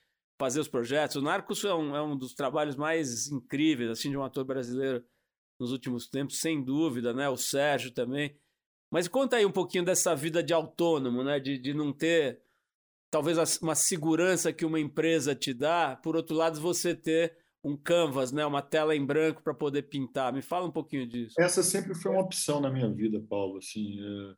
fazer 0.41 0.59
os 0.59 0.67
projetos. 0.67 1.17
O 1.17 1.21
Narcos 1.21 1.63
é 1.63 1.71
um, 1.71 1.95
é 1.95 2.01
um 2.01 2.17
dos 2.17 2.33
trabalhos 2.33 2.75
mais 2.75 3.27
incríveis, 3.27 3.91
assim, 3.91 4.09
de 4.09 4.17
um 4.17 4.23
ator 4.23 4.43
brasileiro 4.43 5.05
nos 5.59 5.71
últimos 5.71 6.07
tempos, 6.07 6.39
sem 6.39 6.63
dúvida, 6.63 7.13
né? 7.13 7.29
O 7.29 7.37
Sérgio 7.37 7.91
também. 7.91 8.35
Mas 8.91 9.07
conta 9.07 9.35
aí 9.35 9.45
um 9.45 9.51
pouquinho 9.51 9.85
dessa 9.85 10.15
vida 10.15 10.41
de 10.41 10.51
autônomo, 10.51 11.23
né? 11.23 11.39
De, 11.39 11.59
de 11.59 11.75
não 11.75 11.93
ter 11.93 12.41
talvez 13.11 13.37
uma 13.61 13.75
segurança 13.75 14.51
que 14.51 14.65
uma 14.65 14.79
empresa 14.79 15.35
te 15.35 15.53
dá, 15.53 15.95
por 15.95 16.15
outro 16.15 16.35
lado, 16.35 16.59
você 16.59 16.95
ter 16.95 17.37
um 17.63 17.77
canvas, 17.77 18.31
né, 18.31 18.43
uma 18.43 18.63
tela 18.63 18.95
em 18.95 19.05
branco 19.05 19.43
para 19.43 19.53
poder 19.53 19.83
pintar. 19.83 20.33
Me 20.33 20.41
fala 20.41 20.65
um 20.65 20.71
pouquinho 20.71 21.07
disso. 21.07 21.35
Essa 21.39 21.61
sempre 21.61 21.93
foi 21.93 22.11
uma 22.11 22.21
opção 22.21 22.59
na 22.59 22.71
minha 22.71 22.91
vida, 22.91 23.21
Paulo. 23.29 23.59
Assim, 23.59 23.99
é, 23.99 24.35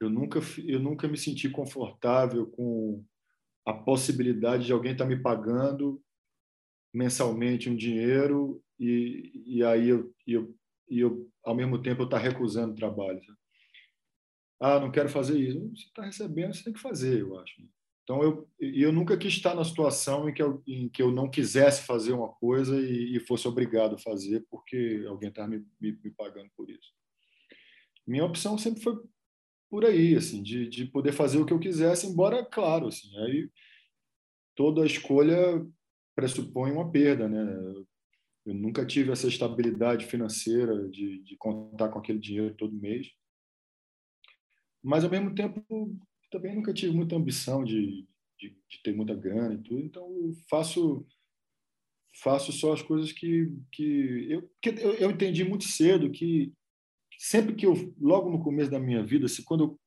eu 0.00 0.10
nunca 0.10 0.40
eu 0.66 0.80
nunca 0.80 1.06
me 1.06 1.16
senti 1.16 1.48
confortável 1.48 2.46
com 2.48 3.04
a 3.68 3.72
possibilidade 3.74 4.64
de 4.64 4.72
alguém 4.72 4.92
estar 4.92 5.04
tá 5.04 5.10
me 5.10 5.20
pagando 5.20 6.02
mensalmente 6.92 7.68
um 7.68 7.76
dinheiro 7.76 8.62
e, 8.80 9.30
e 9.44 9.62
aí 9.62 9.90
eu, 9.90 10.10
eu, 10.26 10.56
eu 10.88 11.30
ao 11.44 11.54
mesmo 11.54 11.82
tempo 11.82 12.00
eu 12.00 12.06
estar 12.06 12.16
tá 12.16 12.22
recusando 12.22 12.74
trabalho. 12.74 13.20
Ah, 14.58 14.80
não 14.80 14.90
quero 14.90 15.10
fazer 15.10 15.38
isso. 15.38 15.60
Você 15.68 15.84
está 15.84 16.02
recebendo, 16.02 16.54
você 16.54 16.64
tem 16.64 16.72
que 16.72 16.80
fazer, 16.80 17.20
eu 17.20 17.38
acho. 17.38 17.62
Então, 18.02 18.22
eu, 18.22 18.48
eu 18.58 18.90
nunca 18.90 19.18
quis 19.18 19.34
estar 19.34 19.54
na 19.54 19.62
situação 19.62 20.26
em 20.26 20.32
que 20.32 20.42
eu, 20.42 20.62
em 20.66 20.88
que 20.88 21.02
eu 21.02 21.12
não 21.12 21.30
quisesse 21.30 21.82
fazer 21.82 22.14
uma 22.14 22.32
coisa 22.36 22.80
e, 22.80 23.16
e 23.16 23.20
fosse 23.20 23.46
obrigado 23.46 23.96
a 23.96 23.98
fazer 23.98 24.46
porque 24.50 25.04
alguém 25.06 25.28
estava 25.28 25.48
me, 25.48 25.58
me, 25.78 25.92
me, 26.02 26.10
pagando 26.12 26.48
por 26.56 26.70
isso. 26.70 26.90
Minha 28.06 28.24
opção 28.24 28.56
sempre 28.56 28.82
foi 28.82 28.98
por 29.70 29.84
aí, 29.84 30.14
assim, 30.14 30.42
de, 30.42 30.68
de 30.68 30.86
poder 30.86 31.12
fazer 31.12 31.38
o 31.38 31.46
que 31.46 31.52
eu 31.52 31.58
quisesse, 31.58 32.06
embora, 32.06 32.44
claro, 32.44 32.88
assim, 32.88 33.08
aí 33.18 33.50
toda 34.54 34.86
escolha 34.86 35.64
pressupõe 36.14 36.72
uma 36.72 36.90
perda, 36.90 37.28
né? 37.28 37.84
Eu 38.44 38.54
nunca 38.54 38.84
tive 38.84 39.12
essa 39.12 39.28
estabilidade 39.28 40.06
financeira 40.06 40.88
de, 40.88 41.22
de 41.22 41.36
contar 41.36 41.90
com 41.90 41.98
aquele 41.98 42.18
dinheiro 42.18 42.54
todo 42.54 42.72
mês. 42.72 43.08
Mas, 44.82 45.04
ao 45.04 45.10
mesmo 45.10 45.34
tempo, 45.34 45.62
também 46.30 46.54
nunca 46.54 46.72
tive 46.72 46.92
muita 46.92 47.14
ambição 47.14 47.64
de, 47.64 48.06
de, 48.38 48.50
de, 48.68 48.82
ter 48.82 48.94
muita 48.94 49.14
grana 49.14 49.54
e 49.54 49.62
tudo, 49.62 49.80
então 49.80 50.10
eu 50.16 50.32
faço 50.48 51.06
faço 52.22 52.50
só 52.52 52.72
as 52.72 52.82
coisas 52.82 53.12
que 53.12 53.52
que 53.70 54.26
eu 54.28 54.50
que 54.60 54.70
eu, 54.70 54.94
eu 54.94 55.10
entendi 55.10 55.44
muito 55.44 55.64
cedo 55.64 56.10
que 56.10 56.52
sempre 57.18 57.54
que 57.54 57.66
eu 57.66 57.74
logo 58.00 58.30
no 58.30 58.42
começo 58.42 58.70
da 58.70 58.78
minha 58.78 59.04
vida, 59.04 59.26
se 59.26 59.44
quando 59.44 59.64
eu 59.64 59.80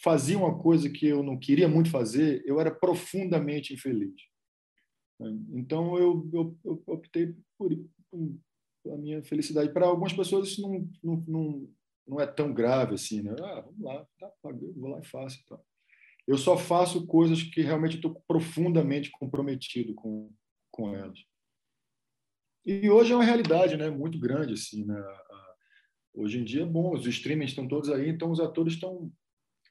fazia 0.00 0.38
uma 0.38 0.56
coisa 0.56 0.88
que 0.88 1.06
eu 1.06 1.22
não 1.22 1.38
queria 1.38 1.68
muito 1.68 1.90
fazer, 1.90 2.42
eu 2.46 2.60
era 2.60 2.70
profundamente 2.70 3.74
infeliz. 3.74 4.14
Então 5.52 5.98
eu, 5.98 6.28
eu, 6.32 6.58
eu 6.64 6.82
optei 6.86 7.34
por, 7.58 7.70
por 8.10 8.38
a 8.92 8.96
minha 8.96 9.22
felicidade. 9.24 9.72
Para 9.72 9.86
algumas 9.86 10.12
pessoas 10.12 10.48
isso 10.48 10.62
não, 10.62 10.88
não, 11.02 11.24
não, 11.26 11.68
não 12.06 12.20
é 12.20 12.26
tão 12.26 12.52
grave 12.52 12.94
assim, 12.94 13.22
né? 13.22 13.34
Ah, 13.40 13.60
vamos 13.62 13.80
lá, 13.80 14.06
tá, 14.18 14.30
vou 14.42 14.90
lá 14.90 15.00
e 15.00 15.04
faço. 15.06 15.44
Tá. 15.46 15.58
Eu 16.26 16.36
só 16.36 16.56
faço 16.56 17.06
coisas 17.06 17.42
que 17.42 17.62
realmente 17.62 17.96
estou 17.96 18.22
profundamente 18.28 19.10
comprometido 19.10 19.94
com, 19.94 20.32
com 20.70 20.94
elas. 20.94 21.18
E 22.64 22.90
hoje 22.90 23.12
é 23.12 23.14
uma 23.14 23.24
realidade 23.24 23.76
né, 23.76 23.88
muito 23.88 24.18
grande. 24.18 24.54
Assim, 24.54 24.84
né? 24.84 25.00
Hoje 26.16 26.38
em 26.38 26.44
dia 26.44 26.62
é 26.62 26.66
bom, 26.66 26.94
os 26.94 27.06
streamings 27.06 27.50
estão 27.50 27.68
todos 27.68 27.90
aí, 27.90 28.08
então 28.08 28.30
os 28.30 28.40
atores 28.40 28.72
estão 28.72 29.12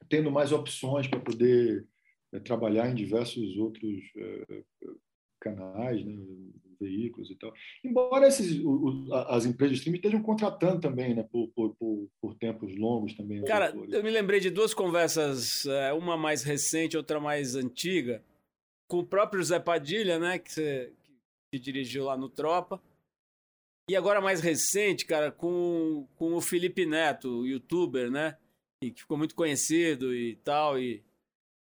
tendo 0.08 0.32
mais 0.32 0.52
opções 0.52 1.08
para 1.08 1.20
poder 1.20 1.88
é, 2.32 2.40
trabalhar 2.40 2.88
em 2.88 2.94
diversos 2.94 3.58
outros 3.58 4.00
é, 4.16 4.64
canais, 5.42 6.06
né, 6.06 6.16
veículos 6.80 7.32
e 7.32 7.36
tal. 7.36 7.52
Embora 7.84 8.28
esses, 8.28 8.60
o, 8.64 9.08
as 9.30 9.46
empresas 9.46 9.78
de 9.78 9.80
streaming 9.80 9.98
estejam 9.98 10.22
contratando 10.22 10.82
também, 10.82 11.16
né, 11.16 11.24
por, 11.24 11.48
por, 11.50 11.76
por, 12.22 12.36
tempos 12.36 12.76
longos 12.76 13.14
também. 13.14 13.44
Cara, 13.44 13.74
eu 13.90 14.04
me 14.04 14.12
lembrei 14.12 14.40
de 14.40 14.52
duas 14.52 14.74
conversas, 14.74 15.66
é, 15.66 15.94
uma 15.94 16.16
mais 16.16 16.44
recente, 16.44 16.98
outra 16.98 17.20
mais 17.20 17.56
antiga, 17.56 18.24
com 18.88 19.00
o 19.00 19.06
próprio 19.06 19.44
Zé 19.44 19.60
Padilha, 19.60 20.20
né, 20.20 20.38
que, 20.38 20.52
você, 20.52 20.92
que 21.52 21.58
dirigiu 21.58 22.06
lá 22.06 22.16
no 22.16 22.30
Tropa. 22.30 22.80
E 23.90 23.96
agora 23.96 24.20
mais 24.20 24.42
recente, 24.42 25.06
cara, 25.06 25.32
com, 25.32 26.08
com 26.16 26.34
o 26.34 26.42
Felipe 26.42 26.86
Neto, 26.86 27.46
youtuber, 27.46 28.10
né? 28.10 28.38
E 28.84 28.92
que 28.92 29.02
ficou 29.02 29.18
muito 29.18 29.36
conhecido 29.36 30.14
e 30.14 30.36
tal. 30.38 30.80
E 30.80 31.04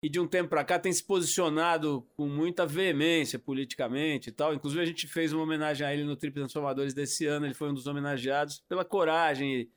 e 0.03 0.09
de 0.09 0.19
um 0.19 0.27
tempo 0.27 0.49
para 0.49 0.65
cá 0.65 0.77
tem 0.77 0.91
se 0.91 1.01
posicionado 1.01 2.05
com 2.17 2.27
muita 2.27 2.65
veemência 2.65 3.39
politicamente 3.39 4.27
e 4.27 4.31
tal. 4.33 4.53
Inclusive 4.53 4.81
a 4.81 4.85
gente 4.85 5.07
fez 5.07 5.31
uma 5.31 5.43
homenagem 5.43 5.87
a 5.87 5.93
ele 5.93 6.03
no 6.03 6.17
Trip 6.17 6.35
Transformadores 6.35 6.93
desse 6.93 7.25
ano, 7.25 7.45
ele 7.45 7.53
foi 7.53 7.69
um 7.69 7.73
dos 7.73 7.87
homenageados 7.87 8.59
pela 8.67 8.83
coragem 8.83 9.61
e, 9.61 9.71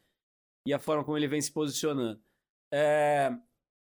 e 0.66 0.74
a 0.74 0.80
forma 0.80 1.05
como 1.05 1.16
ele 1.16 1.28
vem 1.28 1.40
se 1.40 1.53
posicionando. 1.53 2.20
É, 2.72 3.30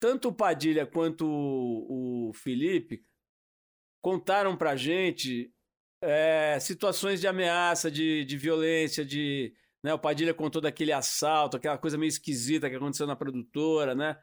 tanto 0.01 0.29
o 0.29 0.33
Padilha 0.33 0.87
quanto 0.87 1.27
o, 1.27 2.31
o 2.31 2.33
Felipe 2.33 3.05
contaram 4.01 4.57
para 4.57 4.75
gente 4.75 5.52
é, 6.03 6.59
situações 6.61 7.21
de 7.21 7.27
ameaça, 7.27 7.91
de, 7.91 8.25
de 8.25 8.37
violência, 8.37 9.05
de 9.05 9.55
né, 9.83 9.95
o 9.95 9.99
Padilha 9.99 10.35
contou 10.35 10.61
daquele 10.61 10.93
assalto, 10.93 11.57
aquela 11.57 11.79
coisa 11.79 11.97
meio 11.97 12.09
esquisita 12.09 12.69
que 12.69 12.77
aconteceu 12.77 13.07
na 13.07 13.17
produtora, 13.17 13.95
né? 13.95 14.19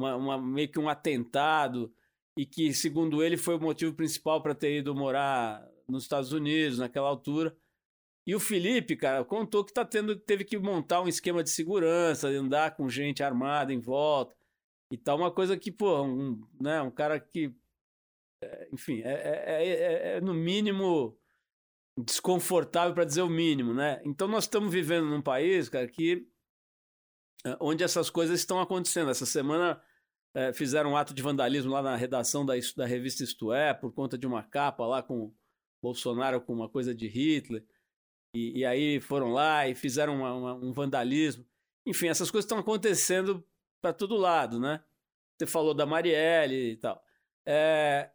uma, 0.00 0.16
uma, 0.16 0.38
meio 0.38 0.68
que 0.68 0.78
um 0.78 0.88
atentado 0.88 1.92
e 2.36 2.46
que, 2.46 2.72
segundo 2.72 3.22
ele, 3.22 3.36
foi 3.36 3.56
o 3.56 3.60
motivo 3.60 3.94
principal 3.94 4.42
para 4.42 4.54
ter 4.54 4.78
ido 4.78 4.94
morar 4.94 5.66
nos 5.88 6.04
Estados 6.04 6.32
Unidos 6.32 6.78
naquela 6.78 7.08
altura. 7.08 7.54
E 8.26 8.34
o 8.34 8.40
Felipe, 8.40 8.96
cara, 8.96 9.24
contou 9.24 9.64
que 9.64 9.72
tá 9.72 9.84
tendo, 9.84 10.16
teve 10.16 10.44
que 10.44 10.58
montar 10.58 11.02
um 11.02 11.08
esquema 11.08 11.42
de 11.42 11.50
segurança, 11.50 12.28
andar 12.28 12.76
com 12.76 12.88
gente 12.88 13.22
armada 13.22 13.72
em 13.72 13.80
volta 13.80 14.34
e 14.92 14.96
tal. 14.96 15.18
Uma 15.18 15.30
coisa 15.30 15.56
que, 15.56 15.70
pô, 15.70 16.02
um, 16.02 16.40
né, 16.60 16.80
um 16.80 16.90
cara 16.90 17.18
que, 17.18 17.54
é, 18.42 18.68
enfim, 18.72 19.02
é, 19.02 19.12
é, 19.12 19.68
é, 19.68 20.16
é 20.16 20.20
no 20.20 20.32
mínimo 20.32 21.18
desconfortável 22.04 22.94
para 22.94 23.04
dizer 23.04 23.22
o 23.22 23.28
mínimo, 23.28 23.74
né? 23.74 24.00
Então 24.04 24.28
nós 24.28 24.44
estamos 24.44 24.72
vivendo 24.72 25.06
num 25.06 25.22
país, 25.22 25.68
cara, 25.68 25.86
que 25.86 26.26
onde 27.60 27.82
essas 27.82 28.10
coisas 28.10 28.38
estão 28.38 28.60
acontecendo. 28.60 29.10
Essa 29.10 29.26
semana 29.26 29.82
é, 30.34 30.52
fizeram 30.52 30.92
um 30.92 30.96
ato 30.96 31.14
de 31.14 31.22
vandalismo 31.22 31.72
lá 31.72 31.82
na 31.82 31.96
redação 31.96 32.44
da, 32.44 32.54
da 32.76 32.86
revista 32.86 33.24
Isto 33.24 33.52
É, 33.52 33.74
por 33.74 33.92
conta 33.92 34.18
de 34.18 34.26
uma 34.26 34.42
capa 34.42 34.86
lá 34.86 35.02
com 35.02 35.34
Bolsonaro 35.82 36.40
com 36.40 36.52
uma 36.52 36.68
coisa 36.68 36.94
de 36.94 37.08
Hitler. 37.08 37.64
e, 38.34 38.60
e 38.60 38.64
aí 38.64 39.00
foram 39.00 39.32
lá 39.32 39.68
e 39.68 39.74
fizeram 39.74 40.16
uma, 40.16 40.34
uma, 40.34 40.54
um 40.54 40.72
vandalismo. 40.72 41.46
Enfim, 41.86 42.08
essas 42.08 42.30
coisas 42.30 42.44
estão 42.44 42.58
acontecendo 42.58 43.44
para 43.80 43.92
todo 43.92 44.16
lado, 44.16 44.60
né? 44.60 44.84
Você 45.38 45.46
falou 45.46 45.72
da 45.72 45.86
Marielle 45.86 46.72
e 46.72 46.76
tal. 46.76 47.02
É, 47.46 48.10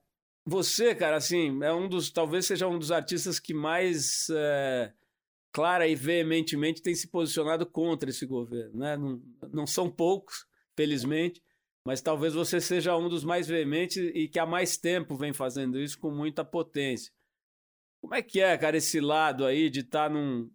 você, 0.45 0.93
cara, 0.93 1.17
assim, 1.17 1.63
é 1.63 1.73
um 1.73 1.89
dos, 1.89 2.11
talvez 2.11 2.45
seja 2.45 2.67
um 2.67 2.77
dos 2.77 2.91
artistas 2.91 3.39
que 3.39 3.53
mais 3.53 4.27
é, 4.29 4.93
clara 5.51 5.87
e 5.87 5.95
veementemente 5.95 6.83
tem 6.83 6.93
se 6.93 7.07
posicionado 7.07 7.65
contra 7.65 8.11
esse 8.11 8.25
governo, 8.27 8.77
né? 8.77 8.95
Não, 8.95 9.21
não 9.51 9.65
são 9.65 9.89
poucos, 9.89 10.45
felizmente, 10.75 11.41
mas 11.83 12.01
talvez 12.01 12.35
você 12.35 12.61
seja 12.61 12.95
um 12.95 13.09
dos 13.09 13.23
mais 13.23 13.47
veementes 13.47 13.97
e 14.13 14.27
que 14.27 14.37
há 14.37 14.45
mais 14.45 14.77
tempo 14.77 15.15
vem 15.15 15.33
fazendo 15.33 15.79
isso 15.79 15.97
com 15.97 16.11
muita 16.11 16.45
potência. 16.45 17.11
Como 17.99 18.13
é 18.13 18.21
que 18.21 18.39
é, 18.39 18.55
cara, 18.55 18.77
esse 18.77 18.99
lado 18.99 19.45
aí 19.45 19.67
de 19.67 19.79
estar 19.79 20.09
tá 20.09 20.13
num, 20.13 20.51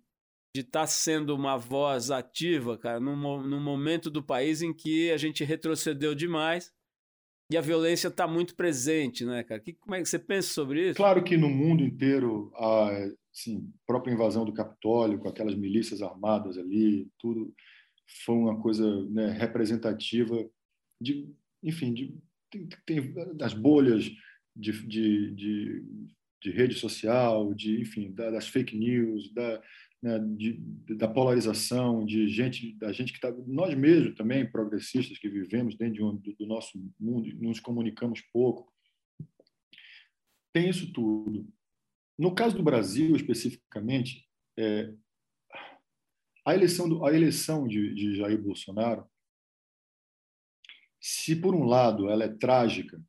de 0.55 0.61
estar 0.61 0.83
tá 0.83 0.87
sendo 0.87 1.35
uma 1.35 1.57
voz 1.57 2.13
ativa, 2.13 2.79
cara, 2.79 3.01
num, 3.01 3.17
num 3.43 3.61
momento 3.61 4.09
do 4.09 4.23
país 4.23 4.63
em 4.63 4.73
que 4.73 5.11
a 5.11 5.17
gente 5.17 5.43
retrocedeu 5.43 6.15
demais 6.15 6.73
e 7.51 7.57
a 7.57 7.61
violência 7.61 8.09
está 8.09 8.29
muito 8.29 8.55
presente, 8.55 9.25
né, 9.25 9.43
cara? 9.43 9.61
Que, 9.61 9.73
como 9.73 9.97
é 9.97 10.01
que 10.01 10.09
você 10.09 10.19
pensa 10.19 10.49
sobre 10.49 10.91
isso? 10.91 10.97
Claro 10.97 11.25
que 11.25 11.37
no 11.37 11.51
mundo 11.51 11.83
inteiro 11.83 12.53
a 12.55 13.11
assim, 13.33 13.73
própria 13.87 14.13
invasão 14.13 14.45
do 14.45 14.53
Capitólio, 14.53 15.19
com 15.19 15.29
aquelas 15.29 15.55
milícias 15.55 16.03
armadas 16.03 16.57
ali, 16.57 17.09
tudo 17.19 17.53
foi 18.25 18.35
uma 18.35 18.61
coisa 18.61 19.05
né, 19.07 19.33
representativa 19.33 20.49
de, 21.01 21.29
enfim, 21.63 21.95
de, 21.95 22.19
tem, 22.51 22.69
tem 22.87 23.15
das 23.35 23.55
bolhas 23.55 24.11
de, 24.55 24.87
de, 24.87 25.35
de, 25.35 25.85
de, 26.43 26.51
rede 26.51 26.75
social, 26.75 27.55
de, 27.55 27.81
enfim, 27.81 28.13
das 28.13 28.49
fake 28.49 28.77
news, 28.77 29.33
da, 29.33 29.63
né, 30.03 30.19
de, 30.19 30.55
da 30.95 31.07
polarização, 31.07 32.05
de 32.05 32.27
gente, 32.29 32.75
da 32.77 32.91
gente 32.93 33.13
que 33.13 33.19
está, 33.19 33.31
nós 33.47 33.75
mesmos 33.75 34.15
também, 34.15 34.51
progressistas 34.51 35.19
que 35.19 35.29
vivemos 35.29 35.77
dentro 35.77 35.95
de 35.95 36.03
um, 36.03 36.17
do, 36.17 36.35
do 36.35 36.47
nosso 36.47 36.79
mundo, 36.99 37.29
nos 37.37 37.61
comunicamos 37.61 38.23
pouco. 38.33 38.73
Tem 40.53 40.69
isso 40.69 40.93
tudo. 40.93 41.47
No 42.19 42.35
caso 42.35 42.57
do 42.57 42.63
Brasil, 42.63 43.15
especificamente, 43.15 44.29
é, 44.59 44.95
a 46.47 46.55
eleição, 46.55 46.89
do, 46.89 47.05
a 47.05 47.15
eleição 47.15 47.69
de, 47.69 47.95
de 47.95 48.17
Jair 48.17 48.41
Bolsonaro, 48.41 49.09
se 51.01 51.37
por 51.37 51.55
um 51.55 51.65
lado 51.65 52.11
ela 52.11 52.25
é 52.25 52.29
trágica, 52.29 53.03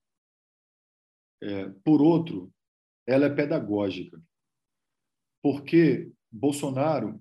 é, 1.41 1.69
por 1.83 2.01
outro, 2.01 2.53
ela 3.07 3.25
é 3.25 3.29
pedagógica. 3.29 4.21
Porque 5.43 6.11
Bolsonaro 6.31 7.19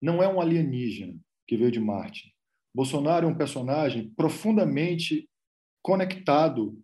não 0.00 0.22
é 0.22 0.28
um 0.28 0.40
alienígena 0.40 1.18
que 1.46 1.56
veio 1.56 1.70
de 1.70 1.80
Marte. 1.80 2.34
Bolsonaro 2.74 3.26
é 3.26 3.30
um 3.30 3.36
personagem 3.36 4.10
profundamente 4.10 5.28
conectado 5.82 6.78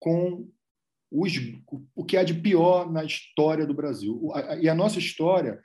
com 0.00 0.50
os, 1.10 1.32
o 1.94 2.04
que 2.04 2.16
há 2.16 2.24
de 2.24 2.34
pior 2.34 2.90
na 2.90 3.04
história 3.04 3.66
do 3.66 3.74
Brasil. 3.74 4.30
E 4.60 4.68
a 4.68 4.74
nossa 4.74 4.98
história, 4.98 5.62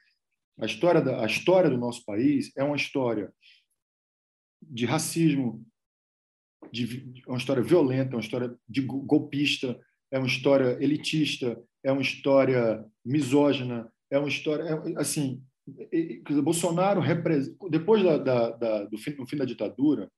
a 0.59 0.65
história, 0.65 1.01
da, 1.01 1.24
a 1.24 1.26
história 1.26 1.70
do 1.70 1.78
nosso 1.78 2.05
país, 2.05 2.51
é 2.55 2.63
uma 2.63 2.76
história 2.76 3.34
de 4.61 4.86
racismo, 4.86 5.65
de, 6.72 7.24
uma 7.28 7.38
história 7.38 7.63
violenta, 7.63 8.15
uma 8.15 8.22
história 8.22 8.55
de 8.68 8.82
golpista, 8.82 9.80
é 10.11 10.18
uma 10.18 10.28
história 10.28 10.78
elitista, 10.82 11.61
é 11.84 11.91
uma 11.91 12.01
história 12.01 12.86
misógina, 13.05 13.91
é 14.10 14.18
uma 14.18 14.28
história 14.28 14.64
é, 14.64 14.99
assim 14.99 15.41
Bolsonaro 16.43 17.01
depois 17.70 18.03
da, 18.03 18.18
da, 18.18 18.49
da, 18.51 18.84
do 18.86 18.97
fim, 18.97 19.16
fim 19.28 19.38
da 19.38 19.45
ditadura 19.45 20.10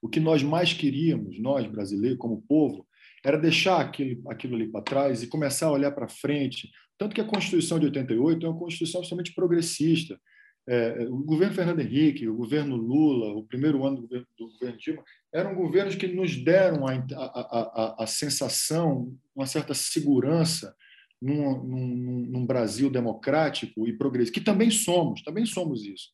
o 0.00 0.08
que 0.08 0.18
nós 0.18 0.42
mais 0.42 0.72
queríamos 0.72 1.38
nós 1.38 1.66
brasileiros 1.66 2.18
como 2.18 2.42
povo 2.42 2.86
era 3.24 3.38
deixar 3.38 3.80
aquilo, 3.80 4.28
aquilo 4.28 4.56
ali 4.56 4.68
para 4.68 4.82
trás 4.82 5.22
e 5.22 5.28
começar 5.28 5.66
a 5.66 5.72
olhar 5.72 5.92
para 5.92 6.08
frente. 6.08 6.70
Tanto 6.98 7.14
que 7.14 7.20
a 7.20 7.26
Constituição 7.26 7.78
de 7.78 7.86
88 7.86 8.44
é 8.44 8.48
uma 8.48 8.58
Constituição 8.58 9.00
absolutamente 9.00 9.34
progressista. 9.34 10.20
É, 10.68 11.06
o 11.08 11.18
governo 11.18 11.54
Fernando 11.54 11.80
Henrique, 11.80 12.28
o 12.28 12.36
governo 12.36 12.76
Lula, 12.76 13.32
o 13.32 13.44
primeiro 13.44 13.84
ano 13.84 13.96
do 13.96 14.02
governo, 14.02 14.26
do 14.38 14.48
governo 14.52 14.78
Dilma, 14.78 15.04
eram 15.32 15.54
governos 15.54 15.94
que 15.94 16.06
nos 16.06 16.36
deram 16.36 16.86
a, 16.86 16.94
a, 16.94 17.96
a, 18.00 18.04
a 18.04 18.06
sensação, 18.06 19.16
uma 19.34 19.46
certa 19.46 19.74
segurança 19.74 20.74
num, 21.22 21.64
num, 21.64 22.26
num 22.26 22.46
Brasil 22.46 22.90
democrático 22.90 23.86
e 23.86 23.96
progressista, 23.96 24.40
que 24.40 24.44
também 24.44 24.70
somos, 24.70 25.22
também 25.22 25.46
somos 25.46 25.84
isso. 25.84 26.10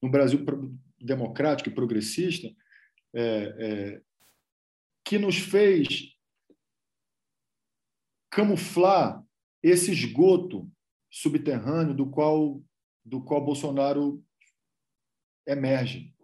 No 0.00 0.08
Brasil 0.08 0.44
democrático 0.98 1.68
e 1.68 1.74
progressista, 1.74 2.48
é, 3.12 3.22
é, 3.58 4.02
que 5.04 5.18
nos 5.18 5.36
fez 5.36 6.16
camuflar 8.30 9.24
esse 9.60 9.90
esgoto 9.90 10.70
subterrâneo 11.10 11.92
do 11.92 12.08
qual 12.08 12.62
do 13.04 13.20
qual 13.20 13.44
Bolsonaro 13.44 14.22
emerge. 15.48 16.14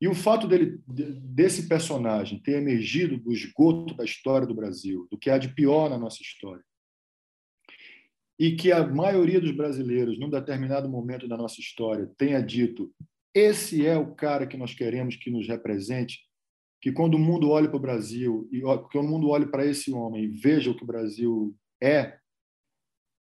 E 0.00 0.06
o 0.06 0.14
fato 0.14 0.46
dele, 0.46 0.80
desse 0.86 1.66
personagem 1.66 2.38
ter 2.40 2.52
emergido 2.52 3.18
do 3.18 3.32
esgoto 3.32 3.94
da 3.94 4.04
história 4.04 4.46
do 4.46 4.54
Brasil, 4.54 5.08
do 5.10 5.18
que 5.18 5.30
há 5.30 5.36
de 5.36 5.52
pior 5.52 5.90
na 5.90 5.98
nossa 5.98 6.22
história, 6.22 6.64
e 8.40 8.56
que 8.56 8.72
a 8.72 8.86
maioria 8.86 9.38
dos 9.38 9.50
brasileiros, 9.50 10.18
num 10.18 10.30
determinado 10.30 10.88
momento 10.88 11.28
da 11.28 11.36
nossa 11.36 11.60
história, 11.60 12.10
tenha 12.16 12.40
dito: 12.40 12.90
esse 13.34 13.86
é 13.86 13.98
o 13.98 14.14
cara 14.14 14.46
que 14.46 14.56
nós 14.56 14.72
queremos 14.72 15.14
que 15.14 15.30
nos 15.30 15.46
represente, 15.46 16.20
que 16.80 16.90
quando 16.90 17.16
o 17.16 17.18
mundo 17.18 17.50
olhe 17.50 17.68
para 17.68 17.76
o 17.76 17.80
Brasil 17.80 18.48
e 18.50 18.62
que 18.90 18.96
o 18.96 19.02
mundo 19.02 19.28
olhe 19.28 19.44
para 19.44 19.66
esse 19.66 19.92
homem 19.92 20.24
e 20.24 20.28
veja 20.28 20.70
o 20.70 20.74
que 20.74 20.82
o 20.82 20.86
Brasil 20.86 21.54
é, 21.82 22.16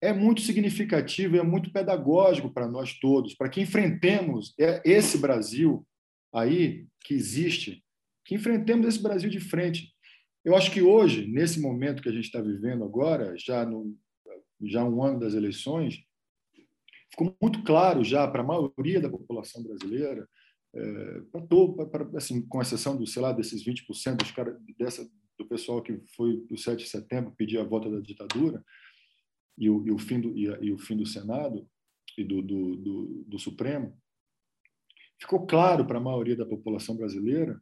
é 0.02 0.12
muito 0.12 0.42
significativo, 0.42 1.38
é 1.38 1.44
muito 1.44 1.72
pedagógico 1.72 2.52
para 2.52 2.68
nós 2.68 2.98
todos, 3.00 3.36
para 3.36 3.50
que 3.50 3.62
enfrentemos 3.62 4.56
esse 4.84 5.20
Brasil 5.20 5.86
aí 6.34 6.88
que 7.06 7.14
existe, 7.14 7.84
que 8.26 8.34
enfrentemos 8.34 8.88
esse 8.88 9.02
Brasil 9.02 9.30
de 9.30 9.40
frente. 9.40 9.94
Eu 10.44 10.56
acho 10.56 10.72
que 10.72 10.82
hoje, 10.82 11.28
nesse 11.28 11.62
momento 11.62 12.02
que 12.02 12.10
a 12.10 12.12
gente 12.12 12.26
está 12.26 12.42
vivendo 12.42 12.84
agora, 12.84 13.36
já 13.38 13.64
no, 13.64 13.96
já 14.68 14.84
um 14.84 15.04
ano 15.04 15.20
das 15.20 15.34
eleições, 15.34 16.04
ficou 17.10 17.36
muito 17.42 17.64
claro 17.64 18.04
já 18.04 18.28
para 18.28 18.42
a 18.42 18.46
maioria 18.46 19.00
da 19.02 19.10
população 19.10 19.64
brasileira, 19.64 20.28
é, 20.76 21.22
para, 21.32 21.86
para, 21.86 22.18
assim, 22.18 22.46
com 22.48 22.62
exceção 22.62 22.98
do, 22.98 23.06
sei 23.06 23.22
lá, 23.22 23.32
desses 23.32 23.64
20% 23.64 24.18
dos 24.18 24.32
cara, 24.32 24.58
dessa, 24.78 25.08
do 25.38 25.48
pessoal 25.48 25.82
que 25.82 26.02
foi 26.16 26.38
do 26.48 26.58
7 26.58 26.84
de 26.84 26.90
setembro 26.90 27.36
pedir 27.38 27.60
a 27.60 27.64
volta 27.64 27.90
da 27.90 28.00
ditadura 28.00 28.64
e 29.58 29.70
o, 29.70 29.86
e 29.86 29.92
o, 29.92 29.98
fim, 29.98 30.20
do, 30.20 30.36
e, 30.38 30.50
a, 30.50 30.58
e 30.60 30.72
o 30.72 30.78
fim 30.78 30.98
do 30.98 31.06
Senado 31.06 31.68
e 32.18 32.24
do, 32.24 32.42
do, 32.42 32.76
do, 32.76 33.24
do 33.28 33.40
Supremo, 33.40 33.96
ficou 35.20 35.46
claro 35.46 35.86
para 35.86 35.98
a 35.98 36.02
maioria 36.02 36.36
da 36.36 36.46
população 36.46 36.96
brasileira 36.96 37.62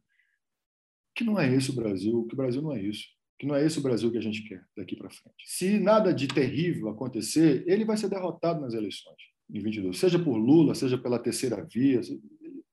que 1.14 1.24
não 1.24 1.38
é 1.38 1.52
esse 1.54 1.70
o 1.70 1.74
Brasil, 1.74 2.26
que 2.26 2.34
o 2.34 2.36
Brasil 2.36 2.62
não 2.62 2.72
é 2.72 2.82
isso 2.82 3.06
que 3.42 3.46
não 3.48 3.56
é 3.56 3.66
esse 3.66 3.80
o 3.80 3.82
Brasil 3.82 4.08
que 4.08 4.18
a 4.18 4.22
gente 4.22 4.44
quer 4.44 4.64
daqui 4.76 4.94
para 4.94 5.10
frente. 5.10 5.42
Se 5.44 5.76
nada 5.76 6.14
de 6.14 6.28
terrível 6.28 6.88
acontecer, 6.88 7.64
ele 7.66 7.84
vai 7.84 7.96
ser 7.96 8.08
derrotado 8.08 8.60
nas 8.60 8.72
eleições 8.72 9.16
em 9.50 9.58
22, 9.58 9.98
seja 9.98 10.16
por 10.16 10.36
Lula, 10.36 10.76
seja 10.76 10.96
pela 10.96 11.18
terceira 11.18 11.66
via, 11.68 12.00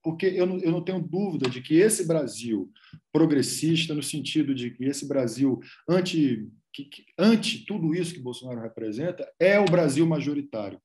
porque 0.00 0.26
eu 0.26 0.46
não, 0.46 0.60
eu 0.60 0.70
não 0.70 0.80
tenho 0.80 1.02
dúvida 1.02 1.50
de 1.50 1.60
que 1.60 1.74
esse 1.74 2.06
Brasil 2.06 2.70
progressista, 3.12 3.94
no 3.94 4.02
sentido 4.02 4.54
de 4.54 4.70
que 4.70 4.84
esse 4.84 5.08
Brasil 5.08 5.58
anti, 5.88 6.48
que, 6.72 6.84
que, 6.84 7.04
anti 7.18 7.66
tudo 7.66 7.92
isso 7.92 8.14
que 8.14 8.20
Bolsonaro 8.20 8.60
representa, 8.60 9.28
é 9.40 9.58
o 9.58 9.64
Brasil 9.64 10.06
majoritário. 10.06 10.80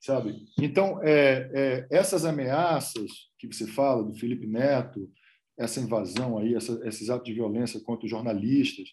Sabe? 0.00 0.46
Então, 0.58 1.02
é, 1.02 1.50
é, 1.52 1.86
essas 1.90 2.24
ameaças 2.24 3.28
que 3.38 3.46
você 3.46 3.66
fala 3.66 4.02
do 4.02 4.14
Felipe 4.14 4.46
Neto, 4.46 5.06
essa 5.58 5.80
invasão 5.80 6.38
aí, 6.38 6.54
essa, 6.54 6.80
esses 6.86 7.08
atos 7.08 7.26
de 7.26 7.34
violência 7.34 7.80
contra 7.80 8.04
os 8.04 8.10
jornalistas, 8.10 8.88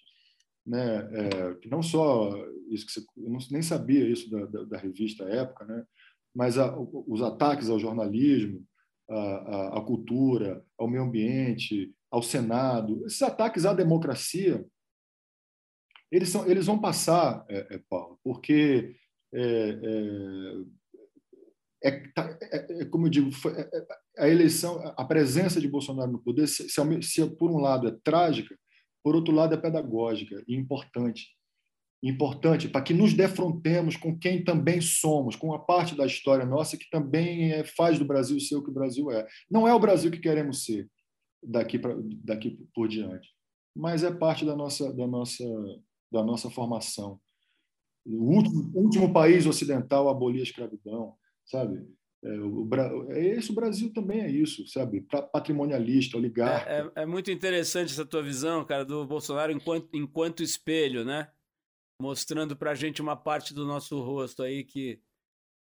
né? 0.65 1.09
É, 1.11 1.55
que 1.55 1.67
não 1.67 1.83
só 1.83 2.31
isso 2.69 2.85
que 2.85 2.91
você, 2.93 2.99
eu 3.17 3.29
não, 3.29 3.39
nem 3.51 3.61
sabia 3.61 4.07
isso 4.07 4.29
da, 4.29 4.45
da, 4.45 4.63
da 4.63 4.77
revista 4.77 5.25
época, 5.25 5.65
né? 5.65 5.85
Mas 6.33 6.57
a, 6.57 6.75
os 6.77 7.21
ataques 7.21 7.69
ao 7.69 7.79
jornalismo, 7.79 8.65
à, 9.09 9.81
cultura, 9.85 10.65
ao 10.77 10.87
meio 10.87 11.03
ambiente, 11.03 11.93
ao 12.09 12.23
Senado, 12.23 13.05
esses 13.05 13.21
ataques 13.21 13.65
à 13.65 13.73
democracia, 13.73 14.65
eles 16.11 16.29
são, 16.29 16.47
eles 16.47 16.65
vão 16.65 16.79
passar, 16.79 17.45
é, 17.49 17.75
é, 17.75 17.81
Paulo, 17.89 18.19
porque 18.23 18.95
é, 21.83 21.89
é, 21.89 21.95
é, 21.95 22.07
tá, 22.13 22.37
é, 22.41 22.81
é 22.81 22.85
como 22.85 23.07
eu 23.07 23.09
digo, 23.09 23.31
foi, 23.31 23.53
a 24.17 24.27
eleição, 24.27 24.81
a 24.97 25.05
presença 25.05 25.59
de 25.59 25.67
Bolsonaro 25.67 26.11
no 26.11 26.19
poder, 26.19 26.47
se, 26.47 26.69
se, 26.69 27.01
se, 27.01 27.29
por 27.35 27.51
um 27.51 27.59
lado 27.59 27.87
é 27.87 27.95
trágica, 28.03 28.57
por 29.03 29.15
outro 29.15 29.33
lado 29.33 29.53
é 29.53 29.57
pedagógica 29.57 30.43
e 30.47 30.55
importante. 30.55 31.27
importante 32.01 32.67
para 32.67 32.81
que 32.81 32.93
nos 32.93 33.13
defrontemos 33.13 33.95
com 33.95 34.17
quem 34.17 34.43
também 34.43 34.81
somos, 34.81 35.35
com 35.35 35.53
a 35.53 35.59
parte 35.59 35.95
da 35.95 36.05
história 36.05 36.45
nossa 36.45 36.77
que 36.77 36.89
também 36.89 37.51
é, 37.51 37.63
faz 37.63 37.99
do 37.99 38.05
Brasil 38.05 38.39
ser 38.39 38.55
o 38.55 38.63
que 38.63 38.69
o 38.69 38.73
Brasil 38.73 39.11
é. 39.11 39.27
Não 39.49 39.67
é 39.67 39.73
o 39.73 39.79
Brasil 39.79 40.11
que 40.11 40.19
queremos 40.19 40.65
ser 40.65 40.89
daqui, 41.41 41.79
pra, 41.79 41.95
daqui 42.23 42.57
por 42.73 42.87
diante, 42.87 43.29
mas 43.75 44.03
é 44.03 44.11
parte 44.11 44.45
da 44.45 44.55
nossa, 44.55 44.93
da 44.93 45.07
nossa, 45.07 45.43
da 46.11 46.23
nossa 46.23 46.49
formação. 46.49 47.19
O 48.05 48.35
último, 48.35 48.71
último 48.75 49.13
país 49.13 49.45
ocidental 49.45 50.07
a 50.07 50.11
abolir 50.11 50.41
a 50.41 50.43
escravidão, 50.43 51.15
sabe? 51.45 51.85
É, 52.23 52.39
o, 52.39 52.69
é 53.09 53.27
esse 53.35 53.51
o 53.51 53.55
Brasil 53.55 53.91
também 53.93 54.21
é 54.21 54.31
isso, 54.31 54.65
sabe? 54.67 55.05
Patrimonialista, 55.31 56.17
oligarca. 56.17 56.69
É, 56.69 56.79
é, 56.79 57.03
é, 57.03 57.05
muito 57.05 57.29
interessante 57.29 57.91
essa 57.91 58.05
tua 58.05 58.23
visão, 58.23 58.63
cara, 58.63 58.85
do 58.85 59.05
Bolsonaro 59.05 59.51
enquanto, 59.51 59.89
enquanto 59.93 60.41
espelho, 60.41 61.03
né? 61.03 61.29
Mostrando 62.01 62.55
pra 62.55 62.75
gente 62.75 63.01
uma 63.01 63.15
parte 63.15 63.53
do 63.53 63.65
nosso 63.65 63.99
rosto 64.01 64.41
aí 64.41 64.63
que. 64.63 65.01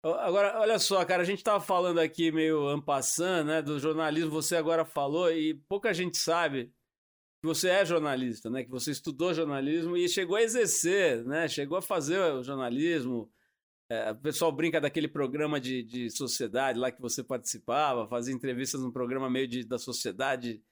Agora, 0.03 0.59
olha 0.59 0.79
só, 0.79 1.05
cara, 1.05 1.23
a 1.23 1.27
gente 1.27 1.45
tava 1.45 1.61
falando 1.63 1.99
aqui 1.99 2.33
meio 2.33 2.67
ampassando, 2.69 3.51
né? 3.51 3.63
Do 3.63 3.79
jornalismo, 3.79 4.31
você 4.31 4.57
agora 4.57 4.85
falou, 4.85 5.31
e 5.31 5.55
pouca 5.69 5.93
gente 5.95 6.17
sabe 6.17 6.73
que 7.41 7.47
você 7.47 7.69
é 7.69 7.85
jornalista, 7.85 8.51
né? 8.51 8.65
Que 8.65 8.71
você 8.71 8.91
estudou 8.91 9.33
jornalismo 9.33 9.97
e 9.97 10.09
chegou 10.09 10.37
a 10.37 10.43
exercer, 10.43 11.25
né? 11.25 11.47
Chegou 11.47 11.79
a 11.79 11.83
fazer 11.83 12.19
o 12.19 12.43
jornalismo 12.43 13.31
é, 13.91 14.13
o 14.13 14.17
pessoal 14.17 14.53
brinca 14.53 14.81
daquele 14.81 15.09
programa 15.09 15.61
de, 15.61 15.83
de 15.83 16.09
sociedade 16.11 16.79
lá 16.79 16.93
que 16.93 17.01
você 17.01 17.25
participava, 17.25 18.07
fazia 18.07 18.33
entrevistas 18.33 18.81
num 18.81 18.93
programa 18.93 19.29
meio 19.29 19.49
de, 19.49 19.65
da 19.65 19.79
sociedade 19.79 20.63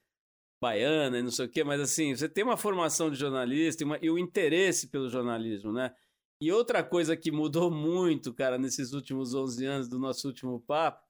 baiana 0.61 1.19
e 1.19 1.21
não 1.21 1.29
sei 1.29 1.45
o 1.45 1.49
quê, 1.49 1.61
mas 1.61 1.81
assim, 1.81 2.15
você 2.15 2.29
tem 2.29 2.45
uma 2.45 2.55
formação 2.55 3.11
de 3.11 3.17
jornalista 3.17 3.83
e, 3.83 3.85
uma, 3.85 3.99
e 4.01 4.09
o 4.09 4.17
interesse 4.17 4.87
pelo 4.87 5.09
jornalismo, 5.09 5.73
né? 5.73 5.93
E 6.41 6.49
outra 6.49 6.81
coisa 6.81 7.17
que 7.17 7.29
mudou 7.29 7.69
muito, 7.71 8.33
cara, 8.33 8.57
nesses 8.57 8.93
últimos 8.93 9.33
11 9.33 9.65
anos 9.65 9.89
do 9.89 9.99
nosso 9.99 10.25
último 10.25 10.61
papo, 10.61 11.05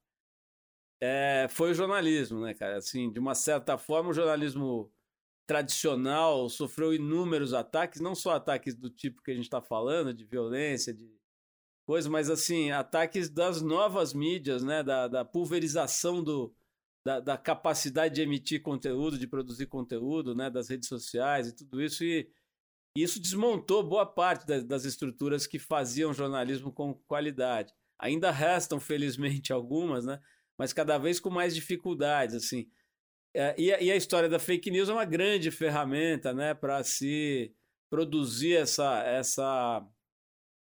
é, 1.00 1.48
foi 1.48 1.72
o 1.72 1.74
jornalismo, 1.76 2.42
né, 2.42 2.56
cara? 2.56 2.78
Assim, 2.78 3.12
de 3.12 3.20
uma 3.20 3.36
certa 3.36 3.78
forma, 3.78 4.10
o 4.10 4.14
jornalismo 4.14 4.92
tradicional 5.48 6.50
sofreu 6.50 6.92
inúmeros 6.92 7.54
ataques, 7.54 8.02
não 8.02 8.16
só 8.16 8.32
ataques 8.32 8.76
do 8.76 8.90
tipo 8.90 9.22
que 9.22 9.30
a 9.30 9.36
gente 9.36 9.46
está 9.46 9.62
falando, 9.62 10.14
de 10.14 10.26
violência, 10.26 10.94
de 10.94 11.19
coisa, 11.90 12.08
mas 12.08 12.30
assim, 12.30 12.70
ataques 12.70 13.32
das 13.32 13.64
novas 13.64 14.14
mídias, 14.14 14.64
né? 14.64 14.84
Da, 14.84 15.08
da 15.08 15.26
pulverização 15.26 16.24
do, 16.24 16.54
da, 17.04 17.20
da, 17.20 17.36
capacidade 17.36 18.14
de 18.14 18.22
emitir 18.22 18.62
conteúdo, 18.62 19.18
de 19.18 19.26
produzir 19.26 19.66
conteúdo, 19.66 20.36
né? 20.36 20.52
Das 20.52 20.70
redes 20.70 20.88
sociais 20.88 21.48
e 21.48 21.56
tudo 21.56 21.82
isso. 21.82 22.04
E 22.04 22.30
isso 22.96 23.20
desmontou 23.20 23.82
boa 23.82 24.06
parte 24.06 24.46
das, 24.46 24.64
das 24.64 24.86
estruturas 24.86 25.48
que 25.48 25.58
faziam 25.58 26.14
jornalismo 26.14 26.72
com 26.72 26.94
qualidade. 26.94 27.74
Ainda 27.98 28.30
restam, 28.30 28.80
felizmente, 28.80 29.52
algumas, 29.52 30.06
né? 30.06 30.20
Mas 30.60 30.72
cada 30.72 30.96
vez 31.00 31.20
com 31.20 31.32
mais 31.32 31.56
dificuldades, 31.56 32.36
assim. 32.36 32.70
É, 33.34 33.56
e, 33.60 33.74
a, 33.74 33.82
e 33.82 33.92
a 33.92 33.96
história 33.96 34.30
da 34.30 34.38
fake 34.38 34.70
news 34.70 34.90
é 34.90 34.94
uma 34.94 35.06
grande 35.06 35.50
ferramenta, 35.50 36.34
né? 36.34 36.54
Para 36.54 36.84
se 36.84 37.52
produzir 37.90 38.58
essa, 38.58 39.04
essa 39.06 39.84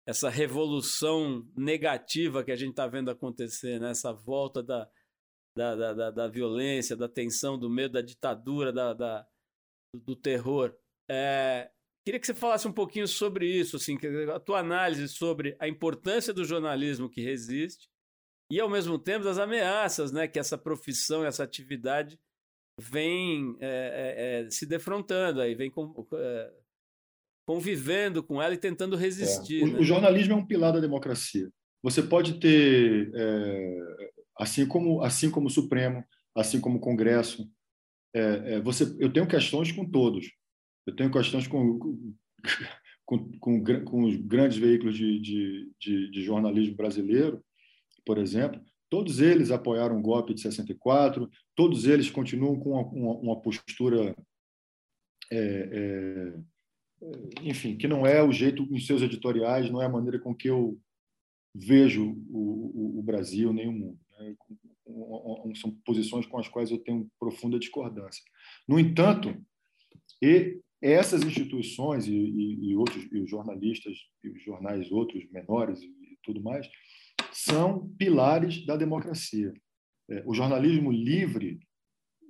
essa 0.05 0.29
revolução 0.29 1.47
negativa 1.55 2.43
que 2.43 2.51
a 2.51 2.55
gente 2.55 2.71
está 2.71 2.87
vendo 2.87 3.09
acontecer, 3.09 3.79
né? 3.79 3.91
essa 3.91 4.11
volta 4.11 4.61
da, 4.61 4.89
da, 5.55 5.93
da, 5.93 6.11
da, 6.11 6.27
violência, 6.27 6.95
da 6.95 7.07
tensão, 7.07 7.57
do 7.57 7.69
medo, 7.69 7.93
da 7.93 8.01
ditadura, 8.01 8.71
da, 8.71 8.93
da 8.93 9.27
do 10.05 10.15
terror. 10.15 10.75
É, 11.09 11.69
queria 12.05 12.19
que 12.19 12.25
você 12.25 12.33
falasse 12.33 12.67
um 12.67 12.73
pouquinho 12.73 13.07
sobre 13.07 13.47
isso, 13.47 13.75
assim, 13.75 13.97
a 14.33 14.39
tua 14.39 14.59
análise 14.59 15.07
sobre 15.07 15.55
a 15.59 15.67
importância 15.67 16.33
do 16.33 16.43
jornalismo 16.43 17.09
que 17.09 17.21
resiste 17.21 17.87
e, 18.51 18.59
ao 18.59 18.69
mesmo 18.69 18.99
tempo, 18.99 19.23
das 19.23 19.37
ameaças 19.37 20.11
né, 20.11 20.27
que 20.27 20.39
essa 20.39 20.57
profissão, 20.57 21.23
essa 21.23 21.43
atividade 21.43 22.19
vem 22.79 23.55
é, 23.59 23.67
é, 23.67 24.41
é 24.45 24.49
se 24.49 24.65
defrontando, 24.65 25.41
aí, 25.41 25.53
vem 25.53 25.69
com, 25.69 26.07
é, 26.13 26.62
convivendo 27.45 28.23
com 28.23 28.41
ela 28.41 28.53
e 28.53 28.57
tentando 28.57 28.95
resistir. 28.95 29.61
É. 29.61 29.63
O, 29.63 29.67
né? 29.67 29.79
o, 29.79 29.83
jornalismo 29.83 30.33
é 30.33 30.35
um 30.35 30.45
pilar 30.45 30.73
da 30.73 30.79
democracia. 30.79 31.49
Você 31.81 32.01
pode 32.01 32.39
ter, 32.39 33.11
é, 33.13 33.77
assim 34.39 34.65
como 34.65 35.01
assim 35.01 35.29
como 35.29 35.47
o 35.47 35.51
Supremo, 35.51 36.03
assim 36.35 36.59
como 36.59 36.77
o 36.77 36.81
Congresso, 36.81 37.49
é, 38.15 38.55
é 38.55 38.61
você, 38.61 38.95
eu 38.99 39.11
tenho 39.11 39.27
questões 39.27 39.71
com 39.71 39.89
todos. 39.89 40.31
Eu 40.85 40.95
tenho 40.95 41.11
questões 41.11 41.47
com, 41.47 41.79
com, 43.05 43.39
com, 43.39 43.83
com 43.85 44.03
os 44.03 44.15
grandes 44.15 44.57
veículos 44.57 44.95
de, 44.95 45.19
de, 45.19 45.71
de, 45.79 46.11
de 46.11 46.23
jornalismo 46.23 46.75
brasileiro, 46.75 47.43
por 48.05 48.17
exemplo. 48.17 48.61
Todos 48.89 49.19
eles 49.19 49.49
apoiaram 49.49 49.97
o 49.97 50.01
golpe 50.01 50.33
de 50.33 50.41
64, 50.41 51.29
todos 51.55 51.85
eles 51.85 52.11
continuam 52.11 52.59
com 52.59 52.71
uma, 52.71 52.83
uma, 52.83 53.19
uma 53.19 53.41
postura 53.41 54.15
é, 55.31 55.37
é, 55.37 56.33
enfim, 57.41 57.77
que 57.77 57.87
não 57.87 58.05
é 58.05 58.21
o 58.21 58.31
jeito 58.31 58.63
em 58.63 58.79
seus 58.79 59.01
editoriais, 59.01 59.69
não 59.69 59.81
é 59.81 59.85
a 59.85 59.89
maneira 59.89 60.19
com 60.19 60.33
que 60.33 60.49
eu 60.49 60.79
vejo 61.53 62.17
o, 62.29 62.95
o, 62.95 62.99
o 62.99 63.03
Brasil 63.03 63.53
nem 63.53 63.67
o 63.67 63.71
mundo. 63.71 63.99
Né? 64.19 64.35
São 65.55 65.71
posições 65.85 66.25
com 66.25 66.37
as 66.39 66.47
quais 66.47 66.71
eu 66.71 66.77
tenho 66.77 67.09
profunda 67.19 67.59
discordância. 67.59 68.23
No 68.67 68.79
entanto, 68.79 69.35
e 70.21 70.59
essas 70.81 71.23
instituições 71.23 72.07
e, 72.07 72.13
e, 72.13 72.71
e 72.71 72.75
outros 72.75 73.07
e 73.11 73.19
os 73.19 73.29
jornalistas 73.29 73.97
e 74.23 74.29
os 74.29 74.43
jornais 74.43 74.91
outros 74.91 75.23
menores 75.31 75.81
e 75.81 76.17
tudo 76.23 76.41
mais 76.41 76.67
são 77.31 77.89
pilares 77.97 78.65
da 78.65 78.75
democracia. 78.75 79.53
É, 80.09 80.23
o 80.25 80.33
jornalismo 80.33 80.91
livre 80.91 81.59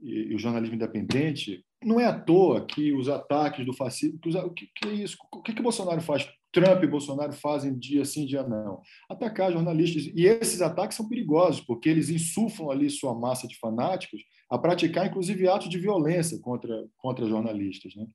e 0.02 0.36
o 0.36 0.40
jornalismo 0.40 0.76
independente 0.76 1.66
não 1.86 2.00
é 2.00 2.06
à 2.06 2.18
toa 2.18 2.66
que 2.66 2.94
os 2.94 3.10
ataques 3.10 3.66
do 3.66 3.74
fascismo. 3.74 4.20
Que, 4.20 4.30
o 4.30 4.50
que, 4.52 4.70
que, 4.76 4.88
é 4.88 4.94
isso? 4.94 5.18
O 5.32 5.42
que, 5.42 5.54
que 5.54 5.62
Bolsonaro 5.62 6.02
faz? 6.02 6.28
Trump 6.52 6.84
e 6.84 6.88
Bolsonaro 6.88 7.34
fazem 7.34 7.78
dia 7.78 8.06
sim, 8.06 8.26
dia 8.26 8.44
não. 8.44 8.82
Atacar 9.10 9.52
jornalistas. 9.52 10.06
E 10.16 10.26
esses 10.26 10.62
ataques 10.62 10.96
são 10.96 11.10
perigosos, 11.10 11.62
porque 11.62 11.90
eles 11.90 12.10
insuflam 12.10 12.70
ali 12.70 12.90
sua 12.90 13.14
massa 13.14 13.48
de 13.48 13.58
fanáticos 13.58 14.22
a 14.50 14.58
praticar, 14.58 15.08
inclusive, 15.08 15.48
atos 15.48 15.68
de 15.68 15.80
violência 15.80 16.40
contra, 16.40 16.86
contra 16.98 17.28
jornalistas. 17.28 17.96
Né? 17.96 18.06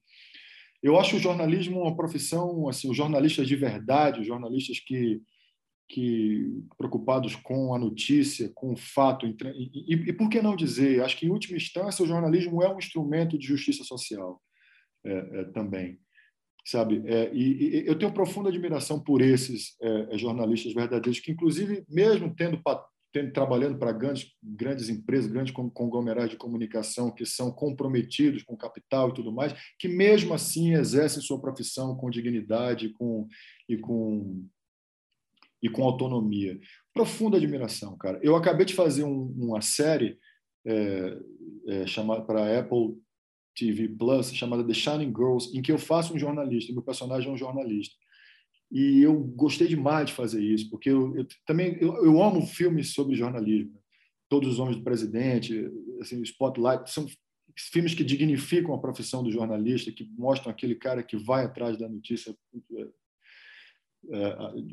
Eu 0.81 0.99
acho 0.99 1.17
o 1.17 1.19
jornalismo 1.19 1.83
uma 1.83 1.97
profissão, 1.97 2.69
assim, 2.69 2.89
os 2.89 2.97
jornalistas 2.97 3.49
de 3.49 3.57
verdade, 3.57 4.21
os 4.21 4.27
jornalistas 4.27 4.79
que, 4.79 5.21
que 5.89 6.63
preocupados 6.77 7.35
com 7.35 7.75
a 7.75 7.79
notícia, 7.79 8.51
com 8.55 8.75
o 8.75 8.77
fato. 8.77 9.27
E, 9.27 9.35
e, 9.75 9.95
e, 9.95 10.13
por 10.13 10.29
que 10.29 10.43
não 10.43 10.55
dizer? 10.55 11.03
Acho 11.03 11.17
que, 11.17 11.27
em 11.27 11.31
última 11.31 11.57
instância, 11.57 12.05
o 12.05 12.07
jornalismo 12.07 12.63
é 12.63 12.73
um 12.73 12.79
instrumento 12.79 13.39
de 13.39 13.47
justiça 13.47 13.83
social 13.83 14.41
é, 15.05 15.41
é, 15.41 15.45
também. 15.45 15.99
Sabe? 16.67 17.03
É, 17.07 17.33
e, 17.33 17.85
eu 17.87 17.99
tenho 17.99 18.13
profunda 18.13 18.51
admiração 18.51 19.01
por 19.01 19.23
esses 19.23 19.77
é, 19.81 20.15
é, 20.15 20.19
jornalistas 20.19 20.75
verdadeiros, 20.75 21.21
que, 21.21 21.33
inclusive, 21.33 21.83
mesmo 21.89 22.35
tendo, 22.37 22.61
tendo 23.11 23.33
trabalhando 23.33 23.79
para 23.79 23.91
grandes, 23.91 24.31
grandes 24.43 24.91
empresas, 24.91 25.33
grandes 25.33 25.55
conglomerados 25.55 26.33
de 26.33 26.37
comunicação, 26.37 27.11
que 27.11 27.25
são 27.25 27.51
comprometidos 27.51 28.43
com 28.43 28.55
capital 28.55 29.09
e 29.09 29.15
tudo 29.15 29.33
mais, 29.33 29.55
que, 29.79 29.89
mesmo 29.89 30.35
assim, 30.35 30.75
exercem 30.75 31.23
sua 31.23 31.41
profissão 31.41 31.97
com 31.97 32.11
dignidade 32.11 32.91
com, 32.91 33.27
e 33.67 33.79
com 33.79 34.47
e 35.63 35.69
com 35.69 35.85
autonomia. 35.85 36.59
Profunda 36.93 37.37
admiração, 37.37 37.97
cara. 37.97 38.19
Eu 38.23 38.37
acabei 38.37 38.67
de 38.67 38.75
fazer 38.75 39.05
um, 39.05 39.35
uma 39.37 39.61
série 39.61 40.19
é, 40.67 41.19
é, 41.67 41.87
chamada 41.87 42.23
para 42.23 42.59
Apple 42.59 42.97
TV 43.55 43.89
Plus 43.89 44.33
chamada 44.33 44.65
The 44.65 44.75
Shining 44.75 45.13
Girls, 45.15 45.57
em 45.57 45.61
que 45.61 45.73
eu 45.73 45.79
faço 45.79 46.15
um 46.15 46.19
jornalista. 46.19 46.73
Meu 46.73 46.83
personagem 46.83 47.29
é 47.29 47.33
um 47.33 47.37
jornalista. 47.37 47.95
E 48.71 49.01
eu 49.01 49.19
gostei 49.19 49.67
demais 49.67 50.09
de 50.09 50.13
fazer 50.13 50.43
isso, 50.43 50.69
porque 50.71 50.91
eu, 50.91 51.17
eu 51.17 51.27
também 51.47 51.77
eu, 51.81 52.05
eu, 52.05 52.23
amo 52.23 52.47
filmes 52.47 52.93
sobre 52.93 53.17
jornalismo. 53.17 53.81
Todos 54.29 54.53
os 54.53 54.59
Homens 54.59 54.77
do 54.77 54.85
Presidente, 54.85 55.71
assim, 56.01 56.23
Spotlight, 56.23 56.91
são 56.91 57.07
filmes 57.57 57.95
que 57.95 58.05
dignificam 58.05 58.75
a 58.75 58.81
profissão 58.81 59.23
do 59.23 59.33
jornalista, 59.33 59.91
que 59.91 60.09
mostram 60.17 60.53
aquele 60.53 60.75
cara 60.75 61.03
que 61.03 61.17
vai 61.17 61.45
atrás 61.45 61.79
da 61.79 61.89
notícia 61.89 62.37
é, 62.77 62.89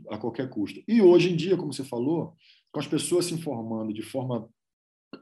a 0.09 0.17
qualquer 0.17 0.49
custo. 0.49 0.81
E 0.87 1.01
hoje 1.01 1.31
em 1.31 1.35
dia, 1.35 1.57
como 1.57 1.73
você 1.73 1.83
falou, 1.83 2.35
com 2.71 2.79
as 2.79 2.87
pessoas 2.87 3.25
se 3.25 3.33
informando 3.33 3.93
de 3.93 4.01
forma 4.01 4.49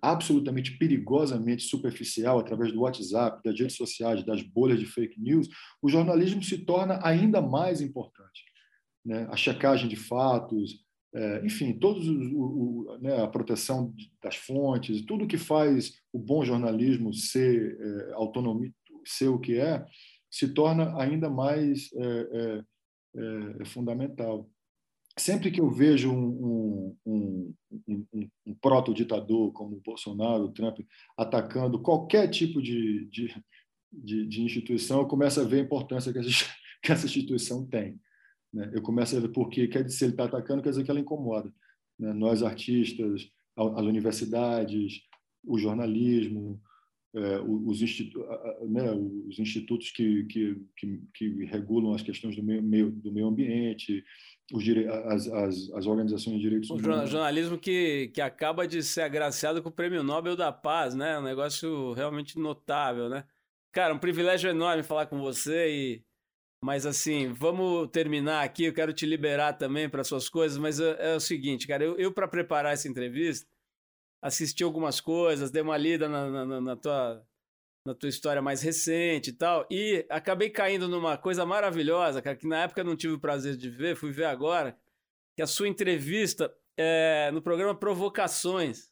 absolutamente 0.01 0.77
perigosamente 0.77 1.63
superficial 1.63 2.39
através 2.39 2.71
do 2.71 2.81
WhatsApp, 2.81 3.41
das 3.43 3.59
redes 3.59 3.75
sociais, 3.75 4.25
das 4.25 4.41
bolhas 4.41 4.79
de 4.79 4.85
fake 4.85 5.19
news, 5.19 5.47
o 5.81 5.89
jornalismo 5.89 6.41
se 6.43 6.57
torna 6.59 6.99
ainda 7.03 7.41
mais 7.41 7.81
importante. 7.81 8.43
Né? 9.05 9.27
A 9.29 9.35
checagem 9.35 9.87
de 9.87 9.95
fatos, 9.95 10.83
é, 11.13 11.45
enfim, 11.45 11.73
todos 11.73 12.07
o, 12.07 12.41
o, 12.41 12.97
né, 12.99 13.21
a 13.21 13.27
proteção 13.27 13.93
das 14.21 14.35
fontes, 14.35 15.05
tudo 15.05 15.27
que 15.27 15.37
faz 15.37 15.93
o 16.11 16.17
bom 16.17 16.43
jornalismo 16.43 17.13
ser 17.13 17.77
é, 17.79 18.13
ser 19.05 19.27
o 19.27 19.39
que 19.39 19.57
é, 19.57 19.85
se 20.31 20.47
torna 20.47 20.99
ainda 20.99 21.29
mais 21.29 21.91
é, 21.93 22.29
é, 22.31 22.63
é, 23.15 23.61
é, 23.61 23.65
fundamental. 23.65 24.49
Sempre 25.17 25.51
que 25.51 25.61
eu 25.61 25.69
vejo 25.69 26.11
um, 26.11 26.97
um, 27.05 27.53
um, 27.87 28.29
um 28.47 28.55
proto-ditador 28.55 29.51
como 29.51 29.81
Bolsonaro, 29.85 30.51
Trump, 30.51 30.79
atacando 31.15 31.81
qualquer 31.81 32.27
tipo 32.29 32.61
de, 32.61 33.05
de, 33.05 33.43
de, 33.91 34.25
de, 34.25 34.41
instituição, 34.41 35.01
eu 35.01 35.07
começo 35.07 35.39
a 35.39 35.43
ver 35.43 35.59
a 35.59 35.63
importância 35.63 36.11
que 36.11 36.19
essa, 36.19 36.29
que 36.81 36.91
essa 36.91 37.05
instituição 37.05 37.65
tem. 37.65 37.99
Né? 38.51 38.71
Eu 38.73 38.81
começo 38.81 39.15
a 39.15 39.19
ver 39.19 39.29
porque 39.29 39.67
quer 39.67 39.83
dizer, 39.83 40.05
ele 40.05 40.13
está 40.13 40.25
atacando, 40.25 40.63
quer 40.63 40.69
dizer 40.69 40.83
que 40.83 40.89
ela 40.89 40.99
incomoda. 40.99 41.53
Né? 41.99 42.11
Nós, 42.13 42.41
artistas, 42.41 43.29
as 43.55 43.85
universidades, 43.85 45.01
o 45.45 45.59
jornalismo, 45.59 46.59
os, 47.67 47.81
institu 47.81 48.19
né, 48.67 48.91
os, 49.27 49.37
institutos 49.37 49.91
que, 49.91 50.23
que, 50.25 50.57
que, 50.75 51.01
que, 51.13 51.45
regulam 51.45 51.93
as 51.93 52.01
questões 52.01 52.35
do 52.35 52.43
meio, 52.43 52.91
do 52.91 53.11
meio 53.11 53.27
ambiente, 53.27 54.03
as, 55.05 55.27
as, 55.27 55.69
as, 55.71 55.85
organizações 55.85 56.37
de 56.37 56.41
direitos 56.41 56.69
o 56.69 56.75
humanos. 56.75 57.09
O 57.09 57.11
jornalismo 57.11 57.57
que, 57.57 58.11
que 58.13 58.21
acaba 58.21 58.67
de 58.67 58.81
ser 58.81 59.01
agraciado 59.01 59.61
com 59.61 59.69
o 59.69 59.71
Prêmio 59.71 60.03
Nobel 60.03 60.35
da 60.35 60.51
Paz, 60.51 60.95
né? 60.95 61.19
Um 61.19 61.23
negócio 61.23 61.93
realmente 61.93 62.37
notável, 62.39 63.07
né? 63.07 63.23
Cara, 63.71 63.93
um 63.93 63.99
privilégio 63.99 64.49
enorme 64.49 64.83
falar 64.83 65.05
com 65.05 65.19
você 65.19 65.69
e 65.69 66.03
mas 66.63 66.85
assim, 66.85 67.33
vamos 67.33 67.89
terminar 67.91 68.41
aqui. 68.41 68.63
Eu 68.63 68.73
quero 68.73 68.93
te 68.93 69.05
liberar 69.05 69.51
também 69.53 69.89
para 69.89 70.03
suas 70.03 70.29
coisas, 70.29 70.57
mas 70.57 70.79
é, 70.79 71.11
é, 71.11 71.15
o 71.15 71.19
seguinte, 71.19 71.67
cara, 71.67 71.83
eu, 71.83 71.97
eu 71.97 72.09
para 72.09 72.25
preparar 72.25 72.71
essa 72.71 72.87
entrevista, 72.87 73.45
assisti 74.23 74.63
algumas 74.63 75.01
coisas, 75.01 75.51
dei 75.51 75.61
uma 75.61 75.75
lida 75.75 76.07
na, 76.07 76.45
na, 76.45 76.61
na, 76.61 76.75
tua, 76.77 77.27
na 77.85 77.93
tua 77.93 78.07
história 78.07 78.41
mais 78.41 78.61
recente 78.61 79.31
e 79.31 79.33
tal, 79.33 79.67
e 79.69 80.05
acabei 80.09 80.49
caindo 80.49 80.87
numa 80.87 81.17
coisa 81.17 81.45
maravilhosa, 81.45 82.21
cara, 82.21 82.37
que 82.37 82.47
na 82.47 82.63
época 82.63 82.79
eu 82.79 82.85
não 82.85 82.95
tive 82.95 83.13
o 83.13 83.19
prazer 83.19 83.57
de 83.57 83.69
ver, 83.69 83.97
fui 83.97 84.11
ver 84.11 84.25
agora, 84.25 84.77
que 85.35 85.41
a 85.41 85.47
sua 85.47 85.67
entrevista 85.67 86.55
é, 86.77 87.31
no 87.31 87.41
programa 87.41 87.75
Provocações, 87.75 88.89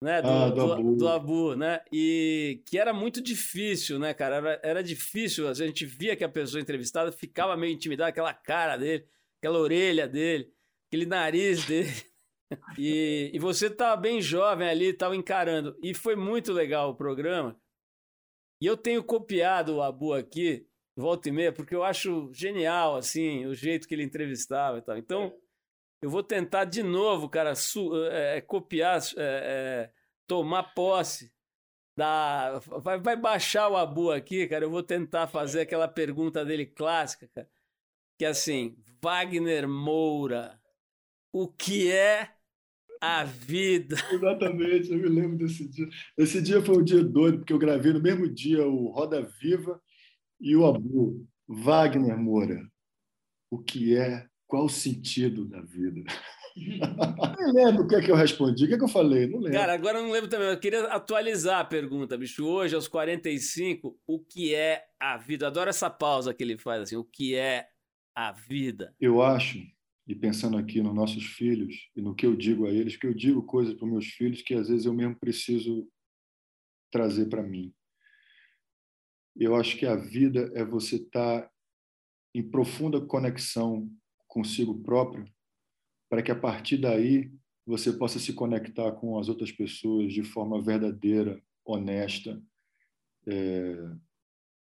né, 0.00 0.22
do, 0.22 0.28
ah, 0.28 0.48
do, 0.50 0.54
do, 0.54 0.72
Abu. 0.72 0.96
do, 0.96 1.08
Abu. 1.08 1.56
né, 1.56 1.80
e 1.92 2.62
que 2.64 2.78
era 2.78 2.92
muito 2.92 3.20
difícil, 3.20 3.98
né, 3.98 4.14
cara, 4.14 4.36
era, 4.36 4.60
era 4.62 4.82
difícil, 4.84 5.48
a 5.48 5.54
gente 5.54 5.84
via 5.84 6.14
que 6.14 6.22
a 6.22 6.28
pessoa 6.28 6.60
entrevistada 6.60 7.10
ficava 7.10 7.56
meio 7.56 7.74
intimidada, 7.74 8.10
aquela 8.10 8.32
cara 8.32 8.76
dele, 8.76 9.04
aquela 9.40 9.58
orelha 9.58 10.06
dele, 10.06 10.48
aquele 10.86 11.06
nariz 11.06 11.64
dele, 11.64 11.90
e, 12.78 13.30
e 13.32 13.38
você 13.38 13.66
estava 13.66 14.00
bem 14.00 14.20
jovem 14.20 14.68
ali, 14.68 14.86
estava 14.86 15.16
encarando. 15.16 15.76
E 15.82 15.94
foi 15.94 16.16
muito 16.16 16.52
legal 16.52 16.90
o 16.90 16.96
programa. 16.96 17.58
E 18.60 18.66
eu 18.66 18.76
tenho 18.76 19.02
copiado 19.02 19.76
o 19.76 19.82
Abu 19.82 20.14
aqui, 20.14 20.66
volta 20.96 21.28
e 21.28 21.32
meia, 21.32 21.52
porque 21.52 21.74
eu 21.74 21.82
acho 21.82 22.30
genial, 22.32 22.96
assim, 22.96 23.46
o 23.46 23.54
jeito 23.54 23.86
que 23.86 23.94
ele 23.94 24.04
entrevistava 24.04 24.78
e 24.78 24.82
tal. 24.82 24.96
Então, 24.96 25.34
eu 26.00 26.10
vou 26.10 26.22
tentar 26.22 26.64
de 26.64 26.82
novo, 26.82 27.28
cara, 27.28 27.54
su, 27.54 27.90
é, 28.06 28.40
copiar, 28.40 29.00
é, 29.16 29.18
é, 29.18 29.92
tomar 30.26 30.74
posse 30.74 31.32
da. 31.96 32.58
Vai, 32.82 32.98
vai 32.98 33.16
baixar 33.16 33.68
o 33.68 33.76
Abu 33.76 34.10
aqui, 34.10 34.46
cara. 34.46 34.64
Eu 34.64 34.70
vou 34.70 34.82
tentar 34.82 35.26
fazer 35.26 35.62
aquela 35.62 35.88
pergunta 35.88 36.44
dele 36.44 36.66
clássica, 36.66 37.28
cara. 37.34 37.48
Que 38.18 38.24
é 38.24 38.28
assim, 38.28 38.76
Wagner 39.02 39.68
Moura, 39.68 40.60
o 41.32 41.48
que 41.48 41.90
é 41.90 42.33
a 43.04 43.24
vida. 43.24 43.96
Exatamente, 44.12 44.90
eu 44.90 44.98
me 44.98 45.08
lembro 45.08 45.38
desse 45.38 45.68
dia. 45.68 45.88
Esse 46.16 46.40
dia 46.40 46.62
foi 46.62 46.78
um 46.78 46.84
dia 46.84 47.02
doido, 47.02 47.38
porque 47.38 47.52
eu 47.52 47.58
gravei 47.58 47.92
no 47.92 48.00
mesmo 48.00 48.28
dia 48.28 48.66
o 48.66 48.88
Roda 48.88 49.22
Viva 49.40 49.80
e 50.40 50.56
o 50.56 50.66
Abu. 50.66 51.26
Wagner 51.46 52.16
Moura, 52.16 52.66
o 53.50 53.58
que 53.58 53.96
é, 53.96 54.26
qual 54.46 54.64
o 54.64 54.68
sentido 54.68 55.44
da 55.44 55.60
vida? 55.60 56.02
não 57.38 57.52
lembro 57.52 57.84
o 57.84 57.86
que 57.86 57.96
é 57.96 58.00
que 58.00 58.10
eu 58.10 58.16
respondi, 58.16 58.64
o 58.64 58.68
que 58.68 58.74
é 58.74 58.78
que 58.78 58.84
eu 58.84 58.88
falei, 58.88 59.26
não 59.26 59.40
lembro. 59.40 59.58
Cara, 59.58 59.74
agora 59.74 59.98
eu 59.98 60.04
não 60.04 60.10
lembro 60.10 60.30
também, 60.30 60.48
eu 60.48 60.58
queria 60.58 60.84
atualizar 60.84 61.60
a 61.60 61.64
pergunta, 61.64 62.16
bicho. 62.16 62.46
Hoje, 62.46 62.74
aos 62.74 62.88
45, 62.88 63.98
o 64.06 64.18
que 64.18 64.54
é 64.54 64.84
a 64.98 65.16
vida? 65.16 65.48
Adoro 65.48 65.68
essa 65.68 65.90
pausa 65.90 66.32
que 66.32 66.42
ele 66.42 66.56
faz, 66.56 66.82
assim, 66.82 66.96
o 66.96 67.04
que 67.04 67.34
é 67.34 67.66
a 68.14 68.32
vida? 68.32 68.94
Eu 68.98 69.20
acho 69.20 69.58
e 70.06 70.14
pensando 70.14 70.58
aqui 70.58 70.82
nos 70.82 70.94
nossos 70.94 71.24
filhos 71.24 71.90
e 71.96 72.02
no 72.02 72.14
que 72.14 72.26
eu 72.26 72.36
digo 72.36 72.66
a 72.66 72.70
eles, 72.70 72.96
que 72.96 73.06
eu 73.06 73.14
digo 73.14 73.42
coisas 73.42 73.74
para 73.74 73.88
meus 73.88 74.06
filhos 74.06 74.42
que 74.42 74.54
às 74.54 74.68
vezes 74.68 74.84
eu 74.84 74.92
mesmo 74.92 75.16
preciso 75.16 75.88
trazer 76.90 77.28
para 77.28 77.42
mim. 77.42 77.74
Eu 79.34 79.56
acho 79.56 79.76
que 79.76 79.86
a 79.86 79.96
vida 79.96 80.52
é 80.54 80.64
você 80.64 80.96
estar 80.96 81.42
tá 81.42 81.50
em 82.34 82.42
profunda 82.42 83.00
conexão 83.00 83.90
consigo 84.28 84.82
próprio, 84.82 85.24
para 86.08 86.22
que 86.22 86.30
a 86.30 86.38
partir 86.38 86.76
daí 86.76 87.32
você 87.66 87.92
possa 87.92 88.18
se 88.18 88.32
conectar 88.32 88.92
com 88.92 89.18
as 89.18 89.28
outras 89.28 89.50
pessoas 89.50 90.12
de 90.12 90.22
forma 90.22 90.60
verdadeira, 90.60 91.42
honesta, 91.64 92.42
é, 93.26 93.76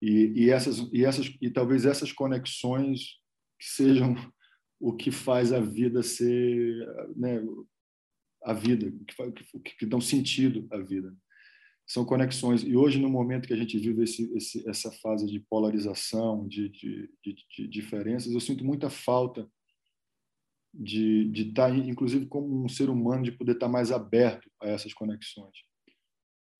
e, 0.00 0.44
e, 0.44 0.50
essas 0.50 0.78
e 0.92 1.04
essas 1.04 1.34
e 1.40 1.50
talvez 1.50 1.84
essas 1.84 2.12
conexões 2.12 3.18
sejam 3.60 4.14
o 4.80 4.92
que 4.94 5.10
faz 5.10 5.52
a 5.52 5.60
vida 5.60 6.02
ser 6.02 6.86
né, 7.16 7.40
a 8.44 8.52
vida, 8.52 8.92
que, 9.06 9.14
faz, 9.14 9.32
que 9.78 9.86
dão 9.86 10.00
sentido 10.00 10.66
à 10.70 10.78
vida. 10.78 11.16
São 11.86 12.04
conexões. 12.04 12.62
E 12.62 12.76
hoje, 12.76 12.98
no 12.98 13.08
momento 13.08 13.46
que 13.46 13.52
a 13.52 13.56
gente 13.56 13.78
vive 13.78 14.04
esse, 14.04 14.32
esse, 14.36 14.68
essa 14.68 14.90
fase 14.92 15.26
de 15.26 15.40
polarização, 15.40 16.46
de, 16.46 16.68
de, 16.68 17.10
de, 17.22 17.34
de, 17.56 17.68
diferenças, 17.68 18.32
eu 18.32 18.40
sinto 18.40 18.64
muita 18.64 18.88
falta 18.88 19.48
de, 20.72 21.30
estar, 21.34 21.70
tá, 21.70 21.76
inclusive, 21.76 22.26
como 22.26 22.64
um 22.64 22.68
ser 22.68 22.88
humano, 22.88 23.24
de 23.24 23.32
poder 23.32 23.52
estar 23.52 23.68
mais 23.68 23.92
aberto 23.92 24.50
a 24.60 24.68
essas 24.68 24.94
conexões. 24.94 25.56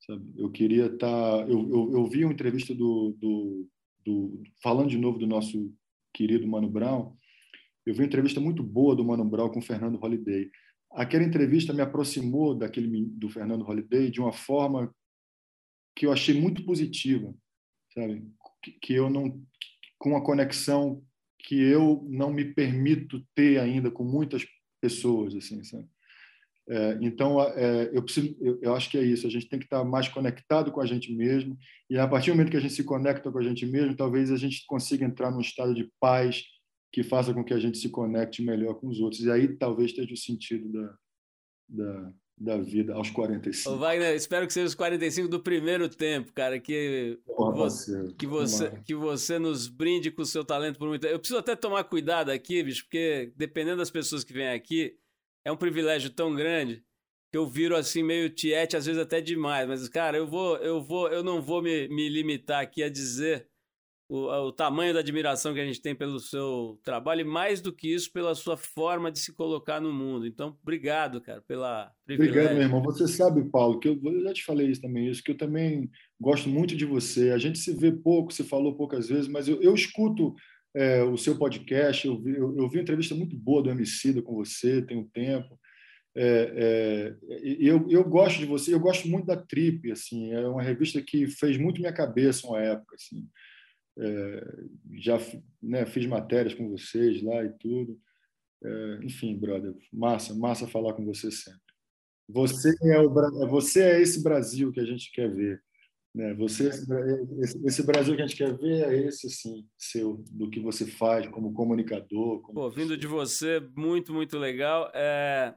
Sabe? 0.07 0.25
Eu 0.37 0.51
queria 0.51 0.87
estar. 0.87 0.99
Tá, 0.99 1.49
eu, 1.49 1.69
eu, 1.71 1.93
eu 1.95 2.07
vi 2.07 2.25
uma 2.25 2.33
entrevista 2.33 2.75
do, 2.75 3.17
do, 3.19 3.69
do. 4.05 4.43
Falando 4.63 4.91
de 4.91 4.99
novo 4.99 5.19
do 5.19 5.27
nosso 5.27 5.75
querido 6.13 6.47
Mano 6.47 6.69
Brown, 6.69 7.17
eu 7.87 7.95
vi 7.95 8.01
uma 8.01 8.07
entrevista 8.07 8.41
muito 8.41 8.63
boa 8.63 8.97
do 8.97 9.05
Mano 9.05 9.25
Brown 9.25 9.51
com 9.51 9.59
o 9.59 9.63
Fernando 9.63 9.99
Holliday. 9.99 10.51
Aquela 10.93 11.25
entrevista 11.25 11.73
me 11.73 11.83
aproximou 11.83 12.55
daquele 12.55 13.05
do 13.07 13.29
Fernando 13.29 13.65
Holliday 13.65 14.11
de 14.11 14.21
uma 14.21 14.33
forma 14.33 14.95
que 15.95 16.07
eu 16.07 16.13
achei 16.13 16.39
muito 16.41 16.65
positiva, 16.65 17.35
sabe? 17.93 18.27
Que 18.81 18.95
eu 18.95 19.11
não 19.11 19.43
com 19.99 20.11
uma 20.11 20.23
conexão 20.23 21.03
que 21.39 21.61
eu 21.61 22.07
não 22.09 22.33
me 22.33 22.45
permito 22.45 23.23
ter 23.35 23.59
ainda 23.59 23.91
com 23.91 24.05
muitas 24.05 24.47
pessoas, 24.81 25.35
assim, 25.35 25.63
sabe? 25.63 25.87
É, 26.67 26.99
então, 27.03 27.43
é, 27.43 27.91
eu, 27.93 28.03
preciso, 28.03 28.35
eu, 28.41 28.59
eu, 28.63 28.75
acho 28.75 28.91
que 28.91 28.97
é 28.97 29.03
isso. 29.03 29.27
A 29.27 29.31
gente 29.31 29.49
tem 29.49 29.59
que 29.59 29.67
estar 29.67 29.85
mais 29.85 30.09
conectado 30.09 30.73
com 30.73 30.81
a 30.81 30.87
gente 30.87 31.13
mesmo. 31.15 31.59
E 31.91 31.99
a 31.99 32.09
partir 32.09 32.31
do 32.31 32.37
momento 32.37 32.51
que 32.51 32.57
a 32.57 32.61
gente 32.61 32.73
se 32.73 32.85
conecta 32.85 33.31
com 33.31 33.39
a 33.39 33.43
gente 33.43 33.67
mesmo, 33.67 33.95
talvez 33.95 34.31
a 34.31 34.37
gente 34.37 34.65
consiga 34.67 35.05
entrar 35.05 35.31
num 35.31 35.41
estado 35.41 35.75
de 35.75 35.91
paz 36.01 36.43
que 36.95 37.03
faça 37.03 37.35
com 37.35 37.43
que 37.43 37.53
a 37.53 37.59
gente 37.59 37.77
se 37.77 37.89
conecte 37.89 38.41
melhor 38.41 38.75
com 38.75 38.87
os 38.87 39.01
outros. 39.01 39.23
E 39.23 39.31
aí 39.31 39.49
talvez 39.57 39.91
esteja 39.91 40.15
o 40.15 40.17
sentido 40.17 40.71
da, 40.71 40.97
da, 41.69 42.13
da 42.39 42.59
vida 42.59 42.95
aos 42.95 43.11
45. 43.11 43.75
Ô 43.75 43.79
Wagner, 43.79 44.15
espero 44.15 44.47
que 44.47 44.53
seja 44.53 44.69
os 44.69 44.77
45 44.77 45.27
do 45.27 45.43
primeiro 45.43 45.89
tempo, 45.89 46.33
cara, 46.33 46.61
que 46.61 47.19
Porra, 47.27 47.51
você, 47.51 48.15
que 48.17 48.29
você 48.29 48.71
que 48.85 48.95
você 48.95 49.41
nos 49.41 49.67
brinde 49.67 50.13
com 50.13 50.23
o 50.23 50.27
seu 50.27 50.45
talento 50.45 50.79
por 50.79 50.87
muito 50.87 51.01
tempo. 51.01 51.15
Eu 51.15 51.19
preciso 51.19 51.41
até 51.41 51.57
tomar 51.57 51.83
cuidado 51.83 52.31
aqui, 52.31 52.63
bicho, 52.63 52.85
porque 52.85 53.33
dependendo 53.37 53.79
das 53.79 53.91
pessoas 53.91 54.23
que 54.23 54.33
vêm 54.33 54.51
aqui, 54.51 54.97
é 55.45 55.51
um 55.51 55.57
privilégio 55.57 56.11
tão 56.11 56.33
grande 56.33 56.85
que 57.33 57.37
eu 57.37 57.45
viro 57.45 57.75
assim 57.75 58.05
meio 58.05 58.31
tiete, 58.31 58.77
às 58.77 58.87
vezes 58.87 59.03
até 59.03 59.21
demais, 59.21 59.67
mas 59.67 59.89
cara, 59.89 60.17
eu 60.17 60.29
vou 60.29 60.59
eu 60.59 60.81
vou 60.81 61.09
eu 61.09 61.25
não 61.25 61.43
vou 61.43 61.61
me, 61.61 61.89
me 61.89 62.09
limitar 62.09 62.63
aqui 62.63 62.85
a 62.85 62.89
dizer 62.89 63.49
o, 64.09 64.27
o, 64.27 64.53
tamanho 64.53 64.93
da 64.93 65.01
admiração 65.01 65.55
que 65.55 65.61
a 65.61 65.65
gente 65.65 65.81
tem 65.81 65.95
pelo 65.95 66.19
seu 66.19 66.79
trabalho 66.83 67.23
e 67.23 67.25
mais 67.25 67.61
do 67.61 67.73
que 67.73 67.93
isso 67.93 68.13
pela 68.13 68.35
sua 68.35 68.57
forma 68.57 69.11
de 69.11 69.19
se 69.19 69.33
colocar 69.33 69.81
no 69.81 69.93
mundo. 69.93 70.27
Então, 70.27 70.57
obrigado, 70.63 71.21
cara, 71.21 71.43
pela 71.43 71.91
privilégio. 72.05 72.41
Obrigado, 72.41 72.57
meu 72.57 72.63
irmão. 72.65 72.83
Você 72.83 73.09
sabe, 73.09 73.45
Paulo, 73.51 73.81
que 73.81 73.89
eu, 73.89 73.99
eu, 74.05 74.23
já 74.23 74.35
te 74.35 74.45
falei 74.45 74.69
isso 74.69 74.83
também, 74.83 75.09
isso 75.09 75.23
que 75.23 75.31
eu 75.31 75.37
também 75.37 75.91
gosto 76.21 76.49
muito 76.49 76.77
de 76.77 76.85
você. 76.85 77.31
A 77.31 77.39
gente 77.39 77.59
se 77.59 77.75
vê 77.75 77.91
pouco, 77.91 78.33
se 78.33 78.45
falou 78.45 78.77
poucas 78.77 79.09
vezes, 79.09 79.27
mas 79.29 79.49
eu, 79.49 79.63
eu 79.63 79.75
escuto 79.75 80.35
é, 80.75 81.03
o 81.03 81.17
seu 81.17 81.39
podcast. 81.39 82.07
Eu 82.07 82.21
vi, 82.21 82.33
eu, 82.33 82.57
eu, 82.59 82.69
vi 82.69 82.77
uma 82.77 82.83
entrevista 82.83 83.15
muito 83.15 83.37
boa 83.37 83.63
do 83.63 83.71
Emicida 83.71 84.21
com 84.21 84.35
você, 84.35 84.83
tem 84.83 84.99
um 84.99 85.09
tempo. 85.09 85.59
É, 86.17 86.53
é, 86.57 87.57
eu, 87.59 87.87
eu 87.91 88.05
gosto 88.05 88.39
de 88.39 88.47
você, 88.47 88.73
eu 88.73 88.79
gosto 88.81 89.09
muito 89.09 89.27
da 89.27 89.37
Trip, 89.37 89.91
assim, 89.91 90.33
é 90.33 90.47
uma 90.47 90.63
revista 90.63 91.03
que 91.03 91.27
fez 91.27 91.59
muito 91.59 91.81
minha 91.81 91.93
cabeça 91.93 92.47
uma 92.47 92.61
época, 92.61 92.95
assim. 92.95 93.27
É, 93.97 94.65
já 94.95 95.19
né, 95.63 95.87
fiz 95.87 96.07
matérias 96.07 96.55
com 96.55 96.69
vocês 96.71 97.23
lá 97.23 97.45
e 97.45 97.51
tudo. 97.59 97.99
É, 98.63 99.01
enfim, 99.05 99.37
brother, 99.37 99.75
massa, 99.93 100.35
massa 100.35 100.67
falar 100.67 100.95
com 100.95 101.05
você 101.05 101.31
sempre. 101.31 101.61
Você 102.29 102.75
é, 102.83 102.99
o, 103.01 103.11
você 103.49 103.83
é 103.83 104.01
esse 104.01 104.23
Brasil 104.23 104.73
que 104.73 104.81
a 104.81 104.85
gente 104.85 105.13
quer 105.13 105.31
ver. 105.31 105.63
Né? 106.15 106.33
Você, 106.35 106.71
esse, 107.65 107.85
Brasil 107.85 108.15
que 108.15 108.23
a 108.23 108.27
gente 108.27 108.37
quer 108.37 108.57
ver 108.57 108.85
é 108.85 109.07
esse, 109.07 109.29
sim, 109.29 109.67
seu, 109.77 110.25
do 110.31 110.49
que 110.49 110.61
você 110.61 110.87
faz 110.87 111.27
como 111.29 111.53
comunicador. 111.53 112.41
Como 112.41 112.55
Pô, 112.55 112.71
vindo 112.71 112.97
de 112.97 113.07
você, 113.07 113.61
muito, 113.77 114.15
muito 114.15 114.39
legal. 114.39 114.91
É, 114.95 115.55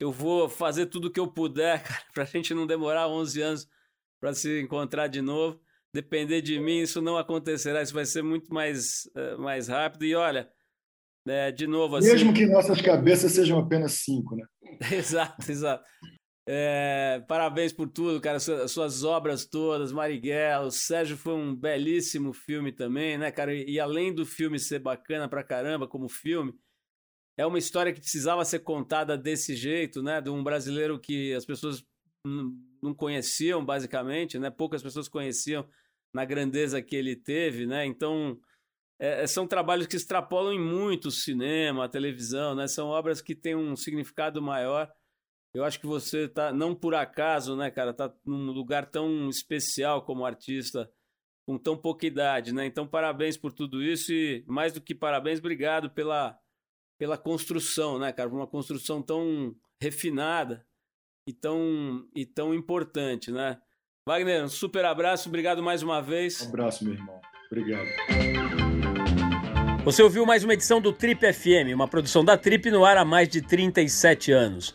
eu 0.00 0.10
vou 0.10 0.48
fazer 0.48 0.86
tudo 0.86 1.08
o 1.08 1.10
que 1.10 1.20
eu 1.20 1.28
puder, 1.28 1.82
para 2.12 2.24
a 2.24 2.26
gente 2.26 2.52
não 2.52 2.66
demorar 2.66 3.08
11 3.08 3.40
anos 3.40 3.68
para 4.20 4.34
se 4.34 4.60
encontrar 4.60 5.06
de 5.06 5.22
novo. 5.22 5.60
Depender 5.94 6.42
de 6.42 6.58
mim, 6.58 6.80
isso 6.80 7.00
não 7.00 7.16
acontecerá, 7.16 7.80
isso 7.80 7.94
vai 7.94 8.04
ser 8.04 8.20
muito 8.20 8.52
mais, 8.52 9.08
uh, 9.16 9.40
mais 9.40 9.68
rápido. 9.68 10.04
E 10.04 10.12
olha, 10.16 10.50
é, 11.24 11.52
de 11.52 11.68
novo 11.68 11.94
assim. 11.94 12.08
Mesmo 12.08 12.34
que 12.34 12.46
nossas 12.46 12.80
cabeças 12.82 13.30
sejam 13.30 13.60
apenas 13.60 13.92
cinco, 13.92 14.34
né? 14.34 14.44
exato, 14.92 15.48
exato. 15.48 15.84
É, 16.48 17.24
parabéns 17.28 17.72
por 17.72 17.88
tudo, 17.88 18.20
cara. 18.20 18.40
Suas, 18.40 18.72
suas 18.72 19.04
obras 19.04 19.46
todas, 19.46 19.92
Marighella, 19.92 20.66
o 20.66 20.70
Sérgio 20.72 21.16
foi 21.16 21.32
um 21.32 21.54
belíssimo 21.54 22.32
filme 22.32 22.72
também, 22.72 23.16
né, 23.16 23.30
cara? 23.30 23.54
E, 23.54 23.74
e, 23.74 23.78
além 23.78 24.12
do 24.12 24.26
filme 24.26 24.58
ser 24.58 24.80
bacana 24.80 25.28
pra 25.28 25.44
caramba 25.44 25.86
como 25.86 26.08
filme, 26.08 26.52
é 27.38 27.46
uma 27.46 27.56
história 27.56 27.92
que 27.92 28.00
precisava 28.00 28.44
ser 28.44 28.58
contada 28.58 29.16
desse 29.16 29.54
jeito, 29.54 30.02
né? 30.02 30.20
De 30.20 30.28
um 30.28 30.42
brasileiro 30.42 30.98
que 30.98 31.32
as 31.34 31.46
pessoas 31.46 31.84
não 32.82 32.94
conheciam, 32.94 33.64
basicamente, 33.64 34.40
né? 34.40 34.50
Poucas 34.50 34.82
pessoas 34.82 35.08
conheciam 35.08 35.64
na 36.14 36.24
grandeza 36.24 36.80
que 36.80 36.94
ele 36.94 37.16
teve, 37.16 37.66
né? 37.66 37.84
Então, 37.84 38.38
é, 38.98 39.26
são 39.26 39.46
trabalhos 39.46 39.88
que 39.88 39.96
extrapolam 39.96 40.52
em 40.52 40.60
muito 40.60 41.08
o 41.08 41.10
cinema, 41.10 41.84
a 41.84 41.88
televisão, 41.88 42.54
né? 42.54 42.68
São 42.68 42.86
obras 42.86 43.20
que 43.20 43.34
têm 43.34 43.56
um 43.56 43.74
significado 43.74 44.40
maior. 44.40 44.90
Eu 45.52 45.64
acho 45.64 45.80
que 45.80 45.86
você 45.86 46.28
tá, 46.28 46.52
não 46.52 46.74
por 46.74 46.94
acaso, 46.94 47.54
né, 47.56 47.70
cara, 47.70 47.94
tá 47.94 48.12
num 48.24 48.50
lugar 48.50 48.90
tão 48.90 49.28
especial 49.28 50.04
como 50.04 50.26
artista, 50.26 50.90
com 51.46 51.56
tão 51.58 51.76
pouca 51.76 52.06
idade, 52.06 52.52
né? 52.52 52.66
Então, 52.66 52.86
parabéns 52.86 53.36
por 53.36 53.52
tudo 53.52 53.82
isso 53.82 54.12
e, 54.12 54.44
mais 54.48 54.72
do 54.72 54.80
que 54.80 54.94
parabéns, 54.94 55.38
obrigado 55.38 55.90
pela, 55.90 56.36
pela 56.98 57.18
construção, 57.18 57.98
né, 57.98 58.12
cara? 58.12 58.30
Uma 58.30 58.46
construção 58.48 59.02
tão 59.02 59.54
refinada 59.80 60.66
e 61.28 61.32
tão, 61.32 62.08
e 62.14 62.26
tão 62.26 62.54
importante, 62.54 63.30
né? 63.30 63.60
Wagner, 64.06 64.44
um 64.44 64.48
super 64.48 64.84
abraço, 64.84 65.30
obrigado 65.30 65.62
mais 65.62 65.82
uma 65.82 66.02
vez. 66.02 66.42
Um 66.42 66.48
abraço, 66.48 66.84
meu 66.84 66.92
irmão. 66.92 67.22
Obrigado. 67.50 67.86
Você 69.82 70.02
ouviu 70.02 70.26
mais 70.26 70.44
uma 70.44 70.52
edição 70.52 70.78
do 70.78 70.92
Trip 70.92 71.32
FM, 71.32 71.72
uma 71.74 71.88
produção 71.88 72.22
da 72.22 72.36
Trip 72.36 72.70
no 72.70 72.84
ar 72.84 72.98
há 72.98 73.04
mais 73.04 73.30
de 73.30 73.40
37 73.40 74.30
anos. 74.30 74.74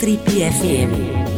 Trip 0.00 0.24
FM. 0.24 1.29